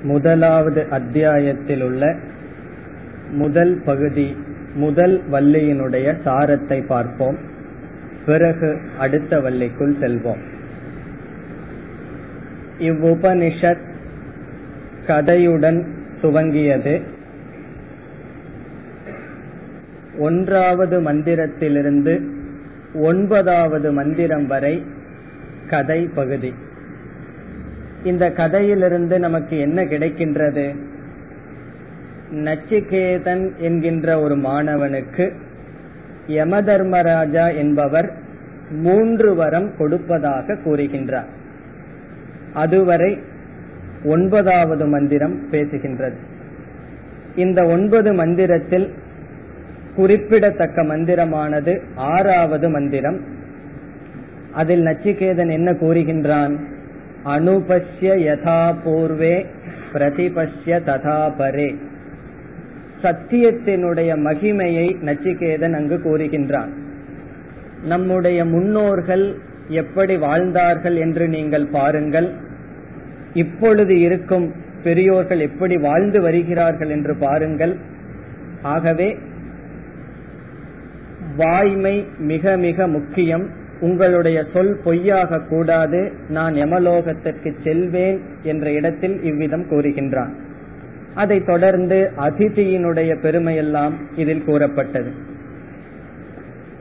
முதலாவது 0.03 0.81
அத்தியாயத்தில் 0.89 1.81
உள்ள 1.81 2.03
முதல் 3.30 3.82
பகுதி 3.84 4.36
முதல் 4.74 5.22
வள்ளியினுடைய 5.30 6.16
சாரத்தை 6.24 6.86
பார்ப்போம். 6.86 7.38
பிறகு 8.26 8.80
அடுத்த 8.98 9.40
வள்ளிக்குள் 9.40 9.96
செல்வோம். 10.00 10.40
இவ்வுபனிஷத் 12.78 13.84
கதையுடன் 15.06 15.86
துவங்கியது. 16.22 17.02
ஒன்றாவது 20.18 21.00
மந்திரத்திலிருந்து 21.00 22.20
ஒன்பதாவது 22.94 23.92
மந்திரம் 23.92 24.46
வரை 24.46 24.84
கதை 25.68 26.10
பகுதி. 26.14 26.54
இந்த 28.04 28.30
கதையிலிருந்து 28.30 29.18
நமக்கு 29.18 29.58
என்ன 29.58 29.84
கிடைக்கின்றது? 29.84 30.76
நச்சிகேதன் 32.34 33.56
என்கின்ற 33.56 34.20
ஒரு 34.20 34.36
மாணவனுக்கு 34.36 35.32
யமதர்மராஜா 36.26 37.56
என்பவர் 37.56 38.12
மூன்று 38.70 39.34
வரம் 39.34 39.76
கொடுப்பதாக 39.76 40.52
கூறுகின்றார். 40.52 41.26
அதுவரை 42.54 43.18
ஒன்பதாவது 44.04 44.86
மந்திரம் 44.86 45.50
பேசுகின்றது. 45.50 46.14
இந்த 47.36 47.64
ஒன்பது 47.64 48.12
மந்திரத்தில் 48.12 48.94
குறிப்பிடத்தக்க 49.96 50.82
மந்திரமானது 50.82 51.80
ஆறாவது 51.94 52.68
மந்திரம். 52.68 53.20
அதில் 54.52 54.84
நச்சிகேதன் 54.84 55.50
என்ன 55.50 55.72
கூறுகின்றான்? 55.72 56.56
அனுபஷ்ய 57.24 58.14
யதா 58.18 58.74
பூர்வே 58.84 59.46
பிரதிபஷ்ய 59.92 60.80
ததா 60.86 61.32
பரே. 61.38 61.76
சத்தியத்தினுடைய 63.02 64.10
மகிமையை 64.18 64.86
நச்சிகேதன் 65.04 65.72
அங்கு 65.72 65.96
கூறுகின்றான். 65.96 66.68
நம்முடைய 67.84 68.44
முன்னோர்கள் 68.44 69.38
எப்படி 69.68 70.16
வாழ்ந்தார்கள் 70.16 70.96
என்று 70.96 71.28
நீங்கள் 71.28 71.66
பாருங்கள். 71.66 72.32
இப்பொழுது 73.34 74.00
இருக்கும் 74.00 74.52
பெரியோர்கள் 74.82 75.40
எப்படி 75.40 75.76
வாழ்ந்து 75.76 76.20
வருகிறார்கள் 76.20 76.88
என்று 76.88 77.16
பாருங்கள். 77.16 77.76
ஆகவே 78.62 79.16
வாய்மை 81.36 82.06
மிக 82.18 82.56
மிக 82.56 82.86
முக்கியம். 82.86 83.46
உங்களுடைய 83.80 84.44
சொல் 84.52 84.80
பொய்யாக 84.84 85.40
கூடாது 85.40 86.12
நான் 86.28 86.54
எமலோகத்திற்கு 86.54 87.54
செல்வேன் 87.64 88.20
என்ற 88.42 88.72
இடத்தில் 88.72 89.22
இவ்விதம் 89.22 89.66
கூறுகின்றான். 89.70 90.32
அதை 91.16 91.38
தொடர்ந்து 91.44 91.98
அதிதியினுடைய 92.16 93.10
பெருமையெல்லாம் 93.22 93.94
இதில் 94.16 94.44
கூறப்பட்டது. 94.44 95.10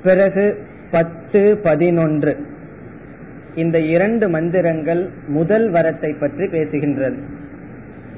பிறகு 0.04 0.46
பத்து 0.92 1.42
பதினொன்று. 1.64 2.34
இந்த 3.56 3.80
இரண்டு 3.80 4.30
மந்திரங்கள் 4.30 5.04
முதல் 5.28 5.68
வரத்தை 5.72 6.12
பற்றி 6.20 6.46
பேசுகின்றது. 6.46 7.20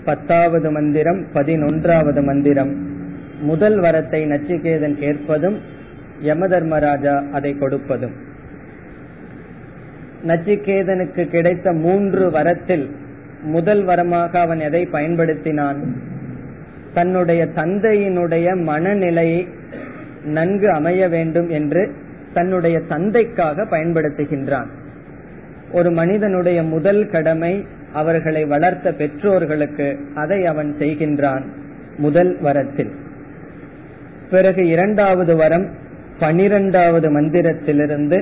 பத்தாவது 0.06 0.72
மந்திரம் 0.72 1.22
பதினொன்றாவது 1.34 2.24
மந்திரம். 2.24 2.74
முதல் 3.42 3.78
வரத்தை 3.80 4.22
நச்சிகேதன் 4.34 4.98
கேட்பதும் 5.00 5.58
யமதர்மராஜா 6.24 7.16
அதை 7.32 7.52
கொடுப்பதும். 7.60 8.16
நச்சிகேதனுக்கு 10.28 11.24
கிடைத்த 11.28 11.74
மூன்று 11.74 12.32
வரத்தில் 12.32 12.86
முதல் 13.42 13.84
வரமாக 13.86 14.36
அவன் 14.38 14.60
எதை 14.60 14.88
பயன்படுத்தினான்? 14.92 15.82
தன்னுடைய 16.98 17.42
தந்தையினுடைய 17.56 18.48
மனநிலையை 18.62 19.42
நன்கு 20.24 20.68
அமைய 20.72 21.02
வேண்டும் 21.08 21.50
என்று 21.50 21.84
தன்னுடைய 22.34 22.80
தந்தைக்காக 22.80 23.66
பயன்படுத்துகின்றான். 23.66 24.70
ஒரு 25.72 25.90
மனிதனுடைய 25.92 26.64
முதல் 26.64 27.02
கடமை 27.08 27.54
அவர்களை 27.94 28.46
வளர்த்த 28.46 28.92
பெற்றோர்களுக்கு 28.92 29.88
அதை 30.16 30.46
அவன் 30.46 30.76
செய்கின்றான் 30.80 31.44
முதல் 31.98 32.32
வரத்தில். 32.42 32.92
பிறகு 34.30 34.68
இரண்டாவது 34.68 35.36
வரம் 35.36 35.68
பனிரெண்டாவது 36.20 37.08
மந்திரத்திலிருந்து 37.22 38.20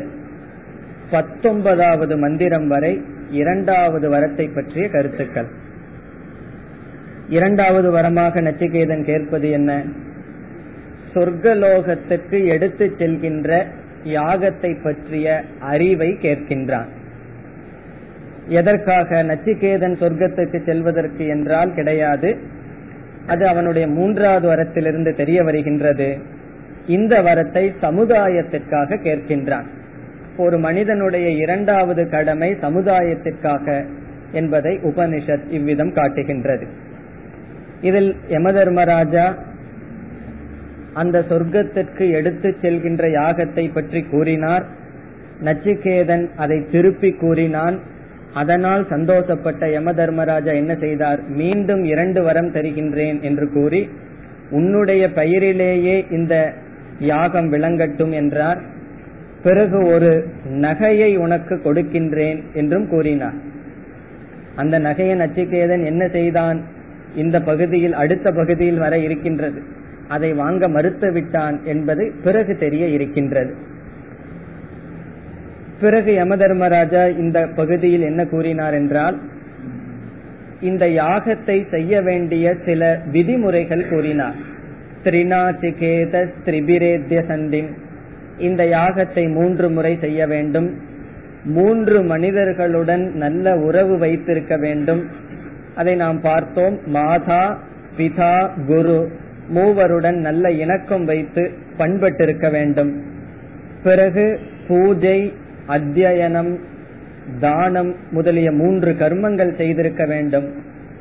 பத்தொன்பதாவது 1.10 2.18
மந்திரம் 2.18 2.68
வரை 2.68 2.94
இரண்டாவது 3.30 4.08
வரத்தை 4.10 4.48
பற்றிய 4.56 4.90
கருத்துக்கள். 4.90 5.64
இரண்டாவது 7.30 7.92
வரமாக 7.92 8.42
நச்சிகேதன் 8.42 9.04
கேட்பது 9.04 9.50
என்ன? 9.50 9.84
சொர்க்கலோகத்துக்கு 11.14 12.46
எடுத்து 12.46 12.96
செல்கின்ற 12.98 13.66
யாகத்தை 14.04 14.84
பற்றிய 14.84 15.44
அறிவை 15.60 16.18
கேட்கின்றான். 16.22 16.86
எதற்காக 18.48 19.24
நச்சிகேதன் 19.24 19.96
சொர்க்கத்துக்கு 19.96 20.66
செல்வதற்கு 20.66 21.28
என்றால் 21.28 21.74
கிடையாது. 21.74 22.38
அது 23.28 23.48
அவனுடைய 23.48 23.88
மூன்றாவது 23.88 24.50
வரத்திலிருந்து 24.50 25.16
தெரிய 25.16 25.44
வருகின்றது. 25.44 26.18
இந்த 26.88 27.22
வரத்தை 27.22 27.74
சமுதாயத்திற்காக 27.82 28.96
கேட்கின்றான். 28.96 29.66
ஒரு 30.38 30.58
மனிதனுடைய 30.58 31.30
இரண்டாவது 31.30 32.10
கடமை 32.10 32.58
சமுதாயத்திற்காக 32.62 33.86
என்பதை 34.32 34.76
உபனிஷத் 34.76 35.50
இவ்விதம் 35.50 35.94
காட்டுகின்றது. 35.94 36.68
இதில் 37.90 38.12
யமதர்மராஜா 38.36 39.26
அந்த 41.02 41.18
சொர்க்கத்திற்கு 41.30 42.06
எடுத்து 42.18 42.50
செல்கின்ற 42.62 43.04
யாகத்தை 43.20 43.66
பற்றி 43.74 44.02
கூறினார். 44.12 44.66
நச்சிகேதன் 45.48 46.26
அதை 46.44 46.58
திருப்பி 46.74 47.10
கூறினான். 47.24 47.78
அதனால் 48.42 48.84
சந்தோஷப்பட்ட 48.94 49.64
யம 49.74 49.92
தர்மராஜா 49.94 50.54
என்ன 50.62 50.74
செய்தார்? 50.84 51.20
மீண்டும் 51.40 51.84
இரண்டு 51.84 52.22
வரம் 52.24 52.52
தருகின்றேன் 52.56 53.20
என்று 53.22 53.46
கூறி 53.50 53.82
உன்னுடைய 54.52 55.04
பெயரிலேயே 55.20 55.98
இந்த 56.18 56.34
யாகம் 57.12 57.50
விளங்கட்டும் 57.54 58.14
என்றார். 58.22 58.60
பிறகு 59.44 59.80
ஒரு 59.94 60.12
நகையை 60.66 61.12
உனக்கு 61.26 61.56
கொடுக்கின்றேன் 61.66 62.40
என்றும் 62.54 62.88
கூறினார். 62.88 63.38
அந்த 64.56 64.76
நகையை 64.80 65.16
நச்சிகேதன் 65.24 65.84
என்ன 65.92 66.04
செய்தான்? 66.08 66.60
இந்த 67.16 67.42
பகுதியில் 67.42 67.94
அடுத்த 67.94 68.32
பகுதியில் 68.32 68.78
வர 68.78 68.98
இருக்கின்றது. 68.98 69.62
அதை 70.08 70.34
வாங்க 70.34 70.68
மறுத்து 70.70 71.12
விட்டான் 71.12 71.62
என்பது 71.64 72.14
பிறகு 72.24 72.56
தெரிய 72.56 72.88
இருக்கின்றது. 72.88 73.54
பிறகு 75.82 76.12
யமதர்மராஜா 76.12 77.18
இந்த 77.18 77.48
பகுதியில் 77.48 78.02
என்ன 78.02 78.26
கூறினார் 78.26 78.74
என்றால் 78.74 79.18
இந்த 80.62 80.86
யாகத்தை 80.86 81.70
செய்ய 81.70 82.02
வேண்டிய 82.02 82.56
சில 82.66 83.00
விதிமுறைகள் 83.12 83.88
கூறினார். 83.88 84.36
திரிநாச்சிகேத 85.04 86.30
திரிபிரேத்திய 86.46 87.20
சந்தின். 87.22 87.70
இந்த 88.38 88.64
யாகத்தை 88.64 89.32
மூன்று 89.34 89.70
முறை 89.70 89.98
செய்ய 90.02 90.28
வேண்டும். 90.28 90.70
மூன்று 91.44 92.04
மனிதர்களுடன் 92.04 93.12
நல்ல 93.14 93.56
உறவு 93.56 93.98
வைத்திருக்க 93.98 94.58
வேண்டும். 94.58 95.06
அதை 95.76 95.96
நாம் 95.96 96.22
பார்த்தோம். 96.22 96.80
மாதா 96.86 97.58
பிதா 97.98 98.50
குரு 98.68 99.12
மூவருடன் 99.54 100.20
நல்ல 100.20 100.52
இணக்கம் 100.52 101.06
வைத்து 101.06 101.52
பண்பட்டிருக்க 101.78 102.52
வேண்டும். 102.52 102.92
பிறகு 103.84 104.40
பூஜை 104.68 105.34
அத்தியனம் 105.68 106.60
தானம் 107.40 107.96
முதலிய 108.12 108.52
மூன்று 108.52 108.92
கர்மங்கள் 108.92 109.56
செய்திருக்க 109.56 110.06
வேண்டும். 110.06 110.48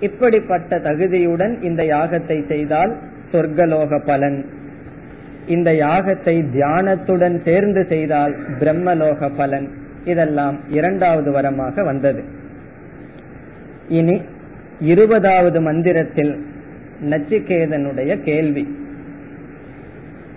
இப்படிப்பட்ட 0.00 0.76
தகுதியுடன் 0.78 1.62
இந்த 1.62 1.82
யாகத்தை 1.82 2.46
செய்தால் 2.46 2.96
சொர்க்கலோக 3.32 4.00
பலன். 4.04 4.44
இந்த 5.46 5.70
யாகத்தை 5.70 6.34
தியானத்துடன் 6.54 7.36
சேர்ந்து 7.44 7.86
செய்தால் 7.88 8.34
பிரம்மலோக 8.60 9.30
பலன். 9.36 9.68
இதெல்லாம் 10.04 10.58
இரண்டாவது 10.68 11.30
வரமாக 11.32 11.84
வந்தது. 11.84 12.24
இனி 13.88 14.22
இருபதாவது 14.80 15.60
மந்திரத்தில் 15.60 16.46
நச்சிகேதனுடைய 17.04 18.22
கேள்வி. 18.22 18.78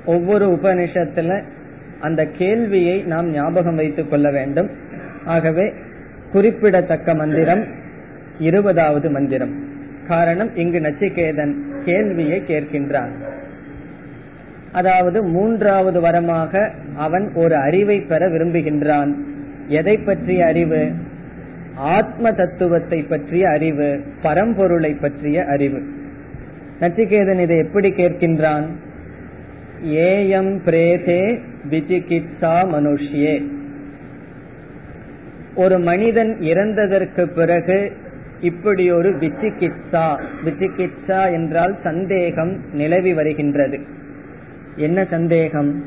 ஒவ்வொரு 0.06 0.48
உபனிஷத்துல 0.48 1.44
அந்த 2.00 2.25
கேள்வியை 2.25 3.01
நாம் 3.01 3.30
ஞாபகம் 3.30 3.75
வைத்துக் 3.75 4.10
கொள்ள 4.10 4.31
வேண்டும். 4.31 4.69
ஆகவே 5.25 5.74
குறிப்பிடத்தக்க 6.31 7.16
மந்திரம் 7.16 7.63
இருபதாவது 8.39 9.10
மந்திரம். 9.10 9.63
காரணம் 10.07 10.56
இங்கு 10.56 10.80
நச்சிகேதன் 10.80 11.54
கேள்வியை 11.86 12.44
கேட்கின்றான். 12.48 13.10
அதாவது 14.72 15.24
மூன்றாவது 15.24 16.01
வரமாக 16.01 16.72
அவன் 16.95 17.31
ஒரு 17.33 17.56
அறிவை 17.56 18.00
பெற 18.00 18.30
விரும்புகின்றான். 18.30 19.13
எதை 19.68 19.98
பற்றிய 19.98 20.45
அறிவு? 20.45 20.92
ஆத்ம 21.78 22.32
தத்துவத்தை 22.32 23.02
பற்றிய 23.02 23.50
அறிவு 23.50 24.04
பரம்பொருளை 24.24 24.98
பற்றிய 25.02 25.46
அறிவு. 25.46 25.82
நச்சிகேதன் 26.80 27.40
இதை 27.40 27.58
எப்படி 27.58 27.90
கேட்கின்றான்? 27.90 28.66
ஏயம் 29.84 30.60
பிரேதே 30.66 31.40
விசிகித்சா 31.70 32.66
மனுஷ்யே. 32.66 33.46
ஒரு 35.56 35.80
மனிதன் 35.80 36.38
இறந்ததற்கு 36.40 37.26
பிறகு 37.26 37.92
இப்படி 38.42 38.92
ஒரு 38.92 39.10
விசிகித்சா 39.10 40.22
விசிகித்சா 40.46 41.32
என்றால் 41.32 41.78
சந்தேகம் 41.84 42.60
நிலவி 42.74 43.14
வருகின்றது. 43.14 43.80
என்ன 44.76 45.06
சந்தேகம்? 45.10 45.84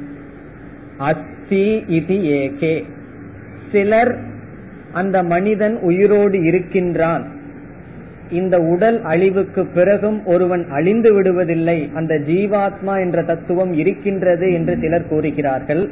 அஸ்தி 0.97 1.85
இது 1.87 2.15
ஏகே. 2.15 2.85
சிலர் 3.73 4.19
அந்த 4.93 5.23
மனிதன் 5.23 5.79
உயிரோடு 5.79 6.43
இருக்கின்றான். 6.43 7.27
இந்த 8.31 8.61
உடல் 8.61 9.03
அழிவுக்கு 9.03 9.67
பிறகும் 9.67 10.27
ஒருவன் 10.27 10.67
அழிந்து 10.71 11.23
விடுவதில்லை. 11.23 11.93
அந்த 11.93 12.15
ஜீவாத்மா 12.15 12.99
என்ற 12.99 13.23
தத்துவம் 13.23 13.73
இருக்கின்றது 13.73 14.53
என்று 14.53 14.77
சிலர் 14.81 15.09
கூறுகிறார்கள். 15.09 15.91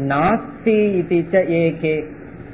நாஸ்தி 0.00 1.04
ஏகே. 1.30 2.04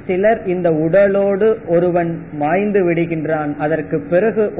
சிலர் 0.07 0.45
இந்த 0.45 0.71
உடலோடு 0.71 1.55
ஒருவன் 1.67 2.19
மாய்ந்து 2.31 2.91
விடுகின்றான். 2.91 3.55
அதற்கு 3.55 3.99
பிறகு 3.99 4.53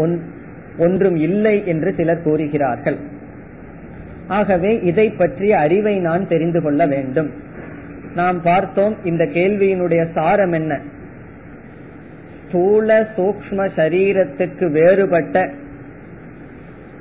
ஒன்றும் 0.78 1.16
இல்லை 1.16 1.68
என்று 1.68 1.94
சிலர் 1.98 2.22
கூறுகிறார்கள். 2.22 2.98
ஆகவே 4.28 4.80
இதை 4.84 5.10
பற்றிய 5.10 5.58
அறிவை 5.58 6.00
நான் 6.00 6.28
தெரிந்து 6.28 6.62
கொள்ள 6.62 6.86
வேண்டும். 6.86 7.32
நாம் 8.16 8.42
பார்த்தோம் 8.42 8.96
இந்த 9.04 9.24
கேள்வியினுடைய 9.24 10.08
சாரம் 10.14 10.52
என்ன? 10.52 10.80
ஸ்தூல 12.54 13.08
சூக்ம 13.18 13.70
சரீரத்துக்கு 13.76 14.72
வேறுபட்ட 14.72 15.50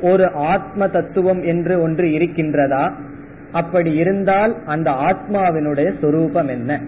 ஒரு 0.01 0.31
ஆத்ம 0.31 0.89
தத்துவம் 0.89 1.43
என்று 1.43 1.81
ஒன்று 1.81 2.07
இருக்கின்றதா? 2.07 2.93
அப்படி 3.53 3.95
இருந்தால் 3.95 4.57
அந்த 4.67 4.91
ஆத்மாவினுடைய 4.91 5.95
சொரூபம் 6.01 6.49
என்ன? 6.49 6.81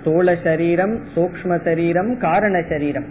ஸ்தூல 0.00 0.36
சரீரம் 0.42 1.00
சூக்ம 1.14 1.62
சரீரம் 1.64 2.18
காரண 2.18 2.62
சரீரம். 2.68 3.04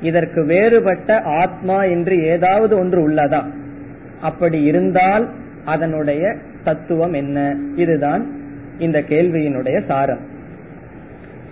இதற்கு 0.00 0.44
வேறுபட்ட 0.44 1.20
ஆத்மா 1.20 1.84
என்று 1.84 2.22
ஏதாவது 2.22 2.78
ஒன்று 2.78 3.08
உள்ளதா? 3.08 3.42
அப்படி 4.20 4.62
இருந்தால் 4.62 5.28
அதனுடைய 5.64 6.34
தத்துவம் 6.64 7.12
என்ன? 7.12 7.56
இதுதான் 7.76 8.26
இந்த 8.78 9.00
கேள்வியினுடைய 9.00 9.86
சாரம். 9.86 10.20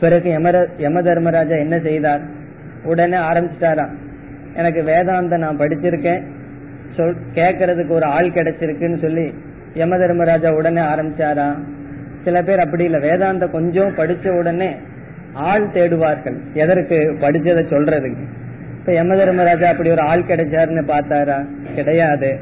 பிறகு 0.01 0.31
யமர 0.31 0.67
யம 0.79 1.03
தர்மராஜா 1.03 1.57
என்ன 1.57 1.81
செய்தார்? 1.81 2.36
உடனே 2.87 3.17
ஆரம்பிச்சிட்டாராம். 3.17 3.95
எனக்கு 4.55 4.83
வேதாந்த 4.83 5.37
நான் 5.37 5.59
படிச்சிருக்கேன். 5.59 6.23
சொல் 6.97 7.17
கேட்கறதுக்கு 7.35 7.89
ஒரு 7.89 8.05
ஆள் 8.05 8.31
கிடைச்சிருக்குன்னு 8.31 8.99
சொல்லி 8.99 9.35
யம 9.75 9.99
தர்மராஜா 9.99 10.51
உடனே 10.51 10.81
ஆரம்பிச்சாரா 10.81 11.59
சில 12.25 12.43
பேர் 12.43 12.59
அப்படி 12.59 12.85
இல்லை 12.85 13.01
வேதாந்த 13.01 13.47
கொஞ்சம் 13.47 13.95
படிச்ச 13.97 14.29
உடனே 14.29 14.77
ஆள் 15.33 15.69
தேடுவார்கள். 15.69 16.37
எதற்கு? 16.53 17.17
படிச்சதை 17.21 17.63
சொல்றதுக்கு. 17.73 18.25
இப்ப 18.79 18.93
யம 18.93 19.17
தர்மராஜா 19.17 19.69
அப்படி 19.69 19.91
ஒரு 19.91 20.01
ஆள் 20.01 20.23
கிடைச்சாருன்னு 20.23 20.85
பார்த்தாரா? 20.89 21.47
கிடையாது. 21.75 22.39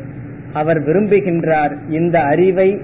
அவர் 0.52 0.80
விரும்புகின்றார் 0.80 1.78
இந்த 1.88 2.20
அறிவை 2.20 2.80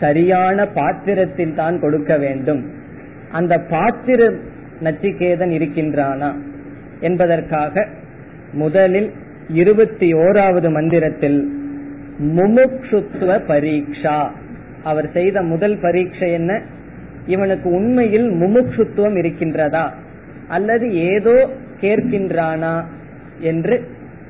சரியான 0.00 0.66
பாத்திரத்தில் 0.66 1.54
தான் 1.54 1.80
கொடுக்க 1.80 2.16
வேண்டும். 2.16 2.70
அந்த 3.32 3.58
பாத்திர 3.58 4.32
நச்சிகேதன் 4.82 5.52
இருக்கின்றானா? 5.58 6.32
என்பதற்காக 7.00 7.86
முதலில் 8.52 9.12
இருபத்தி 9.48 10.12
ஓராவது 10.14 10.68
மந்திரத்தில் 10.70 11.48
முமுக்ஷுத்துவ 12.36 13.30
பரீட்சா 13.46 14.30
அவர் 14.82 15.10
செய்த 15.12 15.42
முதல் 15.42 15.78
பரீட்சை 15.78 16.32
என்ன? 16.32 16.62
இவனுக்கு 17.26 17.70
உண்மையில் 17.70 18.30
முமுக்ஷுத்துவம் 18.32 19.16
இருக்கின்றதா? 19.16 19.90
அல்லது 20.48 20.92
ஏதோ 20.94 21.50
கேட்கின்றானா 21.80 22.84
என்று 23.40 23.82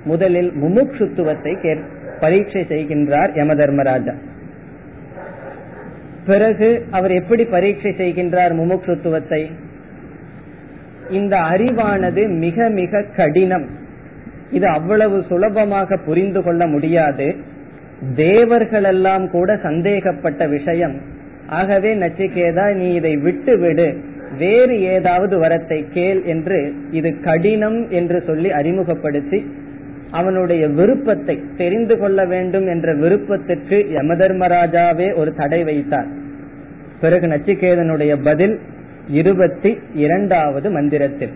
முதலில் 0.05 0.53
முமுக்ஷுத்துவத்தை 0.53 1.77
பரீட்சை 2.21 2.63
செய்கின்றார் 2.69 3.31
யம 3.35 3.55
தர்மராஜா 3.55 4.15
பிறகு 6.25 6.87
அவர் 6.91 7.11
எப்படி 7.11 7.45
பரீட்சை 7.45 7.95
செய்கின்றார் 7.99 8.53
முமுக்ஷுத்துவத்தை 8.53 9.51
இந்த 11.11 11.37
அறிவானது 11.37 12.29
மிக 12.29 12.69
மிக 12.69 13.03
கடினம். 13.17 13.67
இது 14.51 14.67
அவ்வளவு 14.67 15.25
சுலபமாக 15.29 15.97
புரிந்து 15.97 16.43
கொள்ள 16.43 16.67
முடியாது. 16.67 17.35
தேவர்களெல்லாம் 18.17 19.31
கூட 19.31 19.57
சந்தேகப்பட்ட 19.57 20.47
விஷயம். 20.47 20.95
ஆகவே 21.47 21.95
நச்சிகேதா 21.95 22.75
நீ 22.75 22.95
இதை 22.95 23.17
விட்டு 23.17 23.59
விடு 23.59 24.01
வேறு 24.39 24.83
ஏதாவது 24.83 25.41
வரத்தை 25.41 25.85
கேள் 25.93 26.23
என்று 26.23 26.73
இது 26.91 27.21
கடினம் 27.21 27.91
என்று 27.91 28.23
சொல்லி 28.27 28.51
அறிமுகப்படுத்தி 28.51 29.47
அவனுடைய 30.11 30.69
விருப்பத்தை 30.69 31.43
தெரிந்து 31.57 31.99
கொள்ள 31.99 32.25
வேண்டும் 32.25 32.67
என்ற 32.67 32.95
விருப்பத்திற்கு 32.95 33.87
யமதர்மராஜாவே 33.93 35.15
ஒரு 35.15 35.35
தடை 35.35 35.65
வைத்தார். 35.65 36.07
பிறகு 37.01 37.27
நச்சிகேதனுடைய 37.27 38.17
பதில் 38.23 38.61
இருபத்தி 39.09 39.79
இரண்டாவது 39.95 40.71
மந்திரத்தில். 40.71 41.33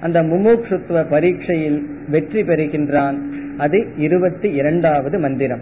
அந்த 0.00 0.22
முமுட்சுத்துவ 0.22 1.04
பரீட்சையில் 1.08 1.86
வெற்றி 2.08 2.42
பெறுகின்றான். 2.42 3.18
அது 3.56 3.86
இருபத்தி 3.96 4.52
இரண்டாவது 4.52 5.18
மந்திரம். 5.18 5.60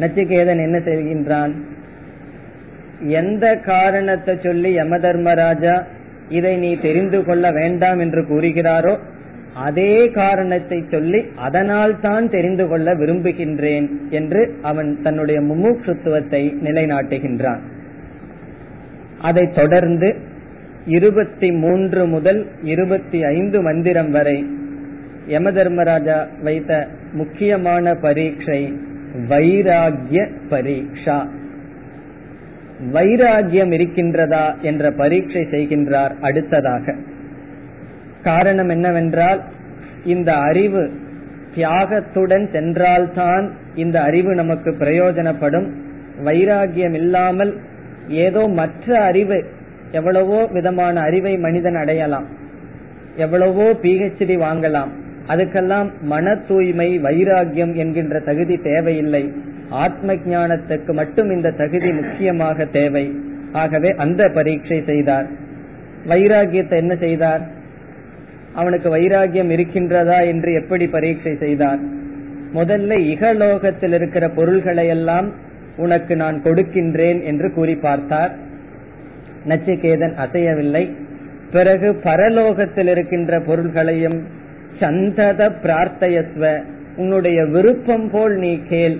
நச்சிகேதன் 0.00 0.62
என்ன 0.62 0.78
செய்கின்றான்? 0.78 1.52
எந்த 3.00 3.56
காரணத்தை 3.56 4.38
சொல்லி 4.42 4.72
யம 4.72 4.98
தர்மராஜா 4.98 5.82
இதை 6.28 6.56
நீ 6.56 6.76
தெரிந்து 6.76 7.24
கொள்ள 7.24 7.52
வேண்டாம் 7.52 7.98
என்று 7.98 8.22
கூறுகிறாரோ 8.22 8.98
அதே 9.54 10.10
காரணத்தை 10.10 10.84
சொல்லி 10.90 11.24
அதனால் 11.34 12.00
தான் 12.00 12.30
தெரிந்து 12.30 12.68
கொள்ள 12.68 12.94
விரும்புகின்றேன் 12.94 13.88
என்று 14.10 14.54
அவன் 14.62 15.02
தன்னுடைய 15.02 15.40
முமுட்சுத்துவத்தை 15.40 16.54
நிலைநாட்டுகின்றான். 16.62 17.58
அதை 19.20 19.48
தொடர்ந்து 19.54 20.16
இருபத்தி 20.86 21.52
மூன்று 21.52 22.06
முதல் 22.06 22.46
இருபத்தி 22.62 23.24
ஐந்து 23.24 23.62
மந்திரம் 23.62 24.10
வரை 24.10 24.46
யம 25.26 25.52
தர்மராஜா 25.52 26.26
வைத்த 26.42 26.88
முக்கியமான 27.12 27.94
பரீட்சை 27.94 28.78
வைராகிய 29.28 30.28
பரீட்சா. 30.50 31.26
வைராகியம் 32.92 33.72
இருக்கின்றதா 33.72 34.60
என்ற 34.60 34.90
பரீட்சை 34.90 35.42
செய்கின்றார் 35.42 36.10
அடுத்ததாக. 36.20 36.94
காரணம் 38.22 38.68
என்னவென்றால் 38.68 39.42
இந்த 40.04 40.34
அறிவு 40.34 40.90
தியாகத்துடன் 41.54 42.50
சென்றால்தான் 42.50 43.50
இந்த 43.74 44.00
அறிவு 44.00 44.34
நமக்கு 44.34 44.70
பிரயோஜனப்படும். 44.70 45.70
வைராகியம் 46.24 46.94
இல்லாமல் 46.94 47.56
ஏதோ 48.08 48.48
மற்ற 48.48 49.02
அறிவு 49.02 49.44
எவ்வளவோ 49.90 50.46
விதமான 50.52 51.00
அறிவை 51.00 51.36
மனிதன் 51.36 51.74
அடையலாம். 51.74 52.26
எவ்வளவோ 53.16 53.72
பிஹெச்டி 53.72 54.36
வாங்கலாம். 54.36 54.88
அதுக்கெல்லாம் 55.28 55.90
மன 56.00 56.36
தூய்மை 56.36 57.00
வைராகியம் 57.00 57.74
என்கின்ற 57.74 58.20
தகுதி 58.20 58.56
தேவையில்லை. 58.56 59.32
ஆத்ம 59.70 60.14
ஞானத்துக்கு 60.14 60.92
மட்டும் 60.92 61.30
இந்த 61.30 61.50
தகுதி 61.50 61.92
முக்கியமாக 61.92 62.64
தேவை. 62.64 63.12
ஆகவே 63.52 63.94
அந்த 63.96 64.28
பரீட்சை 64.28 64.82
செய்தார். 64.86 65.26
வைராகியத்தை 66.08 66.76
என்ன 66.76 66.96
செய்தார்? 66.96 67.40
அவனுக்கு 68.54 68.96
வைராகியம் 68.96 69.50
இருக்கின்றதா 69.50 70.26
என்று 70.26 70.52
எப்படி 70.52 70.86
பரீட்சை 70.86 71.36
செய்தார்? 71.36 71.78
முதல்ல 72.54 72.98
இகலோகத்தில் 72.98 73.92
இருக்கிற 73.92 74.28
பொருள்களை 74.28 74.86
எல்லாம் 74.86 75.46
உனக்கு 75.78 76.16
நான் 76.16 76.38
கொடுக்கின்றேன் 76.42 77.20
என்று 77.22 77.48
கூறி 77.52 77.74
பார்த்தார். 77.76 78.32
நச்சிகேதன் 79.48 80.16
அசையவில்லை. 80.24 80.84
பிறகு 81.52 81.88
பரலோகத்தில் 82.04 82.90
இருக்கின்ற 82.90 83.40
பொருள்களையும் 83.40 84.18
சந்தத 84.80 85.50
பிரார்த்தயஸ்வ 85.62 86.62
உன்னுடைய 86.96 87.44
விருப்பம் 87.44 88.08
போல் 88.10 88.34
நீ 88.36 88.52
கேள். 88.68 88.96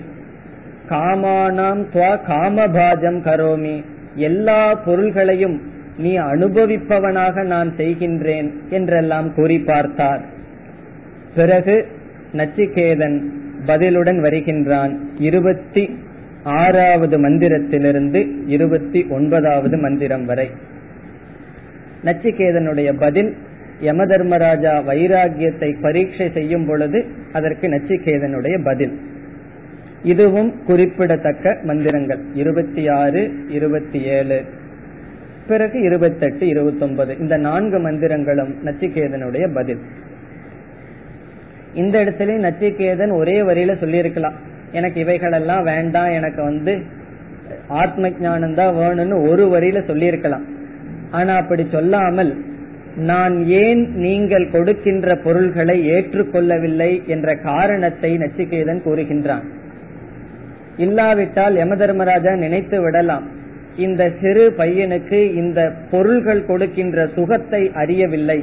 காமானாம் 0.89 1.81
துவா 1.93 2.13
காமபாஜம் 2.27 3.19
கரோமி 3.25 3.75
எல்லா 4.15 4.61
பொருள்களையும் 4.85 5.57
நீ 5.97 6.11
அனுபவிப்பவனாக 6.17 7.43
நான் 7.43 7.69
செய்கின்றேன் 7.77 8.49
என்றெல்லாம் 8.69 9.33
கூறி 9.33 9.59
பார்த்தார். 9.59 10.21
பிறகு 11.35 11.75
நச்சிகேதன் 12.33 13.17
பதிலுடன் 13.67 14.19
வருகின்றான். 14.21 14.93
இருபத்தி 15.17 15.83
ஆறாவது 16.49 17.17
மந்திரத்திலிருந்து 17.19 18.21
இருபத்தி 18.47 19.05
ஒன்பதாவது 19.09 19.77
மந்திரம் 19.77 20.25
வரை. 20.25 20.47
நச்சிகேதனுடைய 22.05 22.93
பதில் 22.99 23.31
யம 23.81 24.05
தர்மராஜா 24.05 24.73
வைராகியத்தை 24.87 25.69
பரீட்சை 25.81 26.31
செய்யும் 26.31 26.65
பொழுது 26.65 27.05
அதற்கு 27.33 27.67
நச்சிகேதனுடைய 27.67 28.63
பதில். 28.63 28.99
இதுவும் 30.03 30.51
குறிப்பிடத்தக்க 30.63 31.57
மந்திரங்கள். 31.63 32.21
இருபத்தி 32.33 32.87
ஆறு 32.87 33.21
இருபத்தி 33.47 34.01
ஏழு 34.17 34.39
பிறகு 35.47 35.81
இருபத்தெட்டு 35.81 36.47
இருபத்தி 36.47 36.85
ஒன்பது 36.85 37.17
இந்த 37.17 37.37
நான்கு 37.37 37.77
மந்திரங்களும் 37.79 38.53
நச்சிகேதனுடைய 38.65 39.53
பதில். 39.53 39.81
இந்த 41.73 41.95
இடத்துல 42.03 42.37
நச்சிகேதன் 42.45 43.13
ஒரே 43.13 43.37
வரியில 43.41 43.77
சொல்லியிருக்கலாம். 43.77 44.47
எனக்கு 44.71 44.99
இவைகளெல்லாம் 44.99 45.63
வேண்டாம் 45.63 46.11
எனக்கு 46.11 46.43
வந்து 46.43 46.73
ஆத்ம 47.67 48.09
ஞானம் 48.19 48.53
தான் 48.53 48.75
வேணும்னு 48.75 49.17
ஒரு 49.29 49.45
வரியில 49.53 49.85
சொல்லியிருக்கலாம். 49.85 50.45
ஆனா 51.11 51.35
அப்படி 51.35 51.63
சொல்லாமல் 51.71 52.31
நான் 52.95 53.35
ஏன் 53.45 53.81
நீங்கள் 53.93 54.51
கொடுக்கின்ற 54.51 55.15
பொருள்களை 55.15 55.75
ஏற்றுக்கொள்ளவில்லை 55.95 57.05
என்ற 57.05 57.35
காரணத்தை 57.35 58.17
நச்சிகேதன் 58.17 58.81
கூறுகின்றான். 58.85 59.45
இல்லாவிட்டால் 60.77 61.55
யம 61.55 61.75
தர்மராஜா 61.75 62.35
நினைத்து 62.35 62.81
விடலாம். 62.81 63.27
இந்த 63.77 64.11
சிறு 64.21 64.45
பையனுக்கு 64.57 65.33
இந்த 65.33 65.59
பொருள்கள் 65.91 66.45
கொடுக்கின்ற 66.45 67.07
சுகத்தை 67.15 67.71
அறியவில்லை. 67.73 68.39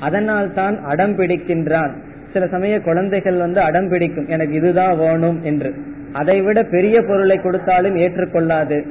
அதனால் 0.00 0.52
தான் 0.52 0.82
அடம் 0.82 1.16
பிடிக்கின்றான். 1.18 1.92
சில 2.34 2.46
சமய 2.46 2.80
குழந்தைகள் 2.80 3.36
வந்து 3.36 3.60
அடம் 3.60 3.88
பிடிக்கும். 3.88 4.28
எனக்கு 4.28 4.54
இதுதான் 4.54 4.98
வேணும் 4.98 5.42
என்று. 5.42 5.74
அதைவிட 6.12 6.62
பெரிய 6.64 7.00
பொருளை 7.00 7.36
கொடுத்தாலும் 7.36 7.96
ஏற்றுக்கொள்ளாது. 7.96 8.86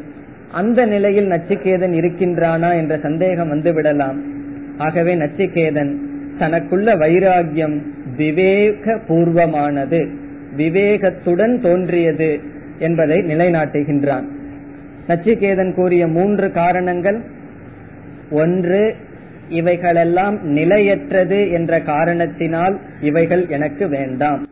அந்த 0.52 0.86
நிலையில் 0.86 1.30
நச்சிகேதன் 1.30 1.94
இருக்கின்றானா 1.94 2.76
என்ற 2.76 2.98
சந்தேகம் 2.98 3.50
வந்து 3.50 3.74
விடலாம். 3.74 4.22
ஆகவே 4.78 5.16
நச்சிகேதன் 5.16 5.96
தனக்குள்ள 6.40 6.96
வைராகியம் 6.98 7.82
விவேக 8.18 9.00
பூர்வமானது 9.08 10.08
விவேகத்துடன் 10.58 11.62
தோன்றியது 11.62 12.40
என்பதை 12.80 13.20
நிலைநாட்டுகின்றான். 13.20 14.26
நச்சிகேதன் 15.08 15.74
கூறிய 15.74 16.08
மூன்று 16.08 16.52
காரணங்கள். 16.52 17.22
ஒன்று 18.32 18.96
இவைகளெல்லாம் 19.50 20.46
நிலையற்றது 20.46 21.52
என்ற 21.52 21.82
காரணத்தினால் 21.82 22.80
இவைகள் 23.02 23.48
எனக்கு 23.48 23.88
வேண்டாம். 23.88 24.48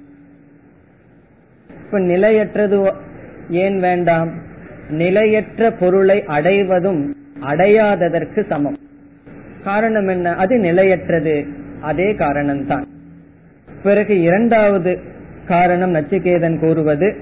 இப்ப 1.86 2.00
நிலையற்றது 2.00 2.94
ஏன் 3.50 3.80
வேண்டாம்? 3.80 4.32
நிலையற்ற 4.90 5.72
பொருளை 5.72 6.24
அடைவதும் 6.24 7.16
அடையாததற்கு 7.42 8.46
சமம். 8.48 8.78
காரணம் 9.64 10.08
என்ன? 10.08 10.36
அது 10.36 10.58
நிலையற்றது. 10.58 11.46
அதே 11.82 12.12
காரணம்தான். 12.12 12.84
பிறகு 13.84 14.22
இரண்டாவது 14.22 15.00
காரணம் 15.48 15.96
நச்சிகேதன் 15.96 16.60
கூறுவது 16.60 17.16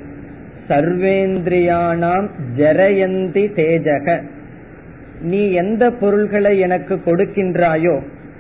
சர்வேந்திரியானாம் 0.67 2.27
ஜரயந்தி 2.57 3.51
தேஜக. 3.55 4.29
நீ 5.21 5.51
எந்த 5.51 5.91
பொருள்களை 5.91 6.59
எனக்கு 6.59 6.95
கொடுக்கின்றாயோ 7.05 7.99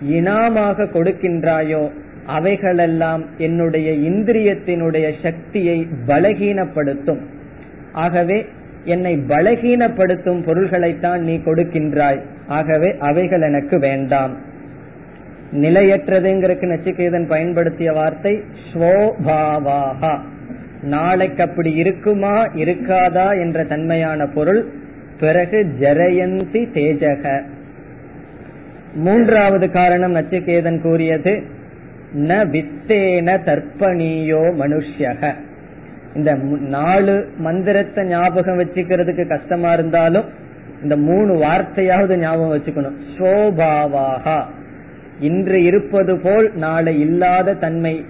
இனாமாக 0.09 0.83
கொடுக்கின்றாயோ 0.83 1.89
அவைகளெல்லாம் 2.25 3.25
என்னுடைய 3.37 3.91
இந்திரியத்தினுடைய 3.91 5.11
சக்தியை 5.21 5.87
பலகீனப்படுத்தும். 6.07 7.19
ஆகவே 7.91 8.45
என்னை 8.83 9.17
பலகீனப்படுத்தும் 9.17 10.43
பொருள்களைத்தான் 10.45 11.17
நீ 11.17 11.35
கொடுக்கின்றாய். 11.35 12.21
ஆகவே 12.47 12.95
அவைகள் 12.99 13.41
எனக்கு 13.41 13.79
வேண்டாம். 13.79 14.37
நிலையற்றதுங்கிறதுக்கு 15.51 16.67
நச்சிகேதன் 16.73 17.27
பயன்படுத்திய 17.27 17.91
வார்த்தை 17.91 18.41
ஸ்வோபாவாகா 18.73 20.19
நாளைக்கு 20.81 21.43
அப்படி 21.43 21.73
இருக்குமா 21.73 22.45
இருக்காதா 22.45 23.39
என்ற 23.39 23.63
தன்மையான 23.63 24.25
பொருள் 24.25 24.69
பிறகு 25.19 25.75
ஜரயந்தி 25.79 26.65
தேஜக. 26.73 27.43
மூன்றாவது 28.93 29.71
காரணம் 29.71 30.15
நச்சுக்கேதன் 30.15 30.81
கூறியது 30.81 31.43
ந 32.15 32.45
வித்தேன 32.45 33.37
தர்ப்பணியோ 33.45 34.41
மனுஷ்யக. 34.59 35.33
இந்த 36.15 36.35
நாலு 36.59 37.29
மந்திரத்தை 37.37 38.05
ஞாபகம் 38.05 38.59
வச்சுக்கிறதுக்கு 38.59 39.27
கஷ்டமா 39.27 39.73
இருந்தாலும் 39.73 40.25
இந்த 40.83 40.97
மூணு 40.97 41.33
வார்த்தையாவது 41.33 42.17
ஞாபகம் 42.17 42.57
வச்சுக்கணும். 42.57 42.97
சோபாவாகா. 43.17 44.43
இன்று 45.19 45.63
இருப்பது 45.63 46.19
போல் 46.19 46.51
நாளை 46.55 46.99
இல்லாத 46.99 47.53
தன்மை 47.53 48.05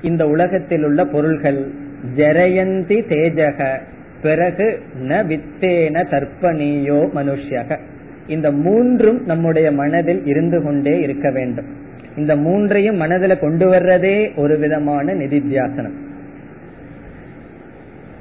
இந்த 0.00 0.26
உலகத்தில் 0.26 0.84
உள்ள 0.84 1.04
பொருள்கள். 1.04 1.70
ஜரயந்தி 2.16 2.98
தேஜக. 3.08 3.80
பிறகு 4.22 4.80
ந 5.02 5.24
வித்தேன 5.26 6.04
தர்ப்பணியோ 6.10 7.08
மனுஷ்யக. 7.14 7.78
இந்த 8.26 8.52
மூன்றும் 8.52 9.24
நம்முடைய 9.24 9.72
மனதில் 9.72 10.26
இருந்து 10.26 10.62
கொண்டே 10.62 11.00
இருக்க 11.00 11.30
வேண்டும். 11.30 11.66
இந்த 12.16 12.36
மூன்றையும் 12.36 12.96
மனதில் 12.96 13.38
கொண்டு 13.38 13.72
வர்றதே 13.72 14.36
ஒரு 14.36 14.58
விதமான 14.58 15.14
நிதித்தியாசனம் 15.14 16.04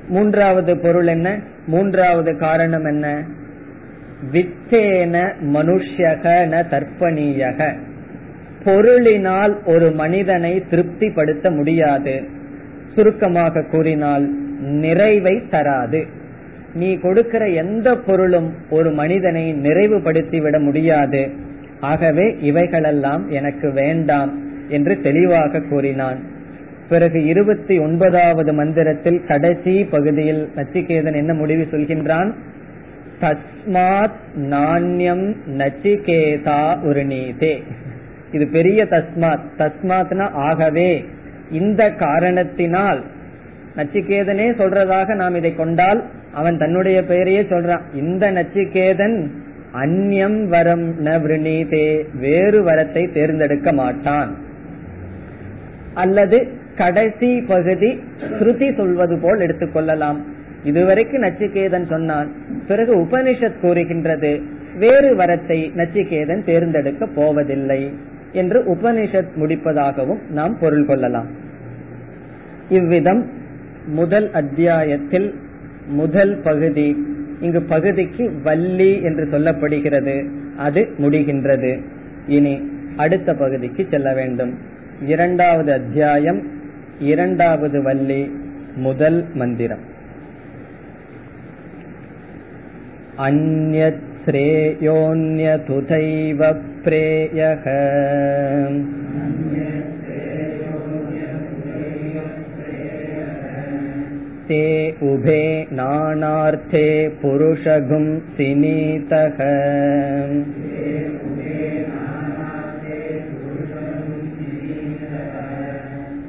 மூன்றாவது 0.08 0.78
பொருள் 0.78 1.08
என்ன? 1.08 1.40
மூன்றாவது 1.68 2.38
காரணம் 2.38 2.86
என்ன? 2.86 3.24
வித்தேன 4.32 5.34
மனுஷ்யக 5.54 6.46
ந 6.46 6.66
தர்ப்பணீயக. 6.70 7.74
பொருளினால் 8.66 9.56
ஒரு 9.66 9.92
மனிதனை 9.92 10.64
திருப்திப்படுத்த 10.70 11.50
முடியாது. 11.50 12.24
சுருக்கமாக 12.96 13.62
கூறினால் 13.62 14.45
நிறைவை 14.60 15.42
தராது. 15.50 16.06
நீ 16.74 16.98
கொடுக்கிற 16.98 17.50
எந்த 17.50 17.96
பொருளும் 17.96 18.54
ஒரு 18.70 18.92
மனிதனை 18.92 19.54
நிறைவுபடுத்தி 19.54 20.42
விட 20.42 20.60
முடியாது. 20.60 21.30
ஆகவே 21.80 22.38
இவைகளெல்லாம் 22.40 23.30
எனக்கு 23.30 23.72
வேண்டாம் 23.72 24.40
என்று 24.68 25.00
தெளிவாக 25.02 25.60
கூறினான். 25.60 26.24
பிறகு 26.90 27.26
இருபத்தி 27.26 27.78
ஒன்பதாவது 27.78 28.54
மந்திரத்தில் 28.54 29.24
கடைசி 29.28 29.86
பகுதியில் 29.86 30.50
நச்சிகேதன் 30.56 31.16
என்ன 31.16 31.34
முடிவு 31.34 31.68
சொல்கின்றான்? 31.72 32.32
தஸ்மாத் 33.22 34.12
நாண்யம் 34.38 35.36
நச்சிகேதா 35.58 36.86
ஒரு 36.86 37.06
நீதே 37.06 37.64
இது 38.32 38.48
பெரிய 38.48 38.86
தஸ்மாத். 38.86 39.40
தஸ்மாத்னா 39.58 40.30
ஆகவே. 40.30 41.06
இந்த 41.52 41.92
காரணத்தினால் 41.92 43.04
நச்சிகேதனே 43.78 44.48
சொல்றதாக 44.60 45.16
நாம் 45.16 45.36
இதை 45.36 45.56
கொண்டால் 45.56 46.04
அவன் 46.32 46.58
தன்னுடைய 46.58 47.04
பெயரையே 47.04 47.42
சொல்றான். 47.42 47.82
இந்த 47.94 48.32
நச்சிகேதன் 48.32 49.28
அந்யம் 49.74 50.48
வரம் 50.48 51.06
ந 51.06 51.20
வேறு 52.20 52.64
வரத்தை 52.64 53.14
தேர்ந்தெடுக்க 53.14 53.74
மாட்டான். 53.74 54.38
அல்லது 55.94 56.48
கடைசி 56.76 57.42
பகுதி 57.42 58.04
ஸ்ருதி 58.20 58.76
சொல்வது 58.76 59.18
போல் 59.18 59.40
எடுத்துக்கொள்ளலாம் 59.40 60.18
இதுவரைக்கும் 60.64 61.22
நச்சிகேதன் 61.22 61.86
சொன்னான் 61.86 62.32
பிறகு 62.68 62.96
உபனிஷத் 62.96 63.60
கூறுகின்றது 63.60 64.42
வேறு 64.78 65.16
வரத்தை 65.16 65.72
நச்சிகேதன் 65.76 66.44
தேர்ந்தெடுக்க 66.44 67.06
போவதில்லை 67.06 67.94
என்று 68.32 68.62
உபனிஷத் 68.62 69.30
முடிப்பதாகவும் 69.40 70.20
நாம் 70.30 70.58
பொருள் 70.60 70.86
கொள்ளலாம். 70.86 71.28
இவ்விதம் 72.70 73.44
முதல் 73.95 74.29
அத்தியாயத்தில் 74.33 75.29
முதல் 75.93 76.35
பகுதி 76.43 76.89
இங்கு 77.41 77.61
பகுதிக்கு 77.65 78.25
வள்ளி 78.43 78.91
என்று 79.03 79.25
சொல்லப்படுகிறது 79.27 80.17
அது 80.59 80.83
முடிகின்றது 80.99 81.73
இனி 82.29 82.55
அடுத்த 82.97 83.35
பகுதிக்கு 83.35 83.83
செல்ல 83.91 84.09
வேண்டும் 84.15 84.53
இரண்டாவது 85.07 85.71
அத்தியாயம் 85.73 86.41
இரண்டாவது 87.05 87.79
வள்ளி 87.83 88.23
முதல் 88.79 89.21
மந்திரம் 89.35 89.85
अन्यच्छ्रेयोऽन्यतुथैव 95.13 96.41
प्रेयः 96.83 97.65
ते 104.49 104.65
उभे 105.09 105.43
नानार्थे 105.73 106.87
पुरुषगुं 107.23 108.07
सिनीतः 108.37 109.39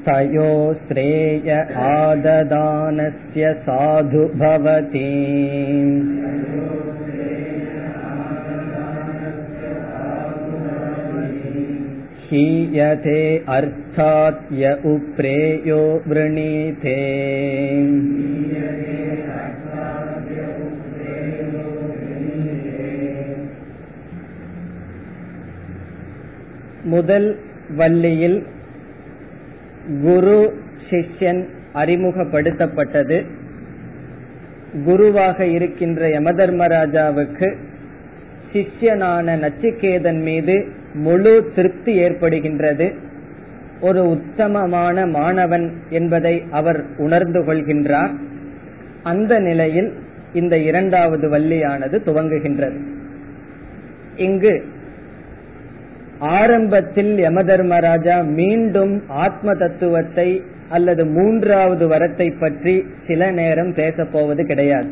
तयो 0.06 0.52
श्रेय 0.86 1.52
आददानस्य 1.88 3.54
साधु 3.66 4.24
भवति 4.40 5.10
हीयते 12.26 13.20
अर्थात् 13.50 14.42
य 14.54 14.74
उप्रेयो 14.86 15.82
वृणीते 16.08 17.00
முதல் 26.86 27.28
வள்ளியில் 27.76 28.40
குரு 30.02 30.38
சிஷ்யன் 30.90 31.42
அறிமுகப்படுத்தப்பட்டது 31.74 33.18
குருவாக 34.86 35.46
இருக்கின்ற 35.48 36.02
யமதர்மராஜாவுக்கு 36.10 37.48
சிஷ்யனான 38.54 39.36
நச்சிகேதன் 39.38 40.22
மீது 40.24 40.56
முழு 40.97 41.53
திருப்தி 41.55 41.99
ஏற்படுகின்றது. 42.01 42.95
ஒரு 43.81 44.09
உத்தமமான 44.09 45.07
மாணவன் 45.07 45.73
என்பதை 45.89 46.45
அவர் 46.51 46.85
உணர்ந்து 46.97 47.43
கொள்கின்றார். 47.43 48.15
அந்த 49.03 49.39
நிலையில் 49.39 49.93
இந்த 50.33 50.59
இரண்டாவது 50.59 51.29
வள்ளியானது 51.29 51.99
துவங்குகின்றது. 52.07 52.79
இங்கு 54.17 54.65
ஆரம்பத்தில் 56.19 57.19
யமதர்மராஜா 57.19 58.25
மீண்டும் 58.25 59.03
ஆத்ம 59.09 59.55
தத்துவத்தை 59.55 60.43
அல்லது 60.69 61.07
மூன்றாவது 61.07 61.89
வரத்தை 61.89 62.39
பற்றி 62.39 62.85
சில 63.07 63.31
நேரம் 63.31 63.75
பேசப் 63.75 64.13
போவது 64.13 64.47
கிடையாது. 64.47 64.89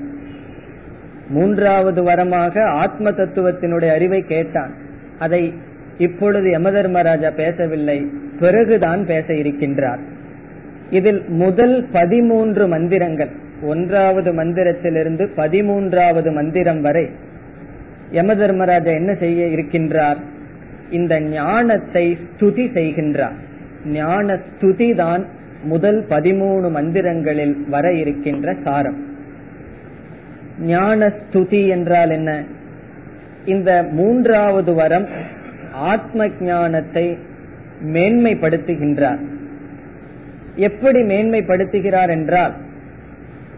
மூன்றாவது 1.29 2.03
வரமாக 2.03 2.65
ஆத்ம 2.65 3.11
தத்துவத்தினுடைய 3.11 3.89
அறிவை 3.89 4.23
கேட்டான். 4.23 4.73
அதை 5.19 5.55
இப்பொழுது 5.99 6.59
யமதர்மராஜா 6.59 7.31
பேசவில்லை. 7.31 8.07
பிறகுதான் 8.41 9.07
பேச 9.07 9.33
இருக்கின்றார். 9.33 9.99
இதில் 10.91 11.29
முதல் 11.29 11.89
பதிமூன்று 11.93 12.67
மந்திரங்கள். 12.67 13.31
ஒன்றாவது 13.63 14.33
மந்திரத்திலிருந்து 14.33 15.29
பதிமூன்றாவது 15.37 16.33
மந்திரம் 16.33 16.81
வரை 16.81 17.11
யமதர்மராஜா 18.13 18.93
என்ன 18.95 19.15
செய்ய 19.15 19.47
இருக்கின்றார்? 19.47 20.17
இந்த 20.91 21.21
ஞானத்தை 21.21 22.17
ஸ்துதி 22.17 22.65
செய்கின்றார். 22.75 23.37
ஞான 23.87 24.39
ஸ்துதி 24.39 24.95
தான் 24.95 25.27
முதல் 25.63 26.07
பதிமூணு 26.09 26.71
மந்திரங்களில் 26.71 27.69
வர 27.69 27.93
இருக்கின்ற 27.93 28.55
சாரம். 28.65 29.05
ஞான 30.61 31.07
ஸ்துதி 31.07 31.69
என்றால் 31.69 32.11
என்ன? 32.11 32.43
இந்த 33.45 33.85
மூன்றாவது 33.91 34.75
வரம் 34.75 35.07
ஆத்ம 35.75 36.29
ஞானத்தை 36.41 37.19
மேன்மைப்படுத்துகின்றார். 37.83 39.23
எப்படி 40.57 41.01
மேன்மைப்படுத்துகிறார் 41.03 42.09
என்றால் 42.09 42.55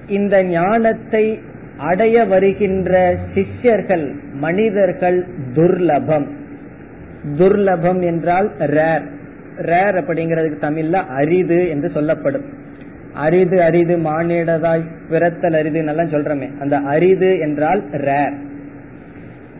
இந்த 0.07 0.45
ஞானத்தை 0.45 1.41
அடைய 1.77 2.25
வருகின்ற 2.25 3.17
சிஷ்யர்கள் 3.35 4.15
மனிதர்கள் 4.33 5.27
துர்லபம். 5.55 6.27
துர்லபம் 7.39 8.03
என்றால் 8.03 8.51
ரேர் 8.59 9.07
ரேர் 9.57 9.95
அப்படிங்கிறதுக்கு 9.95 10.59
தமிழ்ல 10.61 11.07
அரிது 11.07 11.69
என்று 11.69 11.91
சொல்லப்படும். 11.91 12.47
அரிது 13.15 13.63
அரிது 13.63 13.97
மானிடதாய் 13.99 14.85
பிறத்தல் 15.09 15.53
அரிது 15.53 15.85
எல்லாம் 15.85 16.11
சொல்றமே. 16.11 16.49
அந்த 16.61 16.77
அரிது 16.79 17.39
என்றால் 17.39 17.83
ரேர் 17.91 18.37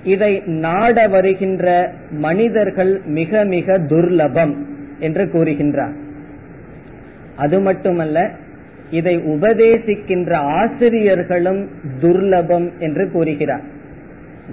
இதை 0.07 0.33
நாட 0.47 1.09
வருகின்ற 1.09 1.93
மனிதர்கள் 2.11 2.93
மிக 3.19 3.45
மிக 3.45 3.79
துர்லபம் 3.79 4.55
என்று 4.99 5.25
கூறுகின்றார். 5.25 5.95
அது 7.37 7.57
மட்டுமல்ல 7.61 8.19
இதை 8.91 9.15
உபதேசிக்கின்ற 9.19 10.33
ஆசிரியர்களும் 10.61 11.63
துர்லபம் 12.01 12.69
என்று 12.79 13.11
கூறுகிறார். 13.11 13.65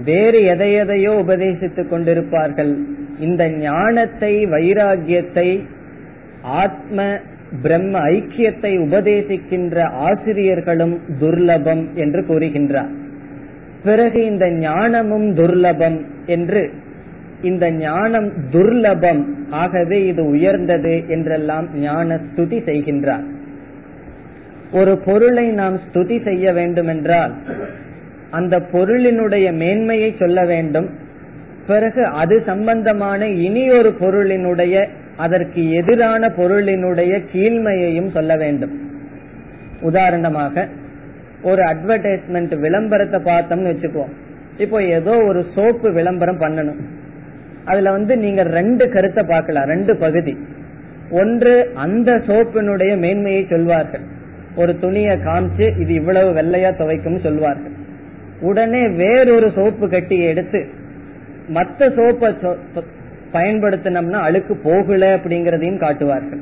வேறு 0.06 0.40
எதையதையோ 0.54 1.12
உபதேசித்துக் 1.24 1.92
கொண்டிருப்பார்கள். 1.92 2.74
இந்த 3.20 3.44
ஞானத்தை 3.50 4.34
வைராகியத்தை 4.46 5.50
ஆத்ம 6.62 7.06
பிரம்ம 7.62 8.00
ஐக்கியத்தை 8.10 8.72
உபதேசிக்கின்ற 8.88 9.78
ஆசிரியர்களும் 10.08 10.96
துர்லபம் 11.22 11.84
என்று 11.96 12.22
கூறுகின்றார். 12.22 12.92
பிறகு 13.84 14.26
இந்த 14.26 14.46
ஞானமும் 14.52 15.28
துர்லபம் 15.36 16.00
என்று 16.26 16.62
இந்த 17.42 17.72
ஞானம் 17.72 18.30
துர்லபம் 18.52 19.22
ஆகவே 19.50 19.98
இது 20.06 20.26
உயர்ந்தது 20.26 21.04
என்றெல்லாம் 21.08 21.68
ஞான 21.74 22.16
ஸ்துதி 22.16 22.60
செய்கின்றார். 22.68 23.26
ஒரு 24.72 24.98
பொருளை 24.98 25.48
நாம் 25.48 25.80
ஸ்துதி 25.86 26.24
செய்ய 26.24 26.54
வேண்டுமென்றால் 26.54 27.34
அந்த 28.32 28.60
பொருளினுடைய 28.72 29.48
மேன்மையை 29.54 30.16
சொல்ல 30.20 30.46
வேண்டும். 30.46 30.90
பிறகு 31.68 32.06
அது 32.06 32.44
சம்பந்தமான 32.46 33.28
இனி 33.28 33.66
ஒரு 33.72 33.94
பொருளினுடைய 34.00 34.86
அதற்கு 35.18 35.62
எதிரான 35.72 36.32
பொருளினுடைய 36.38 37.14
கீழ்மையையும் 37.34 38.12
சொல்ல 38.12 38.36
வேண்டும். 38.36 38.74
உதாரணமாக 39.82 40.68
ஒரு 41.44 41.62
அட்வர்டைஸ்மெண்ட் 41.64 42.54
விளம்பரத்தை 42.58 43.20
பார்த்தோம்னு 43.20 43.72
வச்சுக்குவோம். 43.72 44.14
இப்போ 44.58 44.78
ஏதோ 44.98 45.14
ஒரு 45.30 45.42
சோப்பு 45.56 45.92
விளம்பரம் 45.92 46.42
பண்ணணும். 46.42 46.82
அதுல 47.66 47.92
வந்து 47.92 48.14
நீங்க 48.18 48.44
ரெண்டு 48.58 48.86
கருத்தை 48.90 49.24
பார்க்கலாம் 49.24 49.70
ரெண்டு 49.74 49.94
பகுதி. 49.98 50.34
ஒன்று 51.22 51.54
அந்த 51.74 52.12
சோப்பினுடைய 52.28 52.92
மேன்மையை 52.98 53.44
சொல்வார்கள். 53.50 54.06
ஒரு 54.56 54.74
துணியை 54.80 55.16
காமிச்சு 55.18 55.66
இது 55.80 55.94
இவ்வளவு 55.94 56.30
வெள்ளையா 56.42 56.72
துவைக்கும் 56.80 57.20
சொல்வார்கள். 57.20 57.76
உடனே 58.42 58.84
வேறொரு 59.02 59.48
சோப்பு 59.56 59.86
கட்டி 59.90 60.18
எடுத்து 60.24 60.62
மற்ற 61.48 61.88
சோப்பை 61.90 62.30
பயன்படுத்தினோம்னா 63.34 64.20
அழுக்கு 64.28 64.56
போகல 64.64 65.04
அப்படிங்கறதையும் 65.18 65.84
காட்டுவார்கள். 65.86 66.42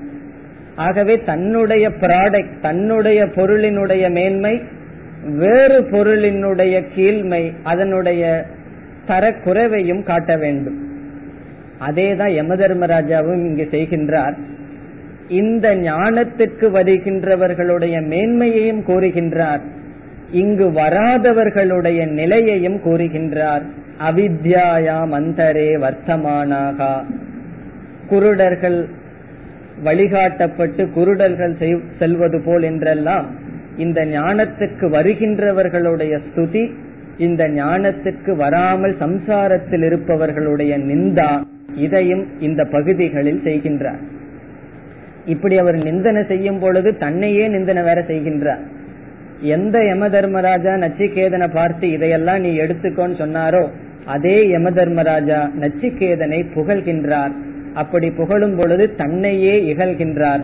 ஆகவே 0.75 1.15
தன்னுடைய 1.29 1.85
ப்ராடக்ட் 2.01 2.53
தன்னுடைய 2.61 3.19
பொருளினுடைய 3.35 4.03
மேன்மை 4.11 4.53
வேறு 5.25 5.81
பொருளினுடைய 5.81 6.83
கீழ்மை 6.95 7.53
அதனுடைய 7.63 8.45
தரக்குறைவையும் 9.07 10.03
காட்ட 10.03 10.37
வேண்டும். 10.37 10.89
அதேதான் 11.79 12.33
யமதர்மராஜாவும் 12.33 13.45
இங்கு 13.45 13.67
செய்கின்றார். 13.71 14.33
இந்த 15.27 15.75
ஞானத்திற்கு 15.75 16.69
வருகின்றவர்களுடைய 16.69 18.05
மேன்மையையும் 18.05 18.83
கூறுகின்றார். 18.87 19.61
இங்கு 20.31 20.71
வராதவர்களுடைய 20.71 22.09
நிலையையும் 22.09 22.77
கூறுகின்றார். 22.77 23.61
அவித்யாயாம் 24.09 25.09
அந்தரே 25.09 25.75
வர்த்தமானாக. 25.75 27.03
குருடர்கள் 28.09 28.85
வழிகாட்டப்பட்டு 29.83 30.87
குருடர்கள் 30.95 31.77
செல்வது 31.99 32.41
போல் 32.45 32.63
என்றெல்லாம் 32.63 33.49
இந்த 33.85 33.99
ஞானத்துக்கு 34.15 34.85
வருகின்றவர்களுடைய 34.95 36.13
ஸ்துதி 36.25 36.63
இந்த 37.25 37.43
ஞானத்துக்கு 37.59 38.31
வராமல் 38.43 38.95
சம்சாரத்தில் 39.03 39.83
இருப்பவர்களுடைய 39.87 40.73
நிந்தா 40.89 41.31
இதையும் 41.85 42.23
இந்த 42.47 42.61
பகுதிகளில் 42.75 43.41
செய்கின்றார். 43.47 44.01
இப்படி 45.33 45.55
அவர் 45.63 45.77
நிந்தனை 45.87 46.21
செய்யும் 46.31 46.59
பொழுது 46.63 46.89
தன்னையே 47.03 47.45
நிந்தனை 47.55 47.81
வேற 47.87 47.99
செய்கின்றார். 48.07 48.63
எந்த 49.55 49.77
யம 49.89 50.09
தர்மராஜா 50.15 50.73
நச்சிகேதனை 50.83 51.47
பார்த்து 51.53 51.85
இதையெல்லாம் 51.95 52.43
நீ 52.45 52.51
எடுத்துக்கோன்னு 52.63 53.21
சொன்னாரோ 53.23 53.63
அதே 54.15 54.37
யம 54.53 54.69
தர்மராஜா 54.79 55.39
நச்சிகேதனை 55.63 56.39
புகழ்கின்றார். 56.55 57.33
அப்படி 57.81 58.07
புகழும் 58.19 58.55
பொழுது 58.59 58.85
தன்னையே 59.01 59.55
இகழ்கின்றார். 59.71 60.41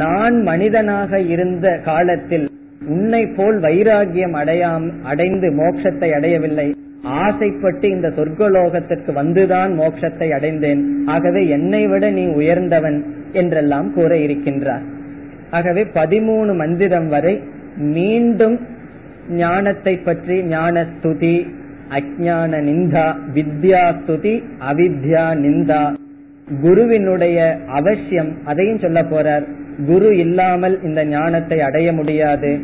நான் 0.00 0.36
மனிதனாக 0.48 1.20
இருந்த 1.34 1.66
காலத்தில் 1.84 2.46
உன்னை 2.82 3.26
போல் 3.26 3.58
வைராகியம் 3.60 4.34
அடையாம் 4.34 4.86
அடைந்து 5.02 5.48
மோட்சத்தை 5.50 6.08
அடையவில்லை. 6.14 6.74
ஆசைப்பட்டு 7.02 7.90
இந்த 7.90 8.08
சொர்க்கலோகத்திற்கு 8.08 9.10
வந்துதான் 9.12 9.72
மோட்சத்தை 9.78 10.28
அடைந்தேன். 10.30 11.04
ஆகவே 11.06 11.48
என்னை 11.48 11.86
விட 11.86 12.10
நீ 12.10 12.26
உயர்ந்தவன் 12.26 13.04
என்றெல்லாம் 13.32 13.92
கூற 13.92 14.16
இருக்கின்றார். 14.16 14.84
ஆகவே 15.50 15.86
பதிமூணு 15.94 16.54
மந்திரம் 16.54 17.08
வரை 17.08 17.42
மீண்டும் 17.76 18.58
ஞானத்தை 19.28 19.96
பற்றி 19.98 20.42
ஞான 20.42 20.86
ஸ்துதி 20.92 21.36
அஜான 21.90 22.52
நிந்தா 22.68 23.06
வித்யா 23.34 23.84
ஸ்துதி 23.98 24.42
அவித்யா 24.70 25.24
நிந்தா. 25.44 25.94
குருவினுடைய 26.62 27.58
அவசியம் 27.66 28.36
அதையும் 28.44 28.78
சொல்ல 28.78 29.02
போறார். 29.02 29.46
குரு 29.86 30.16
இல்லாமல் 30.16 30.82
இந்த 30.82 31.04
ஞானத்தை 31.04 31.60
அடைய 31.60 31.92
முடியாது. 31.92 32.60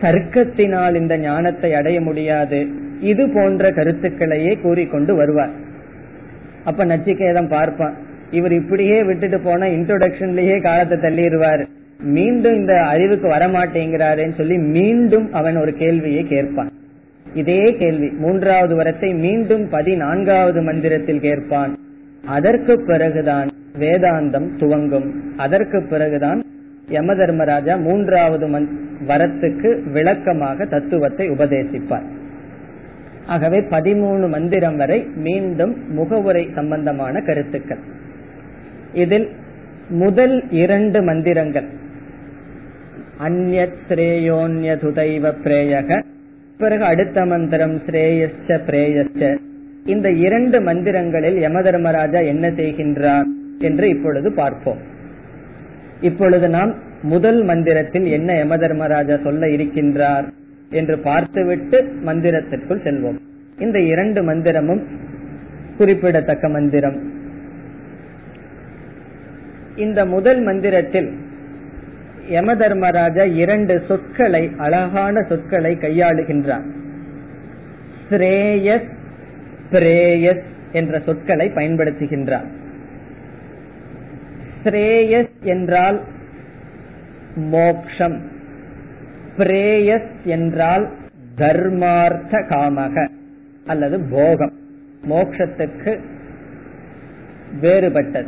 தர்க்கத்தினால் 0.00 0.94
இந்த 0.94 1.18
ஞானத்தை 1.18 1.74
அடைய 1.74 2.00
முடியாது. 2.00 2.66
இது 3.00 3.28
போன்ற 3.28 3.70
கருத்துக்களையே 3.70 4.60
கூறிக்கொண்டு 4.60 5.14
வருவார். 5.14 5.50
அப்ப 6.64 6.84
நச்சிகேதம் 6.84 7.48
பார்ப்பான் 7.48 7.94
இவர் 8.30 8.52
இப்படியே 8.52 9.02
விட்டுட்டு 9.02 9.40
போனா 9.40 9.66
இன்ட்ரோடக்ஷன்லயே 9.66 10.62
காலத்தை 10.62 10.98
தள்ளிடுவார். 10.98 11.62
மீண்டும் 12.00 12.54
இந்த 12.54 12.82
அறிவுக்கு 12.82 13.28
வரமாட்டேங்கிறாரேன்னு 13.28 14.36
சொல்லி 14.36 14.58
மீண்டும் 14.58 15.32
அவன் 15.32 15.56
ஒரு 15.56 15.72
கேள்வியை 15.72 16.24
கேட்பான். 16.24 16.70
இதே 17.26 17.72
கேள்வி 17.72 18.08
மூன்றாவது 18.08 18.82
வரத்தை 18.82 19.14
மீண்டும் 19.14 19.68
பதினான்காவது 19.68 20.62
மந்திரத்தில் 20.62 21.20
கேட்பான். 21.20 21.78
அதற்கு 22.24 22.84
பிறகுதான் 22.86 23.48
வேதாந்தம் 23.78 24.58
துவங்கும். 24.58 25.34
அதற்கு 25.36 25.82
பிறகுதான் 25.82 26.42
யம 26.88 27.14
தர்மராஜா 27.14 27.76
மூன்றாவது 27.76 28.48
வரத்துக்கு 29.06 29.90
விளக்கமாக 29.92 30.64
தத்துவத்தை 30.64 31.30
உபதேசிப்பார். 31.30 32.08
ஆகவே 33.26 33.60
பதிமூணு 33.60 34.28
மந்திரம் 34.28 34.76
வரை 34.76 35.06
மீண்டும் 35.14 35.94
முகவுரை 35.94 36.48
சம்பந்தமான 36.54 37.20
கருத்துக்கள். 37.20 37.78
இதில் 38.92 39.28
முதல் 39.88 40.50
இரண்டு 40.50 41.02
மந்திரங்கள். 41.02 41.68
அந்யத் 43.28 43.78
ஸ்ரேயோன்யதுதைவ 43.88 45.32
பிரேயக. 45.44 46.02
பிறகு 46.58 46.84
அடுத்த 46.84 47.26
மந்திரம் 47.26 47.76
ஸ்ரேயஸ்ச 47.76 48.60
பிரேயஸ்ச. 48.66 49.38
இந்த 49.84 50.10
இரண்டு 50.10 50.60
மந்திரங்களில் 50.60 51.38
யம 51.38 51.62
தர்மராஜா 51.62 52.18
என்ன 52.18 52.50
செய்கின்றார்? 52.50 53.26
என்று 53.62 53.88
இப்பொழுது 53.88 54.32
பார்ப்போம். 54.32 54.78
இப்பொழுது 56.00 56.48
நாம் 56.48 56.74
முதல் 57.02 57.42
மந்திரத்தில் 57.42 58.06
என்ன 58.06 58.32
யம 58.34 58.56
தர்மராஜா 58.58 59.16
சொல்ல 59.22 59.46
இருக்கின்றார் 59.46 60.26
என்று 60.70 60.98
பார்த்துவிட்டு 60.98 61.78
மந்திரத்திற்குள் 62.06 62.84
செல்வோம். 62.84 63.18
இந்த 63.58 63.80
இரண்டு 63.80 64.22
மந்திரமும் 64.22 64.82
குறிப்பிடத்தக்க 65.78 66.48
மந்திரம். 66.48 66.98
இந்த 69.76 70.06
முதல் 70.06 70.40
மந்திரத்தில் 70.42 71.10
யம 72.28 72.54
தர்மராஜா 72.54 73.22
இரண்டு 73.22 73.82
சொற்களை 73.88 74.50
அழகான 74.56 75.22
சொற்களை 75.22 75.72
கையாளுகின்றார். 75.74 76.66
ஸ்ரேயஸ் 78.10 78.88
பிரேயஸ் 79.70 80.42
என்ற 80.72 81.00
சொற்களை 81.00 81.46
பயன்படுத்துகின்றார். 81.54 82.48
ஸ்ரேயஸ் 84.64 85.30
என்றால் 85.42 86.00
மோக்ஷம். 87.34 88.20
பிரேயஸ் 89.36 90.22
என்றால் 90.24 90.90
தர்மார்த்த 91.36 92.38
காமக 92.48 93.08
அல்லது 93.66 94.00
போகம். 94.10 94.52
மோக்ஷத்துக்கு 95.08 96.00
வேறுபட்டது. 97.60 98.26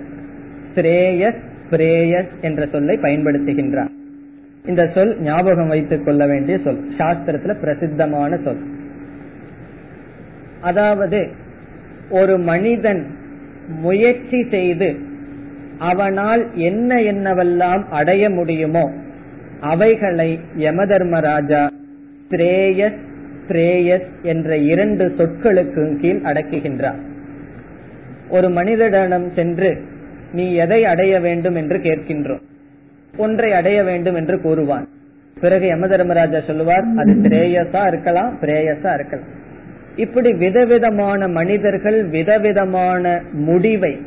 ஸ்ரேயஸ் 0.74 1.40
பிரேயஸ் 1.70 2.28
என்ற 2.40 2.66
சொல்லை 2.66 2.98
பயன்படுத்துகின்றார். 2.98 3.90
இந்த 4.66 4.90
சொல் 4.94 5.20
ஞாபகம் 5.20 5.68
வைத்துக் 5.68 6.04
கொள்ள 6.04 6.26
வேண்டிய 6.26 6.58
சொல். 6.64 6.90
சாஸ்திரத்துல 6.98 7.60
பிரசித்தமான 7.60 8.38
சொல். 8.44 8.60
அதாவது 10.60 11.30
ஒரு 12.10 12.38
மனிதன் 12.38 13.06
முயற்சி 13.68 14.46
செய்து 14.50 15.10
அவனால் 15.78 16.54
என்ன 16.54 16.94
என்னவெல்லாம் 16.96 17.84
அடைய 17.88 18.30
முடியுமோ 18.30 18.90
அவைகளை 19.60 20.40
யமதர்மராஜா 20.58 21.70
பிரேயஸ் 22.30 22.98
பிரேயஸ் 23.48 24.06
என்ற 24.22 24.56
இரண்டு 24.56 25.14
சொற்களுக்கு 25.18 25.98
கீழ் 26.00 26.20
அடக்குகின்றார். 26.24 27.00
ஒரு 28.28 28.50
மனிதனிடம் 28.50 29.30
சென்று 29.34 29.82
நீ 30.32 30.54
எதை 30.54 30.84
அடைய 30.84 31.20
வேண்டும் 31.20 31.54
என்று 31.54 31.78
கேட்கின்றோம்? 31.78 32.40
ஒன்றை 33.16 33.52
அடைய 33.52 33.82
வேண்டும் 33.82 34.14
என்று 34.14 34.40
கூறுவான். 34.40 34.88
பிறகு 35.40 35.66
யம 35.66 35.86
தர்மராஜா 35.86 36.40
சொல்லுவார் 36.46 36.84
அது 36.96 37.12
பிரேயஸா 37.12 37.86
இருக்கலாம் 37.86 38.38
பிரேயஸா 38.40 38.94
இருக்கலாம். 38.94 39.40
இப்படி 39.96 40.32
விதவிதமான 40.32 41.28
மனிதர்கள் 41.28 42.04
விதவிதமான 42.04 43.20
முடிவை 43.32 44.00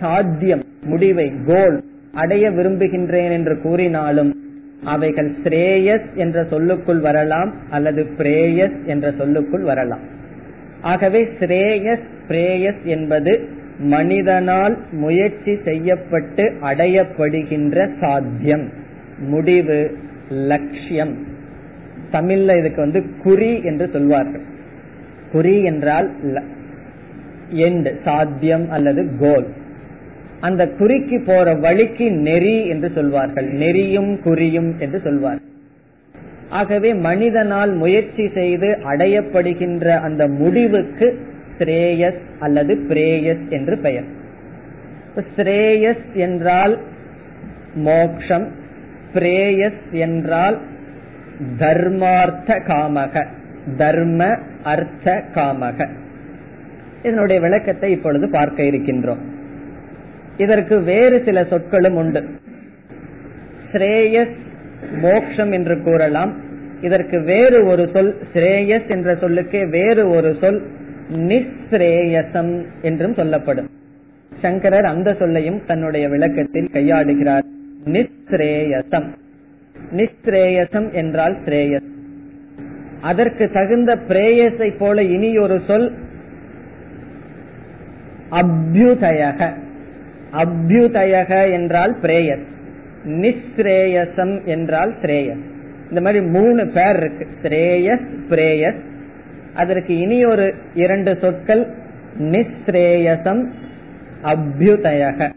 சாத்தியம் 0.00 0.64
முடிவை 0.84 1.32
கோல் 1.46 1.76
அடைய 2.12 2.50
விரும்புகின்றேன் 2.50 3.30
என்று 3.30 3.54
கூறினாலும் 3.60 4.32
அவைகள் 4.84 5.30
ஸ்ரேயஸ் 5.44 6.08
என்ற 6.14 6.44
சொல்லுக்குள் 6.44 7.00
வரலாம் 7.00 7.50
அல்லது 7.70 8.02
பிரேயஸ் 8.18 8.76
என்ற 8.84 9.06
சொல்லுக்குள் 9.18 9.62
வரலாம். 9.62 10.04
ஆகவே 10.80 11.20
ஸ்ரேயஸ் 11.40 12.04
பிரேயஸ் 12.28 12.82
என்பது 12.84 13.32
மனிதனால் 13.78 14.74
முயற்சி 14.92 15.54
செய்யப்பட்டு 15.64 16.44
அடையப்படுகின்ற 16.62 17.88
சாத்தியம் 18.00 18.66
முடிவு 19.28 19.80
லட்சியம். 20.50 21.14
தமிழ்ல 22.12 22.58
இதுக்கு 22.58 22.80
வந்து 22.80 23.02
குறி 23.22 23.52
என்று 23.62 23.88
சொல்வார்கள். 23.92 24.44
குறி 25.32 25.56
என்றால் 25.64 26.08
எண்ட் 27.66 27.88
சாத்தியம் 28.04 28.66
அல்லது 28.70 29.02
கோல் 29.18 29.46
அந்த 30.40 30.66
குறிக்கு 30.78 31.24
போற 31.24 31.54
வழிக்கு 31.54 32.10
நெறி 32.10 32.66
என்று 32.66 32.90
சொல்வார்கள். 32.94 33.52
நெறியும் 33.52 34.20
குறியும் 34.22 34.78
என்று 34.78 35.00
சொல்வார். 35.00 35.38
ஆகவே 36.48 36.94
மனிதனால் 36.94 37.72
முயற்சி 37.72 38.28
செய்து 38.28 38.78
அடையப்படுகின்ற 38.84 40.00
அந்த 40.00 40.26
முடிவுக்கு 40.26 41.18
ஸ்ரேயஸ் 41.58 42.20
அல்லது 42.38 42.74
பிரேயஸ் 42.88 43.48
என்று 43.48 43.78
பெயர். 43.78 44.04
ஸ்ரேயஸ் 45.36 46.12
என்றால் 46.12 46.78
மோக்ஷம் 47.74 48.48
பிரேயஸ் 49.14 49.90
என்றால் 49.90 50.58
தர்மார்த்த 51.58 52.58
காமக 52.66 53.26
தர்ம 53.76 54.38
அர்த்த 54.62 55.24
காமக. 55.34 55.88
இதனுடைய 57.02 57.40
விளக்கத்தை 57.40 57.92
இப்பொழுது 57.92 58.30
பார்க்க 58.30 58.62
இருக்கின்றோம். 58.62 59.34
இதற்கு 60.38 60.80
வேறு 60.80 61.22
சில 61.24 61.44
சொற்களும் 61.44 61.96
உண்டு. 61.96 62.24
ஸ்ரேயஸ் 63.72 64.36
மோக்ஷம் 65.00 65.52
என்று 65.52 65.82
கூறலாம். 65.82 66.34
இதற்கு 66.80 67.20
வேறு 67.20 67.64
ஒரு 67.64 67.88
சொல் 67.92 68.16
ஸ்ரேயஸ் 68.32 68.88
என்ற 68.88 69.14
சொல்லுக்கே 69.14 69.68
வேறு 69.70 70.08
ஒரு 70.08 70.36
சொல் 70.40 70.70
நிஸ்ரேயசம் 71.12 72.64
என்றும் 72.82 73.14
சொல்லப்படும். 73.14 73.70
சங்கரர் 74.40 74.84
அந்த 74.84 75.14
சொல்லையும் 75.14 75.64
தன்னுடைய 75.64 76.08
விளக்கத்தில் 76.08 76.70
கையாளுகிறார். 76.72 77.42
நிஸ்ரேயசம். 77.84 79.06
நிஸ்ரேயசம் 79.90 80.92
என்றால் 80.92 81.36
ஸ்ரேயஸ். 81.44 81.88
அதற்கு 83.00 83.50
தகுந்த 83.50 83.96
பிரேயஸை 83.96 84.76
போல 84.78 85.02
இனி 85.02 85.38
ஒரு 85.38 85.60
சொல் 85.66 85.92
அபியுதயக. 88.30 89.64
அபியுதயக 90.32 91.52
என்றால் 91.52 91.96
பிரேயஸ் 92.02 92.44
நிஸ்ரேயசம் 93.04 94.44
என்றால் 94.44 94.94
ஸ்ரேயஸ். 95.02 95.44
இந்த 95.88 96.00
மாதிரி 96.00 96.24
மூணு 96.24 96.66
பேர் 96.66 96.96
இருக்கு. 96.96 97.26
ஸ்ரேயஸ் 97.42 98.06
பிரேயஸ். 98.28 98.80
அதற்கு 99.54 99.98
இனி 99.98 100.24
ஒரு 100.24 100.54
இரண்டு 100.74 101.18
சொற்கள் 101.20 101.66
நிஸ்ரேயசம் 102.18 103.46
அபியுதயக. 104.22 105.32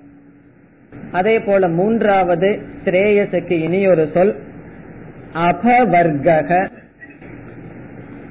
அதே 1.11 1.39
போல 1.39 1.67
மூன்றாவது 1.67 2.59
ஸ்ரேயஸுக்கு 2.85 3.51
இனி 3.51 3.87
ஒரு 3.87 4.09
சொல் 4.13 4.41
அபவர்கக. 5.33 6.69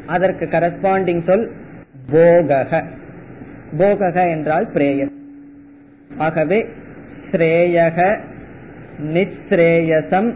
அதற்கு 0.06 0.44
கரஸ்பாண்டிங் 0.44 1.26
சொல் 1.26 1.52
போகக. 2.12 2.84
போகக 3.78 4.30
என்றால் 4.30 4.68
பிரேயஸ் 4.74 5.16
ஆகவே 6.16 6.66
ஸ்ரேயக 7.30 8.18
நிஸ்ரேயசம் 8.98 10.34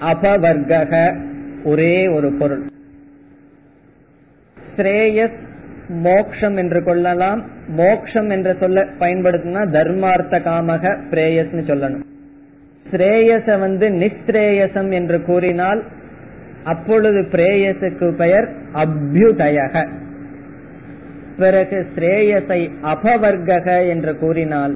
அபவர்கக 0.00 1.16
ஒரே 1.64 2.06
ஒரு 2.06 2.32
பொருள். 2.32 2.66
ஸ்ரேயஸ் 4.76 5.38
மோக்ஷம் 5.88 6.56
என்று 6.56 6.84
கொள்ளலாம். 6.84 7.44
மோக்ஷம் 7.68 8.30
என்ற 8.30 8.54
சொல்ல 8.60 8.84
பயன்படுத்தினா 8.98 9.70
தர்மார்த்த 9.70 10.38
காமக 10.38 10.96
பிரேயஸ்னு 11.10 11.62
சொல்லணும். 11.70 12.04
ஸ்ரேயச 12.90 13.56
வந்து 13.56 13.88
நிஸ்ரேயசம் 13.88 14.92
என்று 14.92 15.22
கூறினால் 15.22 15.84
அப்பொழுது 16.64 17.20
பிரேயசுக்கு 17.20 18.12
பெயர் 18.12 18.48
அபியுதயக. 18.74 19.88
பிறகு 21.36 21.86
ஸ்ரேயசை 21.96 22.70
அபவர்கக 22.82 23.88
என்று 23.88 24.18
கூறினால் 24.18 24.74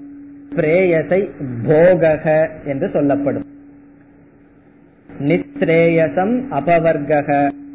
பிரேயசை 0.57 1.21
போகக 1.69 2.25
என்று 2.73 2.87
சொல்லப்படும். 2.97 3.47
நிஸ்ரேயசம் 5.29 6.35
அபவர்கக 6.59 7.31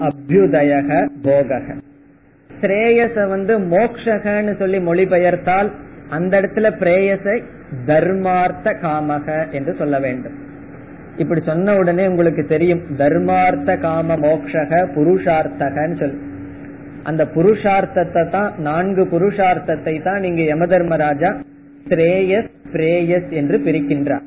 அபியுதயக 0.07 0.89
போகக. 1.27 1.67
ஸ்ரேயச 2.49 3.15
வந்து 3.33 3.53
மோக்ஷகன்னு 3.73 4.53
சொல்லி 4.61 4.79
மொழிபெயர்த்தால் 4.89 5.69
அந்த 6.17 6.33
இடத்துல 6.41 6.67
பிரேயசை 6.81 7.37
தர்மார்த்த 7.89 8.69
காமக 8.83 9.27
என்று 9.57 9.73
சொல்ல 9.81 9.95
வேண்டும். 10.05 10.37
இப்படி 11.21 11.41
சொன்ன 11.49 11.75
உடனே 11.81 12.03
உங்களுக்கு 12.11 12.43
தெரியும் 12.53 12.83
தர்மார்த்த 13.01 13.71
காம 13.85 14.17
மோக்ஷக 14.25 14.81
புருஷார்த்தகன்னு 14.95 15.97
சொல்லி 16.01 16.19
அந்த 17.09 17.23
புருஷார்த்தத்தை 17.35 18.23
தான் 18.35 18.49
நான்கு 18.67 19.03
புருஷார்த்தத்தை 19.13 19.95
தான் 20.07 20.23
நீங்க 20.25 20.41
யம 20.51 20.65
தர்மராஜா 20.73 21.29
ஸ்ரேயஸ் 21.85 22.49
பிரேயஸ் 22.71 23.29
என்று 23.29 23.57
பிரிக்கின்றார். 23.57 24.25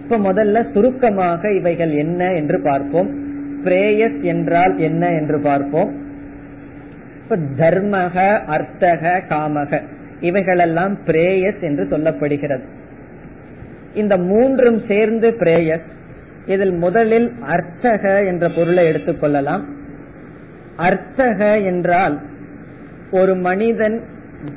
இப்ப 0.00 0.18
முதல்ல 0.18 0.72
சுருக்கமாக 0.72 1.52
இவைகள் 1.52 1.92
என்ன 1.94 2.32
என்று 2.32 2.60
பார்ப்போம். 2.62 3.10
பிரேயஸ் 3.64 4.20
என்றால் 4.20 4.78
என்ன 4.78 5.10
என்று 5.10 5.40
பார்ப்போம். 5.40 5.90
தர்மக 7.58 8.44
அர்த்தக 8.44 9.22
காமக 9.28 9.80
இவைகளெல்லாம் 10.20 10.98
பிரேயஸ் 11.06 11.60
என்று 11.60 11.84
சொல்லப்படுகிறது. 11.84 12.62
இந்த 13.94 14.16
மூன்றும் 14.16 14.80
சேர்ந்து 14.88 15.30
பிரேயஸ். 15.30 15.88
இதில் 16.46 16.72
முதலில் 16.72 17.32
அர்த்தக 17.40 18.24
என்ற 18.24 18.48
பொருளை 18.48 18.84
எடுத்துக்கொள்ளலாம் 18.86 19.64
அர்த்தக 20.76 21.60
என்றால் 21.62 22.20
ஒரு 23.10 23.34
மனிதன் 23.34 24.00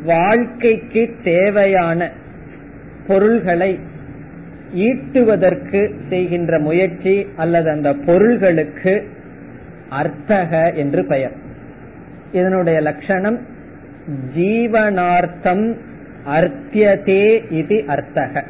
வாழ்க்கைக்கு 0.03 1.03
தேவையான 1.23 2.11
பொருள்களை 3.07 3.79
ஈட்டுவதற்கு 4.75 5.95
செய்கின்ற 6.09 6.59
முயற்சி 6.59 7.27
அல்லது 7.35 7.69
அந்த 7.69 7.93
பொருள்களுக்கு 7.93 9.07
அர்த்தக 9.89 10.73
என்று 10.73 11.05
பெயர். 11.05 11.31
இதனுடைய 12.31 12.81
லட்சணம் 12.81 13.39
ஜீவனார்த்தம் 14.37 15.75
அர்த்தியதே 16.25 17.51
இது 17.51 17.83
அர்த்தக. 17.87 18.43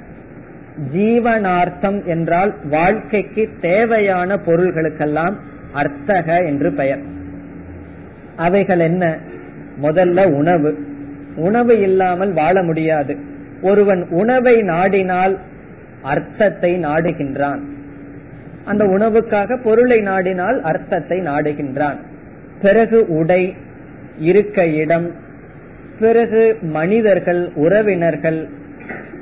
ஜீவனார்த்தம் 0.96 2.06
என்றால் 2.06 2.56
வாழ்க்கைக்கு 2.70 3.50
தேவையான 3.62 4.36
பொருள்களுக்கெல்லாம் 4.36 5.34
அர்த்தக 5.74 6.46
என்று 6.46 6.74
பெயர். 6.74 7.00
அவைகள் 8.36 8.80
என்ன? 8.80 9.18
முதல்ல 9.82 10.32
உணவு. 10.32 10.78
உணவு 11.36 11.80
இல்லாமல் 11.80 12.34
வாழ 12.34 12.64
முடியாது. 12.64 13.34
ஒருவன் 13.62 14.08
உணவை 14.10 14.62
நாடினால் 14.62 15.38
அர்த்தத்தை 16.02 16.80
நாடுகின்றான். 16.80 17.60
அந்த 18.66 18.86
உணவுக்காக 18.86 19.64
பொருளை 19.64 20.02
நாடினால் 20.02 20.62
அர்த்தத்தை 20.62 21.20
நாடுகின்றான். 21.20 21.96
பிறகு 22.62 23.08
உடை 23.08 23.54
இருக்க 24.20 24.68
இடம் 24.68 25.12
பிறகு 26.00 26.58
மனிதர்கள் 26.62 27.52
உறவினர்கள் 27.56 28.50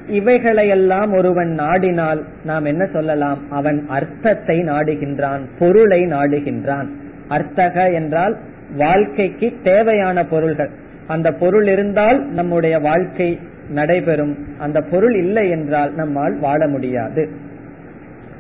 இவைகளையெல்லாம் 0.08 1.18
ஒருவன் 1.18 1.60
நாடினால் 1.60 2.24
நாம் 2.44 2.66
என்ன 2.66 2.86
சொல்லலாம்? 2.86 3.50
அவன் 3.50 3.86
அர்த்தத்தை 3.88 4.60
நாடுகின்றான் 4.60 5.42
பொருளை 5.60 6.02
நாடுகின்றான். 6.02 6.90
அர்த்தக 7.28 7.92
என்றால் 7.92 8.38
வாழ்க்கைக்கு 8.76 9.54
தேவையான 9.64 10.26
பொருள்கள். 10.26 10.70
அந்த 11.08 11.32
பொருள் 11.32 11.68
இருந்தால் 11.68 12.26
நம்முடைய 12.30 12.80
வாழ்க்கை 12.80 13.40
நடைபெறும். 13.74 14.38
அந்த 14.60 14.82
பொருள் 14.82 15.16
இல்லை 15.16 15.50
என்றால் 15.50 15.94
நம்மால் 15.94 16.40
வாழ 16.40 16.68
முடியாது. 16.68 17.30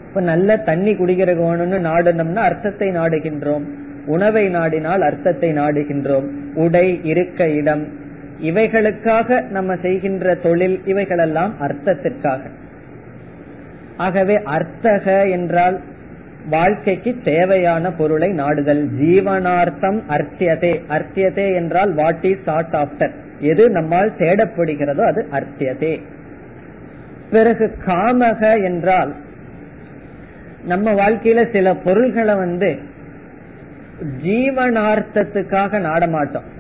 இப்ப 0.08 0.22
நல்ல 0.22 0.58
தண்ணி 0.58 0.92
குடிக்கிறோம்னு 0.92 1.80
நாடணும்னா 1.80 2.44
அர்த்தத்தை 2.50 2.90
நாடுகின்றோம். 2.90 3.66
உணவை 4.06 4.46
நாடினால் 4.56 5.00
அர்த்தத்தை 5.00 5.50
நாடுகின்றோம். 5.54 6.28
உடை 6.56 7.00
இருக்க 7.04 7.50
இடம் 7.50 7.84
இவைகளுக்காக 8.42 9.42
நம்ம 9.50 9.76
செய்கின்ற 9.76 10.36
தொழில் 10.36 10.82
இவைகளெல்லாம் 10.86 11.54
அர்த்தத்திற்காக. 11.62 12.40
ஆகவே 13.98 14.36
அர்த்தக 14.44 15.30
என்றால் 15.30 15.80
வாழ்க்கைக்கு 16.50 17.12
தேவையான 17.24 17.92
பொருளை 17.92 18.30
நாடுதல். 18.32 18.90
ஜீவனார்த்தம் 19.02 20.00
அர்த்தியதே. 20.10 20.74
அர்த்தியதே 20.90 21.54
என்றால் 21.54 21.94
வாட் 21.94 22.26
இஸ் 22.26 22.44
சாட் 22.46 22.74
ஆஃப்டர் 22.74 23.14
எது 23.40 23.70
நம்மால் 23.70 24.14
தேடப்படுகிறதோ 24.18 25.02
அது 25.02 25.28
அர்த்தியதே. 25.32 26.02
பிறகு 27.32 27.76
காமக 27.86 28.64
என்றால் 28.64 29.16
நம்ம 30.66 30.94
வாழ்க்கையில 30.94 31.52
சில 31.52 31.76
பொருள்களை 31.76 32.36
வந்து 32.36 32.78
ஜீவனார்த்தத்துக்காக 34.24 35.80
நாடமாட்டோம் 35.80 36.52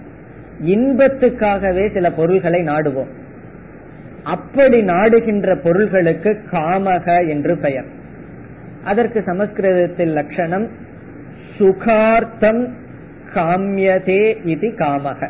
இன்பத்துக்காகவே 0.63 1.93
சில 1.93 2.11
பொருள்களை 2.11 2.63
நாடுவோம். 2.63 3.07
அப்படி 4.23 4.81
நாடுகின்ற 4.81 5.55
பொருள்களுக்கு 5.55 6.41
காமக 6.51 7.27
என்று 7.27 7.57
பெயர். 7.57 7.85
அதற்கு 8.83 9.23
சமஸ்கிருதத்தில் 9.23 10.09
லட்சணம் 10.09 10.67
சுகார்த்தம் 11.57 12.69
காமியதே 13.33 14.45
இது 14.45 14.67
காமக. 14.69 15.29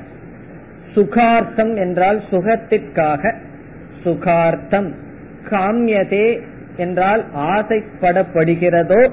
சுகார்த்தம் 0.95 1.75
என்றால் 1.75 2.21
சுகத்திற்காக. 2.31 3.33
சுகார்த்தம். 4.03 4.89
காமியதே 5.49 6.39
என்றால் 6.77 7.25
ஆசைப்படப்படுகிறதோ 7.35 9.11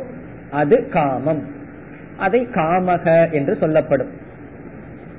அது 0.51 0.89
காமம். 0.89 1.43
அதை 2.17 2.49
காமக 2.55 3.31
என்று 3.31 3.57
சொல்லப்படும். 3.57 4.09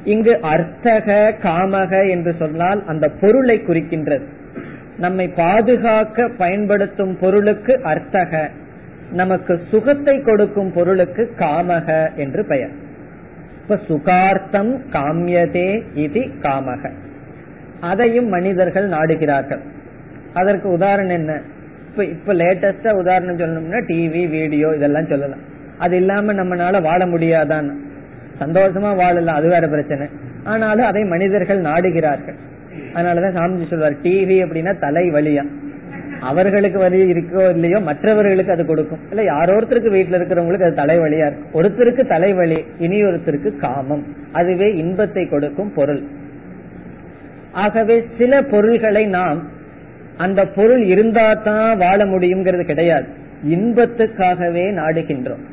இங்கு 0.04 0.40
அர்த்தக 0.42 1.34
காமக 1.44 2.10
என்று 2.10 2.36
சொன்னால் 2.40 2.86
அந்த 2.86 3.10
பொருளை 3.10 3.62
குறிக்கின்றது. 3.68 4.24
நம்மை 4.98 5.28
பாதுகாக்க 5.28 6.30
பயன்படுத்தும் 6.38 7.18
பொருளுக்கு 7.20 7.80
அர்த்தக. 7.84 8.50
நமக்கு 9.12 9.62
சுகத்தை 9.72 10.22
கொடுக்கும் 10.22 10.74
பொருளுக்கு 10.74 11.32
காமக 11.38 12.16
என்று 12.16 12.46
பெயர். 12.46 12.90
இப்ப 13.72 13.94
சுகார்த்தம் 13.94 14.80
காமியதே 14.92 15.84
இது 15.94 16.22
காமக. 16.22 16.92
அதையும் 17.80 18.28
மனிதர்கள் 18.28 18.90
நாடுகிறார்கள். 18.90 19.60
அதற்கு 20.34 20.70
உதாரணம் 20.70 21.12
என்ன? 21.12 21.42
இப்ப 21.92 22.06
இப்ப 22.06 22.34
லேட்டஸ்டா 22.34 22.92
உதாரணம் 22.92 23.38
சொல்லணும்னா 23.38 23.76
டிவி 23.76 24.30
வீடியோ 24.30 24.72
இதெல்லாம் 24.76 25.06
சொல்லலாம். 25.06 25.40
அது 25.78 25.96
இல்லாம 25.96 26.34
நம்மளால 26.34 26.82
வாழ 26.82 27.06
முடியாதான். 27.06 27.72
சந்தோஷமா 28.40 28.96
வாழலாம் 28.96 29.36
அது 29.36 29.48
வேற 29.48 29.68
பிரச்சனை. 29.68 30.08
ஆனாலும் 30.44 30.86
அதை 30.86 31.04
மனிதர்கள் 31.04 31.62
நாடுகிறார்கள். 31.62 32.36
அதனாலதான் 32.94 33.36
சாமிஜி 33.36 33.68
சொல்வார் 33.68 34.02
டிவி 34.02 34.46
அப்படின்னா 34.46 34.80
தலை 34.80 35.10
வழியா 35.10 35.46
அவர்களுக்கு 36.30 36.80
வலி 36.80 37.00
இருக்கோ 37.14 37.44
இல்லையோ 37.56 37.80
மற்றவர்களுக்கு 37.88 38.54
அது 38.56 38.64
கொடுக்கும். 38.66 39.02
இல்ல 39.12 39.22
யாரோ 39.24 39.54
ஒருத்தருக்கு 39.58 39.94
வீட்டுல 39.96 40.18
இருக்கிறவங்களுக்கு 40.20 40.68
அது 40.68 40.82
தலைவலியா 40.82 41.28
இருக்கும். 41.30 41.54
ஒருத்தருக்கு 41.60 42.04
தலைவலி 42.14 42.60
இனி 42.86 43.00
ஒருத்தருக்கு 43.10 43.52
காமம். 43.64 44.04
அதுவே 44.40 44.68
இன்பத்தை 44.84 45.24
கொடுக்கும் 45.34 45.72
பொருள். 45.78 46.02
ஆகவே 47.64 47.98
சில 48.20 48.42
பொருள்களை 48.54 49.04
நாம் 49.18 49.42
அந்த 50.26 50.42
பொருள் 50.58 50.84
இருந்தா 50.94 51.28
தான் 51.50 51.78
வாழ 51.84 52.00
முடியுங்கிறது 52.06 52.66
கிடையாது. 52.72 53.08
இன்பத்துக்காகவே 53.56 54.66
நாடுகின்றோம். 54.80 55.44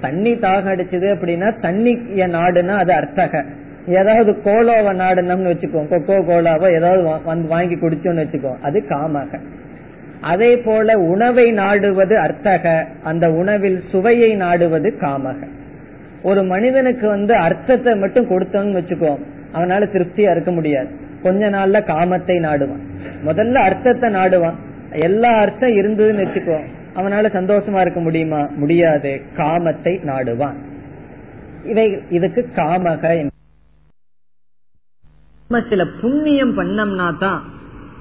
தண்ணி 0.00 0.32
தாக 0.42 0.64
அடிச்சது 0.74 1.08
அப்படின்னா 1.14 1.48
தண்ணி 1.60 1.92
நாடுனா 2.36 2.74
அது 2.82 2.92
அர்த்தக. 3.00 3.44
ஏதாவது 4.00 4.30
கோலாவை 4.44 4.92
நாடுனோம்னு 5.00 5.50
வச்சுக்கோ 5.52 5.82
கொக்கோ 5.90 6.16
கோலாவோ 6.30 6.66
ஏதாவது 6.78 7.02
வந்து 7.30 7.46
வாங்கி 7.54 7.76
குடிச்சோம்னு 7.82 8.22
வச்சுக்கோ 8.24 8.52
அது 8.68 8.78
காமாக. 8.92 9.40
அதே 10.20 10.56
போல 10.56 10.98
உணவை 10.98 11.52
நாடுவது 11.52 12.18
அர்த்தக 12.18 12.86
அந்த 13.02 13.30
உணவில் 13.30 13.84
சுவையை 13.90 14.34
நாடுவது 14.34 14.94
காமக. 15.00 15.48
ஒரு 16.22 16.42
மனிதனுக்கு 16.42 17.08
வந்து 17.08 17.34
அர்த்தத்தை 17.34 17.96
மட்டும் 17.96 18.28
கொடுத்தோம்னு 18.28 18.78
வச்சுக்கோ 18.78 19.18
அவனால 19.54 19.88
திருப்தியா 19.92 20.30
இருக்க 20.30 20.50
முடியாது. 20.50 20.88
கொஞ்ச 21.22 21.50
நாள்ல 21.50 21.84
காமத்தை 21.84 22.38
நாடுவான். 22.40 22.82
முதல்ல 23.24 23.54
அர்த்தத்தை 23.54 24.10
நாடுவான். 24.10 24.54
எல்லா 24.90 25.30
அர்த்தம் 25.34 25.76
இருந்ததுன்னு 25.76 26.24
வச்சுக்கோ 26.24 26.58
அவனால 26.94 27.30
சந்தோஷமா 27.32 27.80
இருக்க 27.80 28.00
முடியுமா? 28.00 28.48
முடியாது. 28.56 29.20
காமத்தை 29.36 30.00
நாடுவான். 30.04 30.56
இவை 31.64 31.98
இதுக்கு 32.10 32.48
காமக 32.56 33.24
சில 35.68 35.86
புண்ணியம் 36.00 36.58
பண்ணோம்னா 36.58 37.18
தான் 37.18 37.42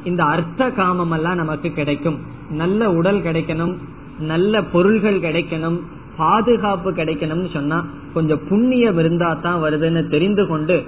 இந்த 0.06 0.24
அர்த்த 0.24 0.70
காமம் 0.70 1.12
எல்லாம் 1.12 1.36
நமக்கு 1.36 1.70
கிடைக்கும். 1.72 2.18
நல்ல 2.52 2.90
உடல் 2.92 3.20
கிடைக்கணும் 3.20 3.76
நல்ல 4.20 4.64
பொருள்கள் 4.64 5.20
கிடைக்கணும் 5.20 5.78
பாதுகாப்பு 6.18 6.90
கிடைக்கணும்னு 6.92 7.50
சொன்னா 7.54 7.86
கொஞ்சம் 8.14 8.44
புண்ணியம் 8.50 9.00
இருந்தா 9.00 9.34
தான் 9.34 9.62
வருதுன்னு 9.64 10.04
தெரிந்து 10.08 10.48
கொண்டு 10.48 10.84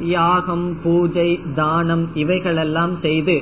யாகம் 0.00 0.76
பூஜை 0.82 1.40
தானம் 1.54 2.04
இவைகளெல்லாம் 2.14 2.94
செய்து 3.00 3.36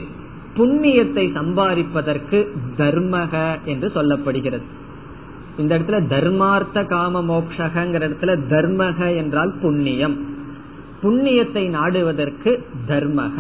புண்ணியத்தை 0.57 1.25
சம்பாதிப்பதற்கு 1.39 2.39
தர்மக 2.77 3.33
என்று 3.65 3.89
சொல்லப்படுகிறது. 3.95 4.67
இந்த 5.59 5.79
இடத்துல 5.79 5.99
தர்மார்த்த 6.07 6.85
காம 6.85 7.23
மோக்ஷகங்கிற 7.23 8.03
இடத்துல 8.09 8.33
தர்மக 8.51 9.17
என்றால் 9.17 9.53
புண்ணியம். 9.63 10.17
புண்ணியத்தை 11.03 11.65
நாடுவதற்கு 11.69 12.53
தர்மக. 12.89 13.37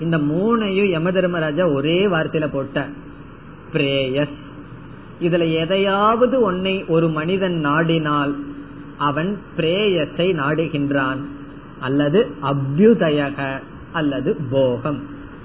இந்த 0.00 0.16
மூணையும் 0.18 0.90
யம 0.90 1.10
தர்மராஜா 1.12 1.64
ஒரே 1.68 1.98
வார்த்தையில 2.06 2.46
போட்ட 2.52 2.86
பிரேயஸ். 3.72 4.36
இதுல 5.22 5.44
எதையாவது 5.60 6.36
ஒன்னை 6.40 6.74
ஒரு 6.86 7.08
மனிதன் 7.08 7.56
நாடினால் 7.66 8.32
அவன் 8.98 9.30
பிரேயத்தை 9.56 10.28
நாடுகின்றான். 10.42 11.22
அல்லது 11.80 12.20
அபியுதயக 12.42 13.38
அல்லது 13.92 14.30
போகம். 14.50 15.00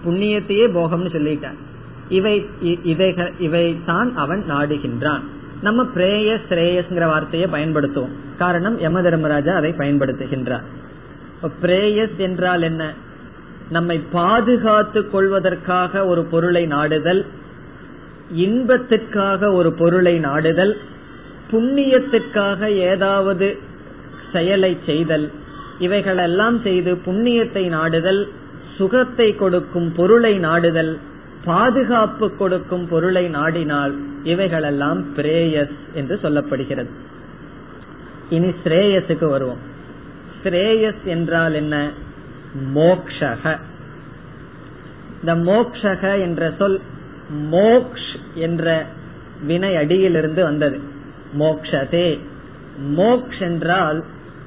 புண்ணியத்தையே 0.06 0.66
போகம்னு 0.78 1.12
சொல்லிட்டான் 1.16 1.60
இவை 2.10 2.36
இவை 3.40 3.68
தான் 3.86 4.10
அவன் 4.16 4.44
நாடுகின்றான். 4.50 5.24
நம்ம 5.62 5.84
பிரேய 5.96 6.30
ஸ்ரேயஸ்ங்கிற 6.50 7.06
வார்த்தையை 7.06 7.48
பயன்படுத்துவோம். 7.52 8.14
காரணம் 8.38 8.78
யம 8.80 9.02
தர்மராஜா 9.02 9.54
அதை 9.56 9.72
பயன்படுத்துகின்றார். 9.78 10.66
பிரேயஸ் 11.62 12.18
என்றால் 12.18 12.62
என்ன? 12.62 12.84
நம்மை 13.70 14.02
பாதுகாத்து 14.12 15.10
கொள்வதற்காக 15.10 16.06
ஒரு 16.06 16.24
பொருளை 16.24 16.66
நாடுதல் 16.66 17.26
இன்பத்திற்காக 18.32 19.52
ஒரு 19.52 19.74
பொருளை 19.74 20.20
நாடுதல் 20.20 20.78
புண்ணியத்திற்காக 21.52 22.68
ஏதாவது 22.76 23.58
செயலை 24.32 24.78
செய்தல் 24.86 25.32
இவைகளெல்லாம் 25.80 26.62
செய்து 26.62 26.98
புண்ணியத்தை 27.06 27.68
நாடுதல் 27.68 28.28
சுகத்தை 28.78 29.36
கொடுக்கும் 29.36 29.94
பொருளை 29.96 30.38
நாடுதல் 30.38 31.00
பாதுகாப்பு 31.46 32.36
கொடுக்கும் 32.36 32.88
பொருளை 32.88 33.30
நாடினால் 33.30 33.94
இவைகளெல்லாம் 34.24 35.06
பிரேயஸ் 35.16 35.76
என்று 35.94 36.20
சொல்லப்படுகிறது. 36.24 36.88
இனி 38.30 38.54
ஸ்ரேயஸுக்கு 38.64 39.30
வருவோம். 39.30 39.58
ஸ்ரேயஸ் 40.44 41.04
என்றால் 41.04 41.54
என்ன? 41.54 41.90
மோக்ஷக. 42.76 43.60
இந்த 45.20 45.36
மோக்ஷக 45.36 46.22
என்ற 46.22 46.54
சொல் 46.58 46.82
மோக்ஷ் 47.52 48.16
என்ற 48.34 48.86
வினை 49.46 49.76
அடியிலிருந்து 49.76 50.44
வந்தது. 50.44 50.80
மோக்ஷதே. 51.40 52.20
மோக்ஷ் 52.98 53.40
என்றால் 53.40 54.04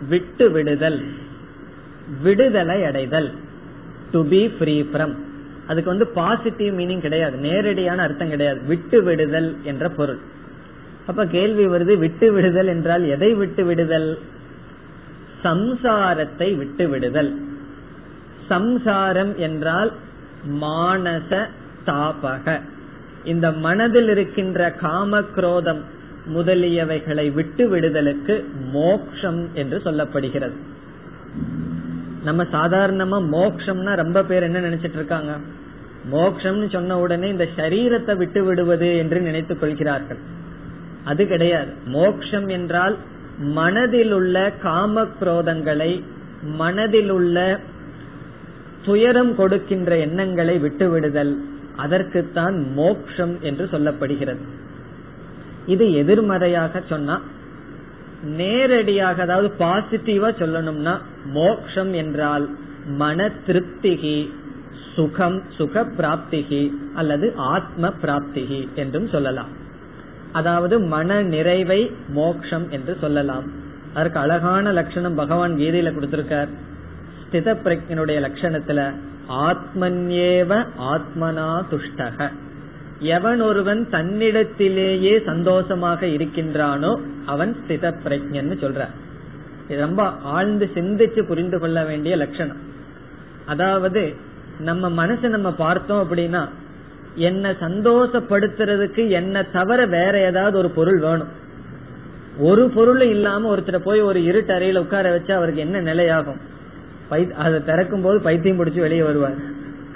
விட்டு 0.08 0.50
விடுதல் 0.50 1.04
விடுதலை 2.22 2.84
அடைதல் 2.84 3.32
டு 4.12 4.28
பி 4.28 4.48
ஃப்ரீ 4.48 4.82
ஃப்ரம் 4.82 5.14
அதுக்கு 5.66 5.90
வந்து 5.90 6.06
பாசிட்டிவ் 6.06 6.78
மீனிங் 6.78 6.98
கிடையாது 6.98 7.36
நேரடியான 7.36 8.02
அர்த்தம் 8.02 8.28
கிடையாது. 8.28 8.60
விட்டு 8.60 9.02
விடுதல் 9.02 9.56
என்ற 9.62 9.88
பொருள். 9.88 10.18
அப்ப 11.06 11.26
கேள்வி 11.26 11.66
வருது 11.66 11.98
விட்டு 11.98 12.32
விடுதல் 12.32 12.66
என்றால் 12.66 13.04
எதை 13.04 13.34
விட்டு 13.34 13.64
விடுதல்? 13.64 14.18
சம்சாரத்தை 15.44 16.56
விட்டு 16.56 16.88
விடுதல். 16.88 17.40
சம்சாரம் 18.48 19.36
என்றால் 19.36 19.92
மானச 20.60 21.46
தாபக. 21.86 22.60
இந்த 23.24 23.52
மனதில் 23.52 24.08
இருக்கின்ற 24.08 24.70
காம 24.70 25.20
குரோதம் 25.20 25.80
முதலியவைகளை 26.34 27.32
விட்டு 27.32 27.68
விடுதலுக்கு 27.68 28.44
மோக்ஷம் 28.72 29.48
என்று 29.54 29.78
சொல்லப்படுகிறது. 29.84 30.56
நம்ம 32.24 32.42
சாதாரணமா 32.42 33.18
மோக்ஷம்னா 33.32 33.94
ரொம்ப 33.94 34.22
பேர் 34.22 34.42
என்ன 34.42 34.60
நினைச்சிட்டு 34.60 34.94
இருக்காங்க? 34.94 35.36
மோக்ஷம்னு 36.12 36.72
சொன்ன 36.72 36.98
உடனே 36.98 37.28
இந்த 37.28 37.48
சரீரத்தை 37.56 38.16
விட்டு 38.16 38.44
விடுவது 38.44 38.96
என்று 38.96 39.20
நினைத்துக் 39.20 39.60
கொள்கிறார்கள். 39.60 40.18
அது 41.04 41.26
கிடையாது. 41.26 41.72
மோக்ஷம் 41.84 42.48
என்றால் 42.48 42.96
மனதில் 43.38 44.12
உள்ள 44.12 44.50
காம 44.50 45.06
குரோதங்களை 45.20 46.02
மனதில் 46.42 47.10
உள்ள 47.10 47.60
துயரம் 48.84 49.36
கொடுக்கின்ற 49.36 49.96
எண்ணங்களை 49.96 50.58
விட்டுவிடுதல் 50.58 51.34
அதற்குத்தான் 51.76 52.56
மோக்ஷம் 52.74 53.40
என்று 53.40 53.64
சொல்லப்படுகிறது. 53.72 54.44
இது 55.66 55.92
எதிர்மறையாக 55.92 56.82
சொன்னா 56.88 57.20
நேரடியாக 58.22 59.22
அதாவது 59.22 59.48
பாசிட்டிவா 59.58 60.28
சொல்லணும்னா 60.42 60.94
மோக்ஷம் 61.32 61.92
என்றால் 61.92 62.48
மன 62.86 63.30
திருப்திகி 63.46 64.30
சுகம் 64.94 65.42
சுக 65.56 65.84
பிராப்திகி 65.98 66.72
அல்லது 66.94 67.32
ஆத்ம 67.36 67.92
பிராப்திகி 68.02 68.68
என்றும் 68.74 69.08
சொல்லலாம். 69.08 69.48
அதாவது 70.32 70.80
மன 70.80 71.22
நிறைவை 71.22 71.90
மோக்ஷம் 72.08 72.70
என்று 72.70 72.96
சொல்லலாம். 73.00 73.46
அதற்கு 73.94 74.18
அழகான 74.18 74.72
லட்சணம் 74.72 75.14
பகவான் 75.14 75.52
கீதையில 75.52 75.92
கொடுத்திருக்கார். 75.92 76.48
ஸ்தித 77.26 77.54
பிரஜனுடைய 77.64 78.18
லட்சணத்துல 78.26 78.80
ஆத்மன்யேவ 79.46 80.50
ஆத்மனா 80.92 81.48
துஷ்டக. 81.70 82.28
எவன் 82.98 83.40
ஒருவன் 83.40 83.88
தன்னிடத்திலேயே 83.90 85.24
சந்தோஷமாக 85.24 86.06
இருக்கின்றானோ 86.06 86.92
அவன் 87.26 87.56
ஸ்தித 87.60 87.94
பிரஜன்னு 88.04 88.56
சொல்ற. 88.64 88.82
இது 89.68 89.80
ரொம்ப 89.80 90.02
ஆழ்ந்து 90.34 90.70
சிந்திச்சு 90.74 91.22
புரிந்து 91.22 91.58
கொள்ள 91.58 91.84
வேண்டிய 91.84 92.16
லட்சணம். 92.16 92.60
அதாவது 93.46 94.02
நம்ம 94.60 95.06
மனசை 95.06 95.28
நம்ம 95.28 95.52
பார்த்தோம் 95.52 96.02
அப்படின்னா 96.04 96.42
என்ன 97.14 97.50
சந்தோஷப்படுத்துறதுக்கு 97.50 99.08
என்ன 99.08 99.42
தவிர 99.42 99.86
வேற 99.86 100.14
ஏதாவது 100.20 100.58
ஒரு 100.58 100.70
பொருள் 100.70 100.98
வேணும். 100.98 101.32
ஒரு 102.38 102.64
பொருள் 102.68 103.00
இல்லாம 103.00 103.56
ஒருத்தர் 103.56 103.78
போய் 103.78 104.00
ஒரு 104.00 104.20
இருட்டறையில 104.20 104.78
உட்கார 104.78 105.16
வச்சா 105.16 105.32
அவருக்கு 105.32 105.60
என்ன 105.60 105.80
நிலையாகும்? 105.80 106.40
அதை 107.08 107.64
திறக்கும் 107.64 108.02
போது 108.02 108.20
பைத்தியம் 108.20 108.64
பிடிச்சு 108.64 108.80
வெளியே 108.80 109.02
வருவார். 109.02 109.34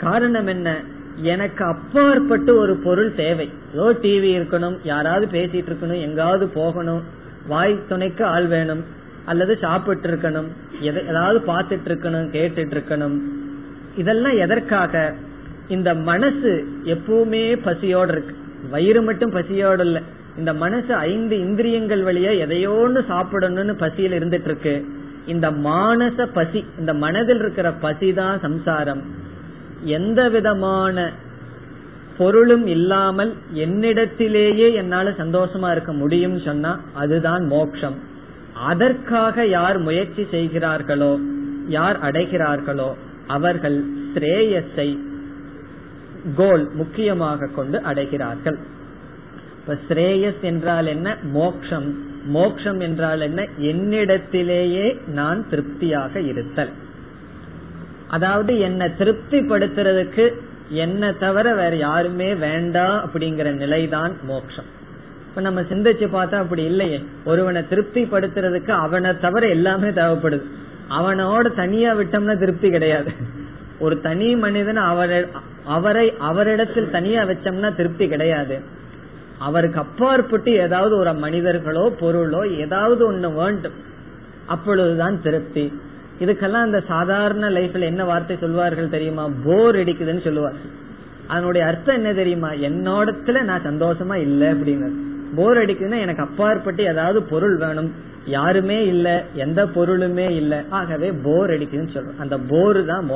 காரணம் 0.00 0.46
என்ன? 0.46 0.80
எனக்கு 1.16 1.64
அப்பாற்பட்டு 1.64 2.56
ஒரு 2.56 2.76
பொருள் 2.76 3.14
தேவை. 3.14 3.50
ஏதோ 3.72 3.92
டிவி 4.02 4.40
இருக்கணும் 4.40 4.78
யாராவது 4.82 5.26
பேசிட்டு 5.26 5.66
இருக்கணும் 5.70 6.00
எங்காவது 6.00 6.48
போகணும் 6.48 7.02
வாய் 7.46 7.78
துணைக்கு 7.88 8.24
ஆள் 8.24 8.46
வேணும் 8.46 8.84
அல்லது 9.24 9.56
சாப்பிட்டு 9.56 10.08
இருக்கணும் 10.08 10.46
ஏதாவது 10.80 11.38
பார்த்துட்டு 11.38 11.88
இருக்கணும் 11.88 12.30
கேட்டுட்டு 12.30 12.80
இருக்கணும். 12.80 13.18
இதெல்லாம் 13.96 14.36
எதற்காக? 14.36 15.14
இந்த 15.68 15.94
மனசு 15.94 16.68
எப்பவுமே 16.84 17.58
பசியோடு 17.62 18.12
இருக்கு. 18.12 18.36
வயிறு 18.70 19.02
மட்டும் 19.02 19.30
பசியோடு 19.30 19.84
இல்லை. 19.84 20.02
இந்த 20.38 20.54
மனசு 20.54 20.94
ஐந்து 20.94 21.38
இந்திரியங்கள் 21.38 22.02
வழியா 22.02 22.32
எதையோன்னு 22.46 23.00
சாப்பிடணும்னு 23.08 23.72
பசியில் 23.72 24.12
இருந்துட்டு 24.12 24.44
இருக்கு. 24.44 24.86
இந்த 25.26 25.50
மானச 25.50 26.26
பசி 26.32 26.64
இந்த 26.78 26.94
மனதில் 26.94 27.38
இருக்கிற 27.38 27.72
பசி 27.72 28.12
தான் 28.12 28.40
சம்சாரம். 28.40 29.02
எந்த 29.84 30.28
விதமான 30.28 31.12
பொருளும் 32.18 32.66
இல்லாமல் 32.66 33.34
என்னிடத்திலேயே 33.54 34.74
என்னால 34.74 35.10
சந்தோஷமா 35.10 35.70
இருக்க 35.70 35.92
முடியும் 35.92 36.38
சொன்னா 36.38 36.80
அதுதான் 36.94 37.46
மோட்சம் 37.46 37.94
அதற்காக 38.54 39.46
யார் 39.46 39.78
முயற்சி 39.78 40.26
செய்கிறார்களோ 40.30 41.18
யார் 41.68 41.98
அடைகிறார்களோ 42.00 42.96
அவர்கள் 43.26 43.84
ஸ்ரேயஸை 44.14 44.98
கோல் 46.36 46.70
முக்கியமாக 46.74 47.46
கொண்டு 47.46 47.78
அடைகிறார்கள். 47.78 48.58
இப்ப 49.60 49.78
ஸ்ரேயஸ் 49.88 50.40
என்றால் 50.40 50.86
என்ன? 50.86 51.16
மோக்ஷம். 51.22 52.09
மோக்ஷம் 52.24 52.80
என்றால் 52.80 53.20
என்ன? 53.20 53.46
என்னிடத்திலேயே 53.58 55.06
நான் 55.06 55.48
திருப்தியாக 55.48 56.20
இருத்தல். 56.20 56.68
அதாவது 58.08 58.58
என்னை 58.58 58.86
திருப்திப்படுத்துறதுக்கு 58.98 60.34
என்ன 60.68 61.12
தவிர 61.12 61.54
வேற 61.54 61.76
யாருமே 61.76 62.34
வேண்டாம் 62.34 63.08
அப்படிங்கிற 63.08 63.52
நிலைதான் 63.52 64.16
மோட்சம் 64.22 64.64
இப்ப 65.28 65.40
நம்ம 65.40 65.60
சிந்திச்சு 65.60 66.06
பார்த்தா 66.12 66.34
அப்படி 66.34 66.64
இல்லையே. 66.64 67.04
ஒருவனை 67.24 67.68
திருப்தி 67.68 68.04
படுத்துறதுக்கு 68.04 68.70
அவனை 68.70 69.18
தவிர 69.18 69.48
எல்லாமே 69.48 69.88
தேவைப்படுது. 69.88 70.42
அவனோட 70.90 71.54
தனியா 71.54 71.94
விட்டோம்னா 71.94 72.38
திருப்தி 72.38 72.70
கிடையாது. 72.70 73.12
ஒரு 73.78 74.00
தனி 74.00 74.36
மனிதன் 74.36 74.76
அவரை 74.76 75.26
அவரை 75.64 76.12
அவரிடத்தில் 76.18 76.90
தனியா 76.90 77.22
வச்சோம்னா 77.22 77.74
திருப்தி 77.74 78.08
கிடையாது. 78.08 78.60
அவருக்கு 79.40 79.78
அப்பாற்பட்டு 79.80 80.50
ஏதாவது 80.66 80.94
ஒரு 80.96 81.12
மனிதர்களோ 81.14 81.84
பொருளோ 82.00 82.42
ஏதாவது 82.58 83.02
ஒண்ணு 83.12 83.28
வேண்டும். 83.34 83.78
அப்பொழுதுதான் 84.46 85.16
திருப்தி. 85.22 85.64
இதுக்கெல்லாம் 86.20 86.66
அந்த 86.66 86.80
சாதாரண 86.88 87.50
லைஃப்ல 87.50 87.80
என்ன 87.80 88.04
வார்த்தை 88.04 88.36
சொல்வார்கள் 88.36 88.94
தெரியுமா? 88.96 89.24
போர் 89.44 89.76
அடிக்குதுன்னு 89.76 90.24
சொல்லுவார்கள் 90.24 90.72
அதனுடைய 91.26 91.66
அர்த்தம் 91.66 91.94
என்ன 91.94 92.12
தெரியுமா? 92.12 92.50
என்னோடத்துல 92.68 93.42
நான் 93.42 93.66
சந்தோஷமா 93.66 94.16
இல்லை 94.26 94.48
அப்படிங்கிறது. 94.48 94.98
போர் 95.36 95.58
அடிக்குதுன்னா 95.58 96.00
எனக்கு 96.00 96.22
அப்பாற்பட்டு 96.22 96.82
ஏதாவது 96.84 97.22
பொருள் 97.22 97.56
வேணும். 97.56 97.90
யாருமே 98.26 98.78
இல்ல 98.86 99.08
எந்த 99.34 99.60
பொருளுமே 99.76 100.26
இல்ல. 100.40 100.54
ஆகவே 100.70 101.10
போர் 101.24 101.50
அடிக்குதுன்னு 101.50 101.94
சொல்றோம் 101.94 102.18
அந்த 102.18 102.38
போர் 102.48 102.80
தான் 102.84 103.10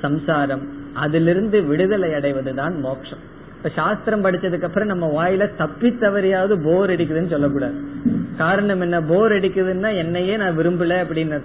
சம்சாரம். 0.00 0.64
அதிலிருந்து 0.92 1.58
விடுதலை 1.62 2.10
அடைவதுதான் 2.12 2.76
மோட்சம் 2.80 3.24
இப்ப 3.58 3.70
சாஸ்திரம் 3.76 4.24
படிச்சதுக்கு 4.24 4.66
அப்புறம் 4.68 4.90
நம்ம 4.90 5.06
வாயில 5.16 5.46
தப்பி 5.56 5.88
தவறியாவது 6.00 6.54
போர் 6.64 6.90
அடிக்குதுன்னு 6.90 7.32
சொல்லக்கூடாது. 7.34 7.76
காரணம் 8.36 8.80
என்ன? 8.80 8.96
போர் 9.02 9.32
அடிக்குதுன்னா 9.32 9.90
என்னையே 9.96 10.34
நான் 10.36 10.58
விரும்பல 10.58 10.98
அப்படின்னு 11.02 11.38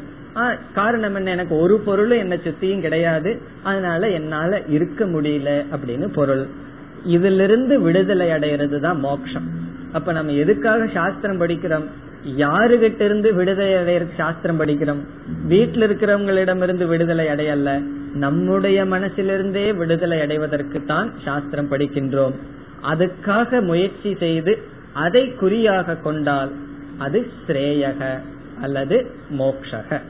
காரணம் 0.74 1.16
என்ன? 1.16 1.32
எனக்கு 1.32 1.56
ஒரு 1.58 1.76
பொருளும் 1.88 2.18
என்ன 2.18 2.36
சுத்தியும் 2.46 2.80
கிடையாது. 2.80 3.32
அதனால 3.64 4.10
என்னால 4.10 4.62
இருக்க 4.68 5.06
முடியல 5.06 5.50
அப்படின்னு 5.76 6.08
பொருள். 6.14 6.44
இதிலிருந்து 7.16 7.76
விடுதலை 7.82 8.28
அடையிறது 8.30 8.80
தான் 8.80 9.00
மோட்சம் 9.00 9.48
அப்ப 9.92 10.12
நம்ம 10.12 10.32
எதுக்காக 10.44 10.88
சாஸ்திரம் 10.94 11.42
படிக்கிறோம்? 11.42 11.88
யாருகிட்ட 12.26 13.02
இருந்து 13.02 13.34
விடுதலை 13.34 13.76
அடைய 13.76 14.06
சாஸ்திரம் 14.18 14.60
படிக்கிறோம்? 14.60 15.06
வீட்டில் 15.48 15.82
இருக்கிறவங்களிடமிருந்து 15.82 16.86
விடுதலை 16.86 17.26
அடையல்ல. 17.26 17.84
நம்முடைய 18.14 18.86
மனசிலிருந்தே 18.86 19.76
விடுதலை 19.76 20.22
அடைவதற்கு 20.22 20.86
தான் 20.86 21.14
சாஸ்திரம் 21.26 21.72
படிக்கின்றோம். 21.72 22.34
அதுக்காக 22.92 23.62
முயற்சி 23.62 24.16
செய்து 24.20 24.58
அதை 24.94 25.36
குறியாக 25.36 25.96
கொண்டால் 25.96 26.52
அது 26.98 27.28
ஸ்ரேயக 27.48 28.20
அல்லது 28.62 29.12
மோக்ஷக. 29.40 30.02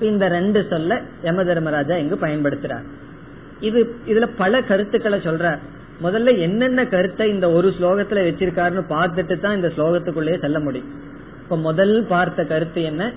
இந்த 0.00 0.28
ரெண்டு 0.28 0.66
சொல்ல 0.70 1.00
யம 1.22 1.44
தர்மராஜா 1.44 1.96
இங்கு 1.96 2.16
பயன்படுத்துறார். 2.16 2.84
இது 3.60 3.94
இதுல 4.06 4.28
பல 4.36 4.62
கருத்துக்களை 4.62 5.18
சொல்றார். 5.18 5.58
முதல்ல 6.02 6.38
என்னென்ன 6.38 6.86
கருத்தை 6.86 7.28
இந்த 7.30 7.50
ஒரு 7.50 7.74
ஸ்லோகத்துல 7.80 8.20
வச்சிருக்காருன்னு 8.28 8.84
பார்த்துட்டு 8.88 9.40
தான் 9.40 9.54
இந்த 9.54 9.72
ஸ்லோகத்துக்குள்ளேயே 9.76 10.38
செல்ல 10.38 10.60
முடியும். 10.60 10.90
இப்ப 11.42 11.56
முதல் 11.56 12.04
பார்த்த 12.04 12.44
கருத்து 12.44 12.82
என்ன? 12.82 13.12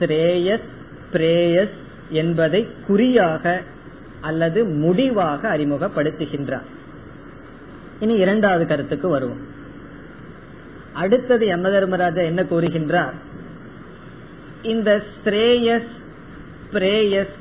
ஸ்ரேயஸ் 0.00 0.68
பிரேயஸ் 1.12 1.76
என்பதை 2.10 2.68
குறியாக 2.86 3.62
அல்லது 4.20 4.64
முடிவாக 4.64 5.56
அறிமுகப்படுத்துகின்றார். 5.56 6.68
இனி 8.00 8.14
இரண்டாவது 8.14 8.66
கருத்துக்கு 8.66 9.08
வருவோம். 9.08 9.42
அடுத்தது 10.92 11.46
யம 11.46 11.70
தர்மராஜா 11.70 12.22
என்ன 12.22 12.42
கூறுகின்றார்? 12.42 13.14
இந்த 14.62 15.02
ஸ்ரேயஸ் 15.24 15.92
பிரேயஸ் 16.72 17.34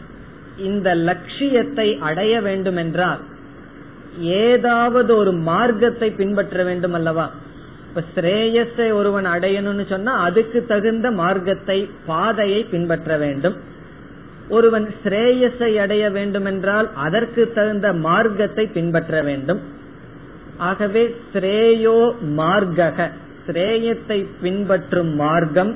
இந்த 0.57 0.95
லட்சியத்தை 0.95 1.97
அடைய 1.97 2.41
வேண்டும் 2.41 2.75
என்றால் 2.75 3.21
ஏதாவது 4.19 5.15
ஒரு 5.15 5.31
மார்க்கத்தை 5.31 6.11
பின்பற்ற 6.11 6.63
வேண்டும் 6.63 6.93
அல்லவா? 6.93 7.29
இப்ப 7.87 8.03
ஸ்ரேயஸை 8.15 8.93
ஒருவன் 8.93 9.25
அடையணும்னு 9.25 9.89
சொன்னா 9.89 10.15
அதுக்கு 10.15 10.65
தகுந்த 10.65 11.11
மார்க்கத்தை 11.11 11.89
பாதையை 12.05 12.63
பின்பற்ற 12.63 13.17
வேண்டும். 13.17 13.55
ஒருவன் 14.49 14.93
ஸ்ரேயஸை 15.03 15.75
அடைய 15.75 16.09
வேண்டும் 16.09 16.45
என்றால் 16.45 16.89
அதற்கு 16.93 17.51
தகுந்த 17.53 17.93
மார்க்கத்தை 17.93 18.67
பின்பற்ற 18.67 19.21
வேண்டும். 19.21 19.59
ஆகவே 20.57 21.15
ஸ்ரேயோ 21.33 22.13
மார்க்கக 22.37 23.09
ஸ்ரேயத்தை 23.47 24.25
பின்பற்றும் 24.41 25.15
மார்க்கம் 25.15 25.75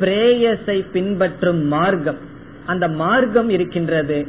பிரேயஸை 0.00 0.84
பின்பற்றும் 0.92 1.66
மார்க்கம். 1.66 2.18
அந்த 2.66 2.88
மார்க்கம் 2.88 3.48
இருக்கின்றது. 3.48 4.26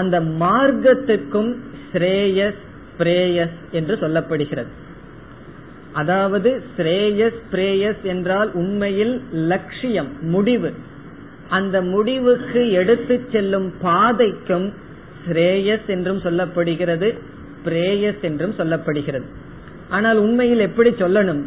அந்த 0.00 0.16
மார்க்கத்திற்கும் 0.42 1.50
ஸ்ரேயஸ் 1.90 2.62
பிரேயஸ் 2.98 3.58
என்று 3.78 3.94
சொல்லப்படுகிறது. 4.02 4.70
அதாவது 6.00 6.50
ஸ்ரேயஸ் 6.76 7.38
பிரேயஸ் 7.52 8.02
என்றால் 8.12 8.50
உண்மையில் 8.62 9.14
லட்சியம் 9.50 10.10
முடிவு. 10.34 10.70
அந்த 11.48 11.76
முடிவுக்கு 11.92 12.60
எடுத்து 12.80 13.14
செல்லும் 13.32 13.68
பாதைக்கும் 13.84 14.66
ஸ்ரேயஸ் 15.26 15.88
என்றும் 15.94 16.20
சொல்லப்படுகிறது 16.26 17.08
பிரேயஸ் 17.66 18.22
என்றும் 18.28 18.56
சொல்லப்படுகிறது. 18.58 19.26
ஆனால் 19.96 20.18
உண்மையில் 20.18 20.66
எப்படி 20.68 20.90
சொல்லணும்? 21.02 21.42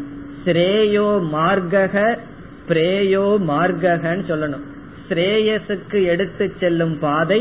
ஸ்ரேயோ 0.45 1.07
மார்க்கக 1.35 1.95
பிரேயோ 2.69 3.25
மார்க்ககன்னு 3.51 4.25
சொல்லணும். 4.31 4.65
ஸ்ரேயஸுக்கு 5.09 5.99
எடுத்து 6.13 6.45
செல்லும் 6.61 6.95
பாதை 6.99 7.39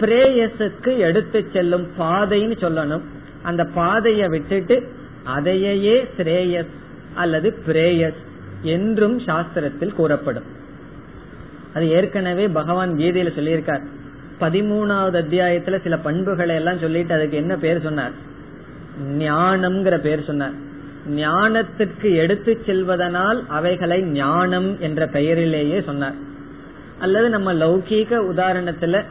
பிரேயஸுக்கு 0.00 0.98
எடுத்து 0.98 1.46
செல்லும் 1.52 1.86
பாதைன்னு 1.98 2.56
சொல்லணும். 2.60 3.00
அந்த 3.42 3.64
பாதையை 3.64 4.28
விட்டுட்டு 4.28 4.88
அதையே 5.24 6.06
ஸ்ரேயஸ் 6.16 6.72
அல்லது 7.14 7.58
பிரேயஸ் 7.66 8.20
என்றும் 8.62 9.18
சாஸ்திரத்தில் 9.18 9.92
கூறப்படும். 9.92 10.44
அது 11.74 11.88
ஏற்கனவே 11.88 12.48
பகவான் 12.48 12.90
கீதையில 12.90 13.30
சொல்லியிருக்கார். 13.36 13.84
பதிமூணாவது 14.40 15.16
அத்தியாயத்துல 15.22 15.82
சில 15.82 15.98
பண்புகளை 15.98 16.54
எல்லாம் 16.54 16.78
சொல்லிட்டு 16.78 17.14
அதுக்கு 17.14 17.36
என்ன 17.36 17.56
பேர் 17.56 17.80
சொன்னார்? 17.80 18.10
ஞானம்ங்கிற 19.08 19.98
பேர் 19.98 20.24
சொன்னார். 20.24 20.52
ஞானத்துக்கு 21.08 22.14
எடுத்து 22.14 22.62
செல்வதனால் 22.66 23.46
அவைகளை 23.48 24.02
ஞானம் 24.02 24.80
என்ற 24.80 25.06
பெயரிலேயே 25.06 25.82
சொன்னார். 25.82 26.14
அல்லது 26.98 27.28
நம்ம 27.28 27.54
லௌகீக 27.54 28.10
உதாரணத்துல 28.32 29.04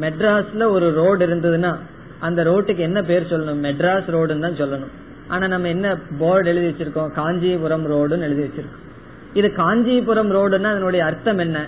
மெட்ராஸ்ல 0.00 0.68
ஒரு 0.68 0.92
ரோடு 0.92 1.26
இருந்ததுன்னா 1.26 1.76
அந்த 2.18 2.44
ரோட்டுக்கு 2.44 2.76
என்ன 2.76 3.02
பேர் 3.02 3.22
சொல்லணும்? 3.22 3.64
மெட்ராஸ் 3.64 4.10
ரோடுன்னு 4.12 4.38
தான் 4.38 4.52
சொல்லணும். 4.52 4.92
ஆனா 5.28 5.46
நம்ம 5.46 5.68
என்ன 5.68 5.96
போர்டு 6.18 6.48
எழுதி 6.48 6.68
வச்சிருக்கோம்? 6.68 7.12
காஞ்சிபுரம் 7.12 7.90
ரோடுன்னு 7.90 8.20
எழுதி 8.20 8.42
வச்சிருக்கோம். 8.42 8.86
இது 9.34 9.52
காஞ்சிபுரம் 9.52 10.30
ரோடுன்னா 10.30 10.62
அதனுடைய 10.62 11.04
அர்த்தம் 11.04 11.38
என்ன? 11.38 11.66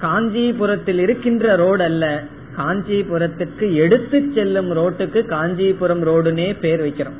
காஞ்சிபுரத்தில் 0.00 0.98
இருக்கின்ற 0.98 1.56
ரோடு 1.56 1.84
அல்ல. 1.84 2.22
காஞ்சிபுரத்துக்கு 2.56 3.74
எடுத்து 3.74 4.30
செல்லும் 4.34 4.70
ரோட்டுக்கு 4.70 5.26
காஞ்சிபுரம் 5.26 6.06
ரோடுனே 6.06 6.58
பேர் 6.60 6.82
வைக்கிறோம். 6.84 7.18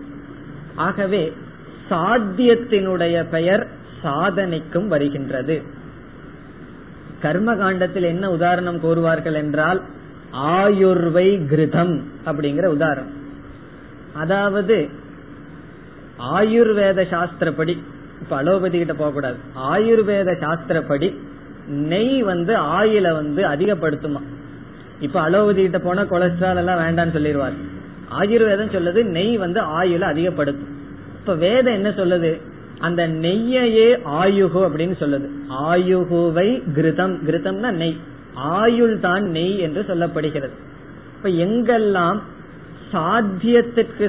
ஆகவே 0.74 1.32
சாத்தியத்தினுடைய 1.90 3.24
பெயர் 3.30 3.66
சாதனைக்கும் 4.02 4.88
வருகின்றது. 4.88 5.62
கர்ம 7.22 7.54
காண்டத்தில் 7.54 8.02
என்ன 8.02 8.30
உதாரணம் 8.30 8.82
கூறுவார்கள் 8.82 9.32
என்றால் 9.32 9.82
ஆயுர்வை 10.32 11.40
கிருதம் 11.50 12.02
அப்படிங்கிற 12.26 12.64
உதாரணம். 12.64 13.12
அதாவது 14.12 14.88
ஆயுர்வேத 16.34 17.06
சாஸ்திரப்படி 17.10 17.78
இப்ப 18.20 18.36
அலோபதி 18.36 18.78
கிட்ட 18.78 18.94
போக 18.94 19.10
கூடாது. 19.10 19.36
ஆயுர்வேத 19.72 20.36
சாஸ்திரப்படி 20.40 21.14
நெய் 21.66 22.22
வந்து 22.22 22.56
ஆயில 22.56 23.12
வந்து 23.12 23.44
அதிகப்படுத்துமா? 23.44 24.20
இப்ப 25.00 25.20
அலோபதி 25.20 25.60
கிட்ட 25.62 25.78
போனா 25.78 26.02
கொலஸ்ட்ரால் 26.02 26.56
எல்லாம் 26.56 26.78
வேண்டாம்னு 26.78 27.16
சொல்லிடுவார். 27.16 27.52
ஆயுர்வேதம் 28.20 28.70
சொல்லுது 28.70 29.04
நெய் 29.04 29.36
வந்து 29.36 29.60
ஆயுல 29.60 30.00
அதிகப்படுத்தும். 30.00 30.68
இப்ப 31.20 31.34
வேதம் 31.34 31.74
என்ன 31.74 31.88
சொல்லுது? 31.88 32.40
அந்த 32.78 33.08
நெய்யையே 33.08 34.00
ஆயுகு 34.04 34.68
அப்படின்னு 34.68 34.94
சொல்லுது. 35.00 35.28
ஆயுகுவை 35.48 36.62
கிருதம். 36.74 37.18
கிருதம்னா 37.26 37.70
நெய். 37.70 37.96
ஆயுள் 38.36 38.96
தான் 39.00 39.24
நெய் 39.36 39.58
என்று 39.58 39.82
சொல்லப்படுகிறது. 39.88 40.54
இப்ப 41.16 41.28
எங்கெல்லாம் 41.44 42.18
சாத்தியத்திற்கு 42.92 44.06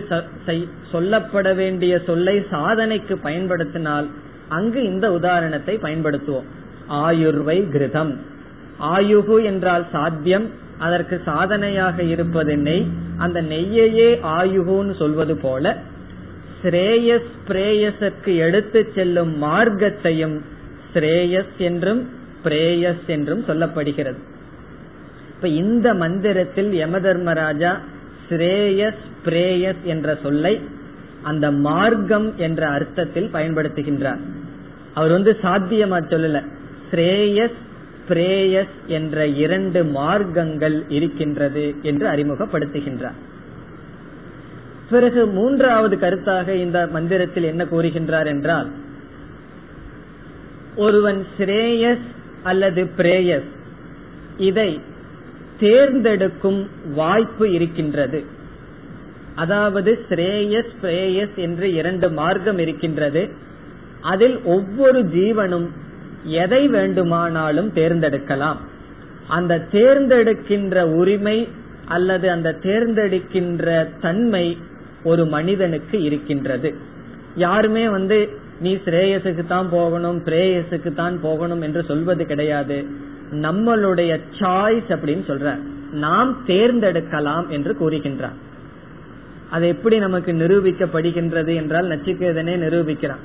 சொல்லப்பட 0.91 1.47
வேண்டிய 1.55 1.93
சொல்லை 2.05 2.35
சாதனைக்கு 2.51 3.15
பயன்படுத்தினால் 3.21 4.07
அங்கு 4.49 4.79
இந்த 4.83 5.05
உதாரணத்தை 5.11 5.75
பயன்படுத்துவோம். 5.77 6.47
ஆயுர்வை 7.03 7.57
கிருதம். 7.73 8.13
ஆயுகு 8.93 9.37
என்றால் 9.43 9.85
சாத்தியம் 9.91 10.47
அதற்கு 10.77 11.15
சாதனையாக 11.25 12.03
இருப்பது 12.03 12.55
நெய். 12.57 12.85
அந்த 13.17 13.39
நெய்யையே 13.41 14.09
ஆயுகுன்னு 14.37 14.93
சொல்வது 14.95 15.35
போல 15.37 15.75
ஸ்ரேயஸ் 16.61 17.31
பிரேயஸற்கு 17.47 18.31
எடுத்து 18.45 18.79
செல்லும் 18.95 19.33
மார்க்கத்தையும் 19.43 20.37
ஸ்ரேயஸ் 20.93 21.57
என்றும் 21.57 22.01
பிரேயஸ் 22.43 23.05
என்றும் 23.07 23.43
சொல்லப்படுகிறது. 23.47 24.19
இப்ப 25.35 25.47
இந்த 25.47 25.93
மந்திரத்தில் 25.93 26.73
யம 26.73 26.99
தர்மராஜா 26.99 27.71
ஸ்ரேயஸ் 28.29 29.03
பிரேயஸ் 29.25 29.83
என்ற 29.83 30.17
சொல்லை 30.23 30.59
அந்த 31.21 31.51
மார்க்கம் 31.51 32.37
என்ற 32.37 32.67
அர்த்தத்தில் 32.67 33.29
பயன்படுத்துகின்றார். 33.33 34.19
அவர் 34.93 35.11
வந்து 35.11 35.37
சாத்தியமா 35.41 35.99
சொல்லல. 36.09 36.45
ஸ்ரேயஸ் 36.91 37.57
பிரேயஸ் 38.09 38.75
என்ற 38.87 39.27
இரண்டு 39.27 39.83
மார்க்கங்கள் 39.83 40.83
இருக்கின்றது 40.87 41.75
என்று 41.81 42.07
அறிமுகப்படுத்துகின்றார். 42.07 43.17
பிறகு 44.89 45.25
மூன்றாவது 45.25 45.95
கருத்தாக 45.95 46.47
இந்த 46.47 46.87
மந்திரத்தில் 46.87 47.43
என்ன 47.43 47.63
கூறுகின்றார் 47.63 48.25
என்றால் 48.25 48.69
ஒருவன் 50.75 51.25
ஸ்ரேயஸ் 51.37 52.07
அல்லது 52.49 52.81
பிரேயஸ் 52.97 53.51
இதை 54.49 54.69
தேர்ந்தெடுக்கும் 55.61 56.59
வாய்ப்பு 56.95 57.45
இருக்கின்றது. 57.57 58.19
அதாவது 59.43 59.91
ஸ்ரேயஸ் 60.07 60.71
பிரேயஸ் 60.81 61.35
என்று 61.45 61.67
இரண்டு 61.79 62.07
மார்க்கம் 62.19 62.59
இருக்கின்றது. 62.65 63.23
அதில் 64.11 64.37
ஒவ்வொரு 64.55 64.99
ஜீவனும் 65.15 65.67
எதை 66.43 66.63
வேண்டுமானாலும் 66.75 67.69
தேர்ந்தெடுக்கலாம். 67.75 68.59
அந்த 69.37 69.53
தேர்ந்தெடுக்கின்ற 69.71 70.75
உரிமை 70.99 71.37
அல்லது 71.95 72.27
அந்த 72.35 72.49
தேர்ந்தெடுக்கின்ற 72.65 73.67
தன்மை 74.01 74.45
ஒரு 75.03 75.23
மனிதனுக்கு 75.35 75.97
இருக்கின்றது. 76.07 76.69
யாருமே 77.45 77.83
வந்து 77.95 78.17
நீ 78.59 78.71
ஸ்ரேயஸுக்கு 78.75 79.47
தான் 79.47 79.67
போகணும் 79.69 80.19
பிரேயஸுக்கு 80.25 80.93
தான் 80.93 81.21
போகணும் 81.21 81.61
என்று 81.61 81.83
சொல்வது 81.83 82.25
கிடையாது. 82.25 82.77
நம்மளுடைய 83.31 84.11
சாய்ஸ் 84.39 84.89
அப்படின்னு 84.95 85.25
சொல்ற. 85.31 85.57
நாம் 85.91 86.43
தேர்ந்தெடுக்கலாம் 86.47 87.47
என்று 87.49 87.75
கூறுகின்றார். 87.81 88.37
அது 89.49 89.67
எப்படி 89.67 89.99
நமக்கு 89.99 90.31
நிரூபிக்கப்படுகின்றது 90.33 91.55
என்றால் 91.55 91.87
நச்சுக்கேதனே 91.87 92.55
நிரூபிக்கிறான். 92.65 93.23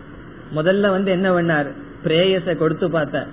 முதல்ல 0.54 0.90
வந்து 0.90 1.10
என்ன 1.10 1.28
பண்ணார்? 1.30 1.70
பிரேயஸ 2.04 2.56
கொடுத்து 2.56 2.90
பார்த்த 2.90 3.26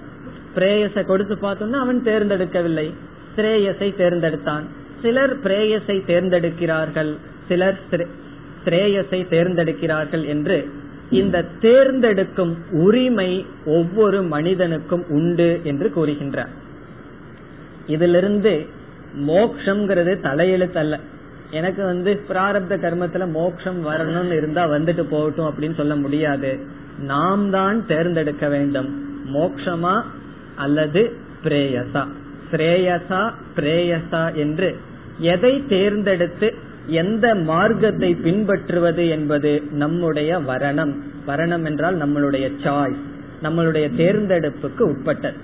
பிரேயஸ 0.56 1.06
கொடுத்து 1.06 1.36
பார்த்தோம்னா 1.36 1.80
அவன் 1.86 2.04
தேர்ந்தெடுக்கவில்லை. 2.04 2.88
ஸ்ரேயஸை 3.36 3.89
தேர்ந்தெடுத்தான். 4.02 4.66
சிலர் 5.02 5.39
பிரேயஸை 5.39 5.97
தேர்ந்தெடுக்கிறார்கள். 6.06 7.12
சிலர் 7.47 7.80
ஸ்ரேயஸை 8.66 9.20
தேர்ந்தெடுக்கிறார்கள் 9.36 10.26
என்று 10.26 10.58
இந்த 11.12 11.45
தேர்ந்தெடுக்கும் 11.62 12.57
உரிமை 12.72 13.45
ஒவ்வொரு 13.66 14.24
மனிதனுக்கும் 14.24 15.05
உண்டு 15.10 15.62
என்று 15.64 15.91
கூறுகின்றார். 15.95 16.47
இதிலிருந்து 17.88 18.66
மோக்ஷங்கிறது 19.28 20.14
தலையெழுத்தல்ல. 20.24 20.99
எனக்கு 21.51 21.86
வந்து 21.86 22.22
பிராரப்த 22.30 22.78
கர்மத்துல 22.78 23.32
மோக்ஷம் 23.32 23.86
வரணும்னு 23.86 24.32
இருந்தா 24.32 24.68
வந்துட்டு 24.68 25.01
போகட்டும் 25.01 25.45
அப்படின்னு 25.45 25.76
சொல்ல 25.76 25.95
முடியாது. 25.95 26.60
நாம் 26.99 27.49
தான் 27.49 27.86
தேர்ந்தெடுக்க 27.86 28.47
வேண்டும். 28.47 29.05
மோக்ஷமா 29.34 30.01
அல்லது 30.55 31.14
பிரேயசா? 31.43 32.07
ஸ்ரேயசா 32.51 33.34
பிரேயசா 33.55 34.34
என்று 34.34 34.78
எதை 35.20 35.64
தேர்ந்தெடுத்து 35.68 36.55
எந்த 36.88 37.36
மார்க்கத்தை 37.36 38.16
பின்பற்றுவது 38.16 39.08
என்பது 39.08 39.64
நம்முடைய 39.72 40.40
வரணம். 40.40 40.94
வரணம் 41.28 41.66
என்றால் 41.66 41.98
நம்மளுடைய 41.98 42.52
சாய்ஸ் 42.64 43.04
நம்மளுடைய 43.44 43.86
தேர்ந்தெடுப்புக்கு 43.98 44.80
உட்பட்டது. 44.80 45.38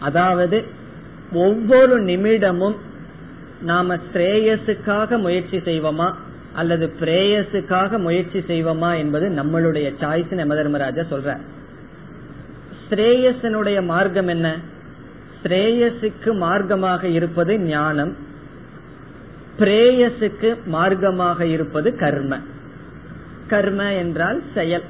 அதாவது 0.00 0.64
ஒவ்வொரு 1.32 2.02
நிமிடமும் 2.02 2.76
நாம 3.62 3.98
ஸ்ரேயஸுக்காக 4.14 5.18
முயற்சி 5.18 5.56
செய்வோமா 5.56 6.12
அல்லது 6.54 6.92
பிரேயஸுக்காக 7.00 7.98
முயற்சி 7.98 8.38
செய்வோமா 8.38 8.96
என்பது 8.96 9.28
நம்மளுடைய 9.28 9.92
சாய்ஸ் 10.00 10.30
நம 10.30 10.54
தர்மராஜா 10.54 11.02
சொல்ற 11.10 11.36
ஸ்ரேயசனுடைய 12.90 13.84
மார்க்கம் 13.84 14.28
என்ன? 14.28 14.56
ஸ்ரேயஸுக்கு 15.42 16.30
மார்க்கமாக 16.40 17.04
இருப்பது 17.04 17.58
ஞானம் 17.58 18.16
பிரேயஸுக்கு 19.58 20.58
மார்க்கமாக 20.72 21.40
இருப்பது 21.40 21.96
கர்ம. 21.96 22.38
கர்ம 23.46 23.94
என்றால் 23.94 24.42
செயல். 24.54 24.82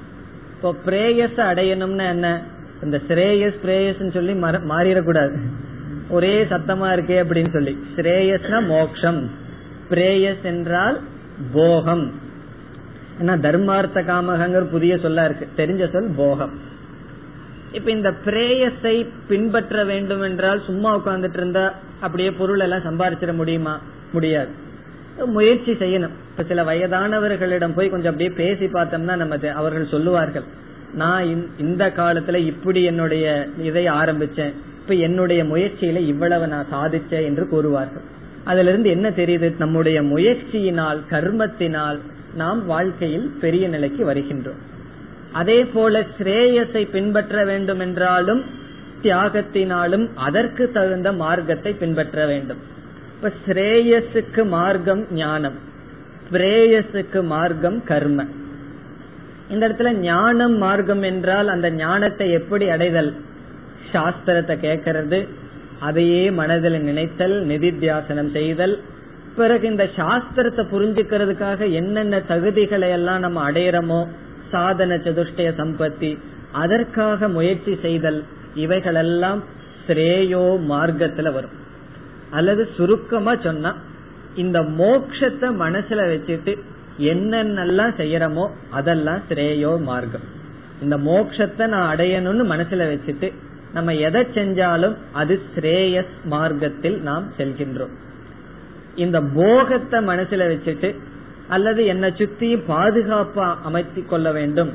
இப்போ 0.57 0.75
பிரேயஸ் 0.87 1.39
அடையணும்னா 1.39 2.09
என்ன? 2.09 2.43
இந்த 2.83 3.01
ஸ்ரேயஸ் 3.09 3.55
பிரேயஸ் 3.65 4.11
சொல்லி 4.11 4.33
மாறிடக்கூடாது. 4.33 5.37
ஒரே 6.11 6.45
சத்தமா 6.45 6.89
இருக்கே 6.95 7.17
அப்படின்னு 7.23 7.51
சொல்லி. 7.51 7.79
ஸ்ரேயஸ்னா 7.97 8.67
மோக்ஷம். 8.67 9.31
பிரேயஸ் 9.91 10.43
என்றால் 10.43 11.01
போகம். 11.53 12.13
ஏன்னா 13.23 13.41
தர்மார்த்த 13.41 14.03
காமகங்கிற 14.03 14.61
புதிய 14.61 14.97
சொல்லா 14.97 15.25
இருக்கு. 15.25 15.49
தெரிஞ்ச 15.57 15.93
சொல் 15.93 16.13
போகம். 16.17 16.59
இப்ப 17.73 17.91
இந்த 17.91 18.11
பிரேயஸை 18.25 19.09
பின்பற்ற 19.29 19.85
வேண்டும் 19.85 20.21
என்றால் 20.21 20.63
சும்மா 20.65 20.97
உட்கார்ந்துட்டு 20.97 21.37
இருந்தா 21.37 21.75
அப்படியே 22.01 22.31
பொருள் 22.31 22.61
எல்லாம் 22.61 22.81
சம்பாரிச்சிட 22.81 23.35
முடியுமா? 23.35 23.81
முடியாது. 24.13 24.49
முயற்சி 25.25 25.73
செய்யணும். 25.73 26.17
இப்ப 26.31 26.43
சில 26.49 26.63
வயதானவர்களிடம் 26.63 27.75
போய் 27.75 27.89
கொஞ்சம் 27.89 28.13
அப்படியே 28.13 28.37
பேசி 28.37 28.67
பார்த்தோம்னா 28.67 29.17
நம்ம 29.17 29.51
அவர்கள் 29.51 29.87
சொல்லுவார்கள் 29.87 30.43
நான் 30.95 31.59
இந்த 31.59 31.93
காலத்துல 31.97 32.35
இப்படி 32.35 32.83
என்னுடைய 32.83 33.49
இதை 33.63 33.87
ஆரம்பிச்சேன். 33.87 34.53
இப்ப 34.81 34.95
என்னுடைய 34.95 35.45
முயற்சியில 35.45 36.07
இவ்வளவு 36.07 36.47
நான் 36.47 36.67
சாதிச்சேன் 36.73 37.25
என்று 37.25 37.45
கூறுவார்கள். 37.45 38.07
அதுல 38.45 38.69
இருந்து 38.69 38.91
என்ன 38.91 39.11
தெரியுது? 39.11 39.59
நம்முடைய 39.59 40.03
முயற்சியினால் 40.03 41.01
கர்மத்தினால் 41.11 41.99
நாம் 42.35 42.67
வாழ்க்கையில் 42.67 43.33
பெரிய 43.41 43.69
நிலைக்கு 43.69 44.15
வருகின்றோம். 44.15 44.61
அதே 45.33 45.65
போல 45.65 46.05
ஸ்ரேயஸை 46.19 46.91
பின்பற்ற 46.91 47.45
வேண்டும் 47.45 47.81
என்றாலும் 47.81 48.45
தியாகத்தினாலும் 49.03 50.09
அதற்கு 50.15 50.71
தகுந்த 50.71 51.13
மார்க்கத்தை 51.13 51.73
பின்பற்ற 51.73 52.27
வேண்டும். 52.27 52.59
இப்ப 53.23 53.33
ஸ்ரேயஸுக்கு 53.47 54.43
மார்க்கம் 54.49 55.01
ஞானம். 55.13 55.57
பிரேயஸுக்கு 56.33 57.21
மார்க்கம் 57.23 57.85
கர்ம. 57.85 58.25
இந்த 59.51 59.69
இடத்துல 59.69 59.93
ஞானம் 59.99 60.57
மார்க்கம் 60.57 61.03
என்றால் 61.03 61.49
அந்த 61.49 61.71
ஞானத்தை 61.71 62.31
எப்படி 62.31 62.69
அடைதல்? 62.69 63.13
சாஸ்திரத்தை 63.93 64.57
கேட்கறது 64.65 65.29
அதையே 65.81 66.31
மனதில் 66.31 66.79
நினைத்தல் 66.83 67.37
நிதித்தியாசனம் 67.47 68.31
செய்தல். 68.31 68.75
பிறகு 69.37 69.67
இந்த 69.67 69.89
சாஸ்திரத்தை 69.97 70.65
புரிஞ்சுக்கிறதுக்காக 70.75 71.73
என்னென்ன 71.73 72.23
தகுதிகளை 72.33 72.91
எல்லாம் 72.91 73.21
நம்ம 73.21 73.51
அடையிறோமோ 73.51 74.03
சாதன 74.51 74.97
சதுஷ்டய 74.97 75.51
சம்பத்தி 75.63 76.19
அதற்காக 76.53 77.29
முயற்சி 77.29 77.75
செய்தல் 77.87 78.25
இவைகளெல்லாம் 78.55 79.43
ஸ்ரேயோ 79.87 80.47
மார்க்கத்துல 80.73 81.33
வரும். 81.33 81.57
அல்லது 82.39 82.63
சுருக்கமா 82.77 83.33
சொன்னா 83.47 83.71
இந்த 84.43 84.59
மோக்ஷத்தை 84.81 85.49
மனசுல 85.65 86.01
வச்சுட்டு 86.13 86.53
என்னென்னலாம் 87.13 87.95
செய்யறமோ 88.01 88.45
அதெல்லாம் 88.79 89.21
ஸ்ரேயோ 89.29 89.73
மார்க்கம். 89.89 90.27
இந்த 90.83 90.97
மோக்ஷத்தை 91.09 91.65
நான் 91.75 91.91
அடையணும்னு 91.93 92.45
மனசுல 92.53 92.87
வச்சுட்டு 92.93 93.29
நம்ம 93.77 93.95
எதை 94.07 94.23
செஞ்சாலும் 94.37 94.95
அது 95.21 95.35
ஸ்ரேயஸ் 95.55 96.15
மார்க்கத்தில் 96.35 96.97
நாம் 97.09 97.27
செல்கின்றோம். 97.39 97.95
இந்த 99.05 99.19
போகத்தை 99.39 99.99
மனசுல 100.11 100.47
வச்சுட்டு 100.53 100.91
அல்லது 101.55 101.81
என்னை 101.93 102.09
சுத்தி 102.21 102.49
பாதுகாப்பா 102.71 103.47
அமைத்தி 103.69 104.03
கொள்ள 104.07 104.29
வேண்டும் 104.39 104.71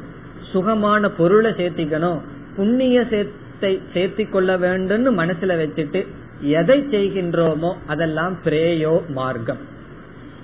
சுகமான 0.51 1.09
பொருளை 1.19 1.51
சேர்த்திக்கணும் 1.59 2.19
புண்ணிய 2.55 2.97
சேர்த்தை 3.11 3.71
சேர்த்தி 3.93 4.25
கொள்ள 4.29 4.51
வேண்டும் 4.57 5.19
மனசுல 5.21 5.55
வச்சுட்டு 5.61 6.01
எதை 6.59 6.79
செய்கின்றோமோ 6.93 7.71
அதெல்லாம் 7.87 8.35
பிரேயோ 8.45 8.93
மார்க்கம். 9.17 9.61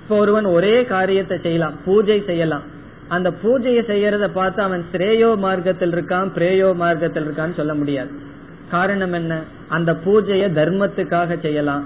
இப்போ 0.02 0.16
ஒருவன் 0.16 0.48
ஒரே 0.56 0.74
காரியத்தை 0.94 1.36
செய்யலாம் 1.46 1.74
பூஜை 1.84 2.18
செய்யலாம். 2.30 2.64
அந்த 3.08 3.28
பூஜையை 3.42 3.82
செய்யறத 3.90 4.26
பார்த்து 4.38 4.60
அவன் 4.62 4.84
ஸ்ரேயோ 4.92 5.30
மார்க்கத்தில் 5.44 5.92
இருக்கான் 5.96 6.28
பிரேயோ 6.36 6.68
மார்க்கத்தில் 6.82 7.24
இருக்கான்னு 7.26 7.58
சொல்ல 7.60 7.74
முடியாது. 7.74 8.12
காரணம் 8.74 9.12
என்ன? 9.12 9.32
அந்த 9.68 9.90
பூஜைய 10.04 10.44
தர்மத்துக்காக 10.58 11.36
செய்யலாம் 11.46 11.84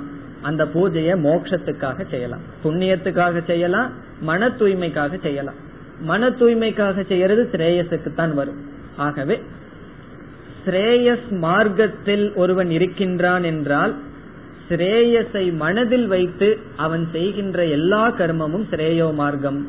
அந்த 0.49 0.63
பூஜைய 0.75 1.13
மோட்சத்துக்காக 1.27 1.99
செய்யலாம். 2.13 2.45
புண்ணியத்துக்காக 2.65 3.43
செய்யலாம் 3.51 3.89
மன 4.29 4.49
தூய்மைக்காக 4.61 5.19
செய்யலாம். 5.27 5.59
மன 6.11 6.29
தூய்மைக்காக 6.41 7.05
செய்யறது 7.13 7.43
ஸ்ரேயஸுக்கு 7.53 8.11
தான் 8.15 8.35
வரும். 8.35 8.61
ஆகவே 8.97 9.37
ஸ்ரேயஸ் 10.67 11.29
மார்க்கத்தில் 11.31 12.35
ஒருவன் 12.35 12.71
இருக்கின்றான் 12.71 13.43
என்றால் 13.43 13.95
ஸ்ரேயஸை 14.69 15.57
மனதில் 15.57 16.07
வைத்து 16.07 16.59
அவன் 16.77 17.09
செய்கின்ற 17.13 17.65
எல்லா 17.65 18.11
கர்மமும் 18.11 18.65
ஸ்ரேயோ 18.71 19.13
மார்க்கம். 19.15 19.67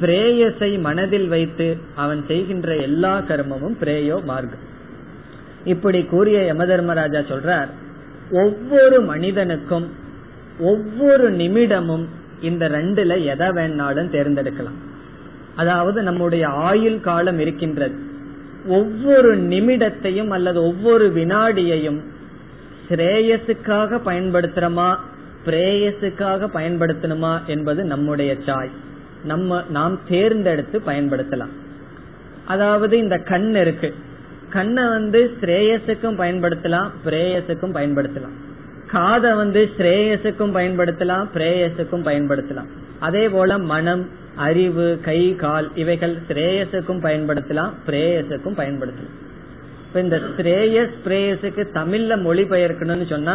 பிரேயஸை 0.00 0.80
மனதில் 0.80 1.28
வைத்து 1.28 1.76
அவன் 1.94 2.24
செய்கின்ற 2.26 2.76
எல்லா 2.76 3.18
கர்மமும் 3.18 3.76
பிரேயோ 3.80 4.24
மார்க்கம். 4.24 4.64
இப்படி 5.64 6.04
கூறிய 6.04 6.54
யமதர்மராஜா 6.54 7.22
சொல்றார் 7.32 7.68
ஒவ்வொரு 8.32 9.00
மனிதனுக்கும் 9.02 9.86
ஒவ்வொரு 10.60 11.30
நிமிடமும் 11.30 12.06
இந்த 12.40 12.68
ரெண்டுல 12.68 13.24
எதை 13.24 13.48
வேணாலும் 13.48 14.12
தேர்ந்தெடுக்கலாம். 14.14 14.78
அதாவது 15.56 16.02
நம்முடைய 16.02 16.48
ஆயுள் 16.48 17.00
காலம் 17.00 17.38
இருக்கின்றது. 17.38 18.07
ஒவ்வொரு 18.66 19.38
நிமிடத்தையும் 19.38 20.28
அல்லது 20.28 20.62
ஒவ்வொரு 20.62 21.08
வினாடியையும் 21.08 22.00
ஸ்ரேயஸுக்காக 22.88 24.00
பயன்படுத்துறோமா? 24.04 24.96
பிரேயஸுக்காக 25.46 26.48
பயன்படுத்தணுமா 26.54 27.44
என்பது 27.46 27.84
நம்முடைய 27.84 28.36
சாய்ஸ் 28.46 28.76
நம்ம 29.24 29.62
நாம் 29.70 29.98
தேர்ந்தெடுத்து 30.08 30.82
பயன்படுத்தலாம். 30.86 31.54
அதாவது 32.46 32.98
இந்த 32.98 33.18
கண் 33.18 33.54
இருக்கு. 33.54 33.94
கண்ணை 34.50 34.88
வந்து 34.88 35.36
ஸ்ரேயஸுக்கும் 35.40 36.18
பயன்படுத்தலாம் 36.18 36.90
பிரேயஸுக்கும் 37.04 37.74
பயன்படுத்தலாம். 37.74 38.36
காதை 38.86 39.32
வந்து 39.32 39.70
ஸ்ரேயஸுக்கும் 39.78 40.54
பயன்படுத்தலாம் 40.54 41.26
பிரேயஸுக்கும் 41.34 42.04
பயன்படுத்தலாம். 42.04 42.66
அதே 42.98 43.28
போல 43.28 43.58
மனம் 43.58 44.08
அறிவு 44.46 44.86
கை 45.04 45.34
கால் 45.34 45.70
இவைகள் 45.74 46.14
ஸ்ரேயஸுக்கும் 46.28 47.02
பயன்படுத்தலாம் 47.06 47.72
பிரேயஸுக்கும் 47.86 48.58
பயன்படுத்தலாம். 48.60 49.14
இப்ப 49.86 50.00
இந்த 50.00 50.20
ஸ்ரேயஸ் 50.36 50.94
பிரேயஸுக்கு 51.04 51.62
தமிழ்ல 51.74 52.16
மொழிபெயர்க்கணும்னு 52.26 53.06
சொன்னா 53.06 53.34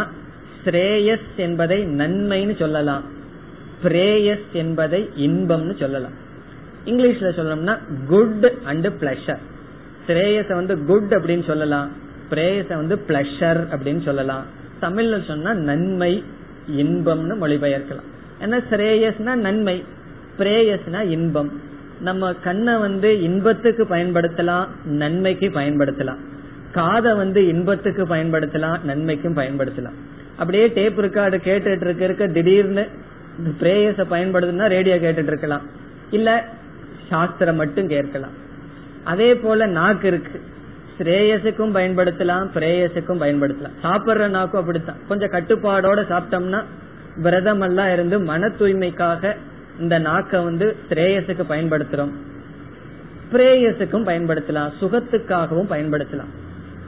ஸ்ரேயஸ் 0.64 1.30
என்பதை 1.36 1.78
நன்மைன்னு 1.84 2.56
சொல்லலாம். 2.58 3.04
பிரேயஸ் 3.84 4.46
என்பதை 4.52 5.10
இன்பம்னு 5.16 5.74
சொல்லலாம். 5.78 6.16
இங்கிலீஷ்ல 6.86 7.30
சொல்லணும்னா 7.38 7.78
குட் 8.06 8.46
அண்ட் 8.64 8.86
பிளஷர் 8.86 9.42
ஸ்ரேயஸ 10.06 10.54
வந்து 10.54 10.84
குட் 10.84 11.12
அப்படின்னு 11.14 11.44
சொல்லலாம் 11.44 11.88
பிரேயஸ 12.30 12.74
வந்து 12.74 12.96
பிளஷர் 13.08 13.60
அப்படின்னு 13.74 14.02
சொல்லலாம். 14.02 14.44
தமிழ்ல 14.80 15.24
சொன்னா 15.24 15.52
நன்மை 15.68 16.12
இன்பம்னு 16.76 17.34
மொழிபெயர்க்கலாம். 17.42 18.08
ஏன்னா 18.40 18.58
ஸ்ரேயஸ்னா 18.70 19.34
நன்மை? 19.46 19.76
பிரேயஸ்னா 20.38 21.08
இன்பம். 21.08 21.60
நம்ம 22.00 22.32
கண்ணை 22.32 22.76
வந்து 22.76 23.22
இன்பத்துக்கு 23.22 23.84
பயன்படுத்தலாம் 23.84 24.66
நன்மைக்கு 24.84 25.48
பயன்படுத்தலாம். 25.48 26.18
காதை 26.72 27.14
வந்து 27.14 27.46
இன்பத்துக்கு 27.46 28.04
பயன்படுத்தலாம் 28.04 28.78
நன்மைக்கும் 28.84 29.36
பயன்படுத்தலாம். 29.36 29.98
அப்படியே 30.36 30.66
டேப் 30.68 31.00
ரெக்கார்டு 31.00 31.38
கேட்டுட்டு 31.44 31.80
இருக்க 31.80 32.04
இருக்க 32.04 32.26
திடீர்னு 32.26 32.88
பிரேயஸ 33.60 34.04
பயன்படுதுன்னா 34.10 34.68
ரேடியோ 34.68 34.94
கேட்டுட்டு 34.94 35.26
இருக்கலாம். 35.26 35.62
இல்ல 36.10 36.44
சாஸ்திரம் 37.08 37.56
மட்டும் 37.56 37.88
கேட்கலாம். 37.88 38.30
அதே 39.04 39.34
போல 39.34 39.66
நாக்கு 39.66 40.08
இருக்கு. 40.08 40.40
ஸ்ரேயஸுக்கும் 40.98 41.76
பயன்படுத்தலாம் 41.76 42.48
பிரேயஸுக்கும் 42.54 43.20
பயன்படுத்தலாம். 43.22 43.74
சாப்பிடுற 43.82 44.28
நாக்கும் 44.28 44.60
அப்படித்தான். 44.60 44.96
கொஞ்சம் 45.08 45.30
கட்டுப்பாடோட 45.30 46.04
சாப்பிட்டோம்னா 46.10 46.62
விரதம் 47.16 47.60
எல்லாம் 47.60 47.92
இருந்து 47.92 48.20
மன 48.20 48.48
தூய்மைக்காக 48.58 49.36
இந்த 49.80 49.98
நாக்க 49.98 50.44
வந்து 50.44 50.76
ஸ்ரேயஸுக்கு 50.88 51.42
பயன்படுத்துறோம். 51.48 52.10
பிரேயஸுக்கும் 53.32 54.06
பயன்படுத்தலாம். 54.06 54.72
சுகத்துக்காகவும் 54.80 55.70
பயன்படுத்தலாம். 55.70 56.32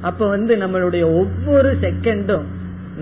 அப்ப 0.00 0.28
வந்து 0.28 0.56
நம்மளுடைய 0.56 1.02
ஒவ்வொரு 1.02 1.76
செகண்டும் 1.80 2.44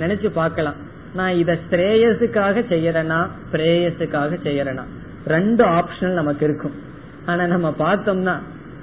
நினைச்சு 0.01 0.29
பார்க்கலாம். 0.29 0.75
நான் 1.15 1.35
இத 1.35 1.59
ஸ்ரேயஸுக்காக 1.71 2.65
செய்யறேனா? 2.71 3.29
பிரேயஸுக்காக 3.53 4.39
செய்யறேனா? 4.45 4.83
ரெண்டு 5.27 5.65
ஆப்ஷன் 5.65 6.13
நமக்கு 6.13 6.45
இருக்கும். 6.45 6.73
ஆனா 7.27 7.47
நம்ம 7.47 7.75
பார்த்தோம்னா 7.79 8.39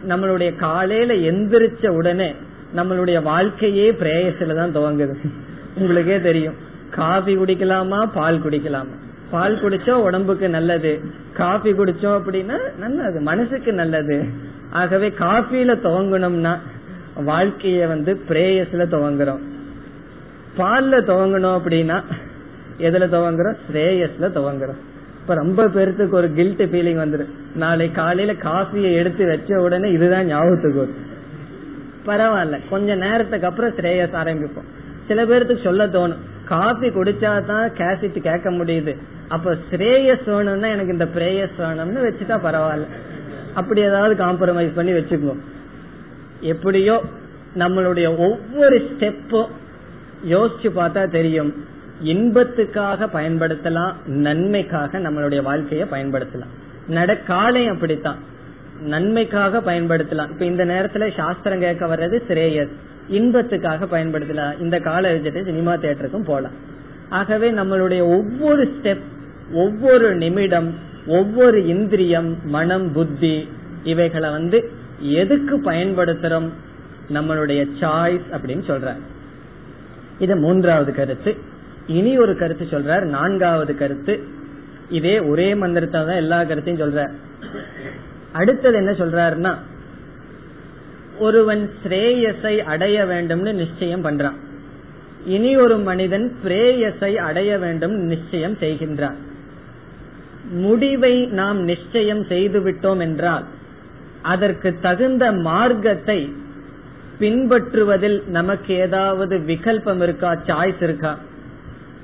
நம்மளுடைய 0.08 0.56
காலையில 0.56 1.14
எந்திரிச்ச 1.14 1.88
உடனே 1.88 2.36
நம்மளுடைய 2.76 3.24
வாழ்க்கையே 3.24 3.92
பிரேயஸ்ல 3.92 4.56
தான் 4.56 4.76
துவங்குது. 4.76 5.32
உங்களுக்கே 5.76 6.22
தெரியும். 6.22 6.54
காபி 6.90 7.38
குடிக்கலாமா? 7.38 8.10
பால் 8.14 8.42
குடிக்கலாமா? 8.42 8.96
பால் 9.32 9.56
குடிச்சா 9.56 9.92
உடம்புக்கு 9.92 10.50
நல்லது. 10.50 11.02
காஃபி 11.34 11.72
குடிச்சோம் 11.72 12.18
அப்படின்னா 12.20 12.58
நல்லது 12.78 13.20
மனசுக்கு 13.20 13.74
நல்லது. 13.74 14.26
ஆகவே 14.72 15.10
காபியில 15.10 15.76
துவங்கணும்னா 15.86 16.54
வாழ்க்கைய 17.26 17.88
வந்து 17.88 18.22
பிரேயஸ்ல 18.30 18.86
துவங்குறோம். 18.94 19.42
பால்ல 20.58 21.00
துவங்கணும் 21.10 21.58
அப்படின்னா 21.60 21.98
எதுல 22.78 23.06
துவங்குறோம்? 23.16 23.58
ஸ்ரேயஸ்ல 23.68 24.28
துவங்குறோம். 24.38 24.80
இப்ப 25.22 25.36
ரொம்ப 25.36 25.66
பேர்த்துக்கு 25.66 26.12
ஒரு 26.12 26.34
கில்ட் 26.34 26.62
ஃபீலிங் 26.62 27.02
வந்துடும் 27.04 27.32
நாளை 27.56 27.92
காலையில 27.92 28.38
காஃபியை 28.42 28.94
எடுத்து 28.94 29.28
வச்ச 29.28 29.62
உடனே 29.62 29.92
இதுதான் 29.92 30.26
ஞாபகத்துக்கு 30.26 30.80
வரும். 30.80 31.00
பரவாயில்ல 32.06 32.60
கொஞ்ச 32.70 32.96
நேரத்துக்கு 32.96 33.48
அப்புறம் 33.48 33.72
ஸ்ரேயஸ் 33.72 34.18
ஆரம்பிப்போம். 34.24 34.70
சில 35.08 35.26
பேர்த்துக்கு 35.26 35.64
சொல்ல 35.64 35.88
தோணும் 35.88 36.22
காஃபி 36.52 36.88
குடிச்சா 36.90 37.32
தான் 37.46 37.72
கேசிட் 37.80 38.20
கேட்க 38.20 38.48
முடியுது. 38.52 38.94
அப்ப 39.28 39.58
ஸ்ரேயஸ் 39.72 40.26
வேணும்னா 40.26 40.68
எனக்கு 40.68 40.92
இந்த 40.92 41.08
பிரேயஸ் 41.16 41.58
வேணும்னு 41.58 42.02
வச்சுட்டா 42.08 42.38
பரவாயில்ல. 42.46 42.88
அப்படி 43.54 43.82
ஏதாவது 43.82 44.14
காம்ப்ரமைஸ் 44.26 44.76
பண்ணி 44.76 44.92
வச்சுக்குவோம் 44.92 45.42
எப்படியோ 46.42 46.96
நம்மளுடைய 47.58 48.08
ஒவ்வொரு 48.18 48.78
ஸ்டெப்பும் 48.90 49.52
யோசிச்சு 50.30 50.70
பார்த்தா 50.76 51.02
தெரியும். 51.12 51.52
இன்பத்துக்காக 52.04 53.08
பயன்படுத்தலாம் 53.16 53.94
நன்மைக்காக 54.26 55.00
நம்மளுடைய 55.00 55.42
வாழ்க்கையை 55.42 55.88
பயன்படுத்தலாம். 55.92 56.54
நட 56.88 57.12
காலை 57.18 57.64
அப்படித்தான். 57.68 58.20
நன்மைக்காக 58.94 59.60
பயன்படுத்தலாம். 59.60 60.30
இப்ப 60.30 60.46
இந்த 60.46 60.64
நேரத்துல 60.66 61.10
சாஸ்திரம் 61.18 61.64
கேட்க 61.66 61.84
வர்றது 61.86 62.18
சிரேயஸ் 62.30 62.74
இன்பத்துக்காக 63.10 63.86
பயன்படுத்தலாம். 63.92 64.60
இந்த 64.60 64.80
கால 64.80 65.14
வச்சுட்டு 65.14 65.46
சினிமா 65.46 65.74
தேட்டருக்கும் 65.74 66.24
போகலாம் 66.24 66.52
ஆகவே 67.10 67.52
நம்மளுடைய 67.52 68.02
ஒவ்வொரு 68.02 68.64
ஸ்டெப் 68.64 69.02
ஒவ்வொரு 69.52 70.16
நிமிடம் 70.16 70.74
ஒவ்வொரு 71.08 71.66
இந்திரியம் 71.66 72.38
மனம் 72.44 72.92
புத்தி 72.92 73.48
இவைகளை 73.84 74.30
வந்து 74.30 74.72
எதுக்கு 75.00 75.58
பயன்படுத்துறோம்? 75.58 76.50
நம்மளுடைய 77.14 77.70
சாய்ஸ் 77.80 78.22
அப்படின்னு 78.32 78.64
சொல்றார். 78.68 79.00
இது 80.20 80.36
மூன்றாவது 80.36 80.94
கருத்து. 80.94 81.38
இனி 81.88 82.18
ஒரு 82.18 82.38
கருத்து 82.38 82.66
சொல்றார். 82.66 83.02
நான்காவது 83.02 83.78
கருத்து. 83.78 84.24
இதே 84.90 85.20
ஒரே 85.20 85.56
மந்திரத்தை 85.56 86.06
தான் 86.06 86.16
எல்லா 86.16 86.44
கருத்தையும் 86.44 86.82
சொல்ற 86.82 87.12
அடுத்தது 88.32 88.76
என்ன 88.76 88.92
சொல்றாருன்னா 88.92 89.56
ஒருவன் 91.26 91.64
ஸ்ரேயஸை 91.82 92.56
அடைய 92.74 92.98
வேண்டும்னு 93.06 93.52
நிச்சயம் 93.54 94.06
பண்றான். 94.06 94.38
இனி 95.26 95.52
ஒரு 95.64 95.76
மனிதன் 95.90 96.28
பிரேயஸை 96.44 97.12
அடைய 97.30 97.52
வேண்டும் 97.58 97.96
நிச்சயம் 98.12 98.56
செய்கின்றான். 98.62 99.18
முடிவை 100.64 101.16
நாம் 101.40 101.60
நிச்சயம் 101.64 102.24
செய்து 102.26 102.60
விட்டோம் 102.60 103.02
என்றால் 103.08 103.46
அதற்கு 104.34 104.70
தகுந்த 104.82 105.26
மார்க்கத்தை 105.48 106.20
பின்பற்றுவதில் 107.20 108.20
நமக்கு 108.38 108.72
ஏதாவது 108.86 109.36
விகல்பம் 109.50 110.02
இருக்கா 110.06 110.32
சாய்ஸ் 110.48 110.82
இருக்கா? 110.88 111.14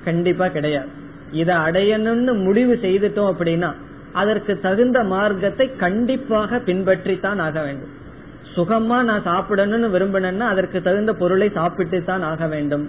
கண்டிப்பா 0.06 0.48
கிடையாது. 0.48 0.92
இதை 1.32 1.56
அடையணும்னு 1.68 2.34
முடிவு 2.44 2.76
செய்துட்டோம் 2.82 3.32
அப்படின்னா 3.34 3.72
அதற்கு 4.22 4.54
தகுந்த 4.60 5.00
மார்க்கத்தை 5.14 5.68
கண்டிப்பாக 5.76 6.60
பின்பற்றித்தான் 6.68 7.42
ஆக 7.48 7.58
வேண்டும். 7.62 7.96
சுகமா 8.58 8.98
நான் 9.04 9.28
சாப்பிடணும்னு 9.32 9.88
விரும்பினேன்னா 9.96 10.46
அதற்கு 10.54 10.82
தகுந்த 10.82 11.14
பொருளை 11.14 11.50
சாப்பிட்டு 11.50 12.04
தான் 12.04 12.22
ஆக 12.22 12.48
வேண்டும். 12.48 12.86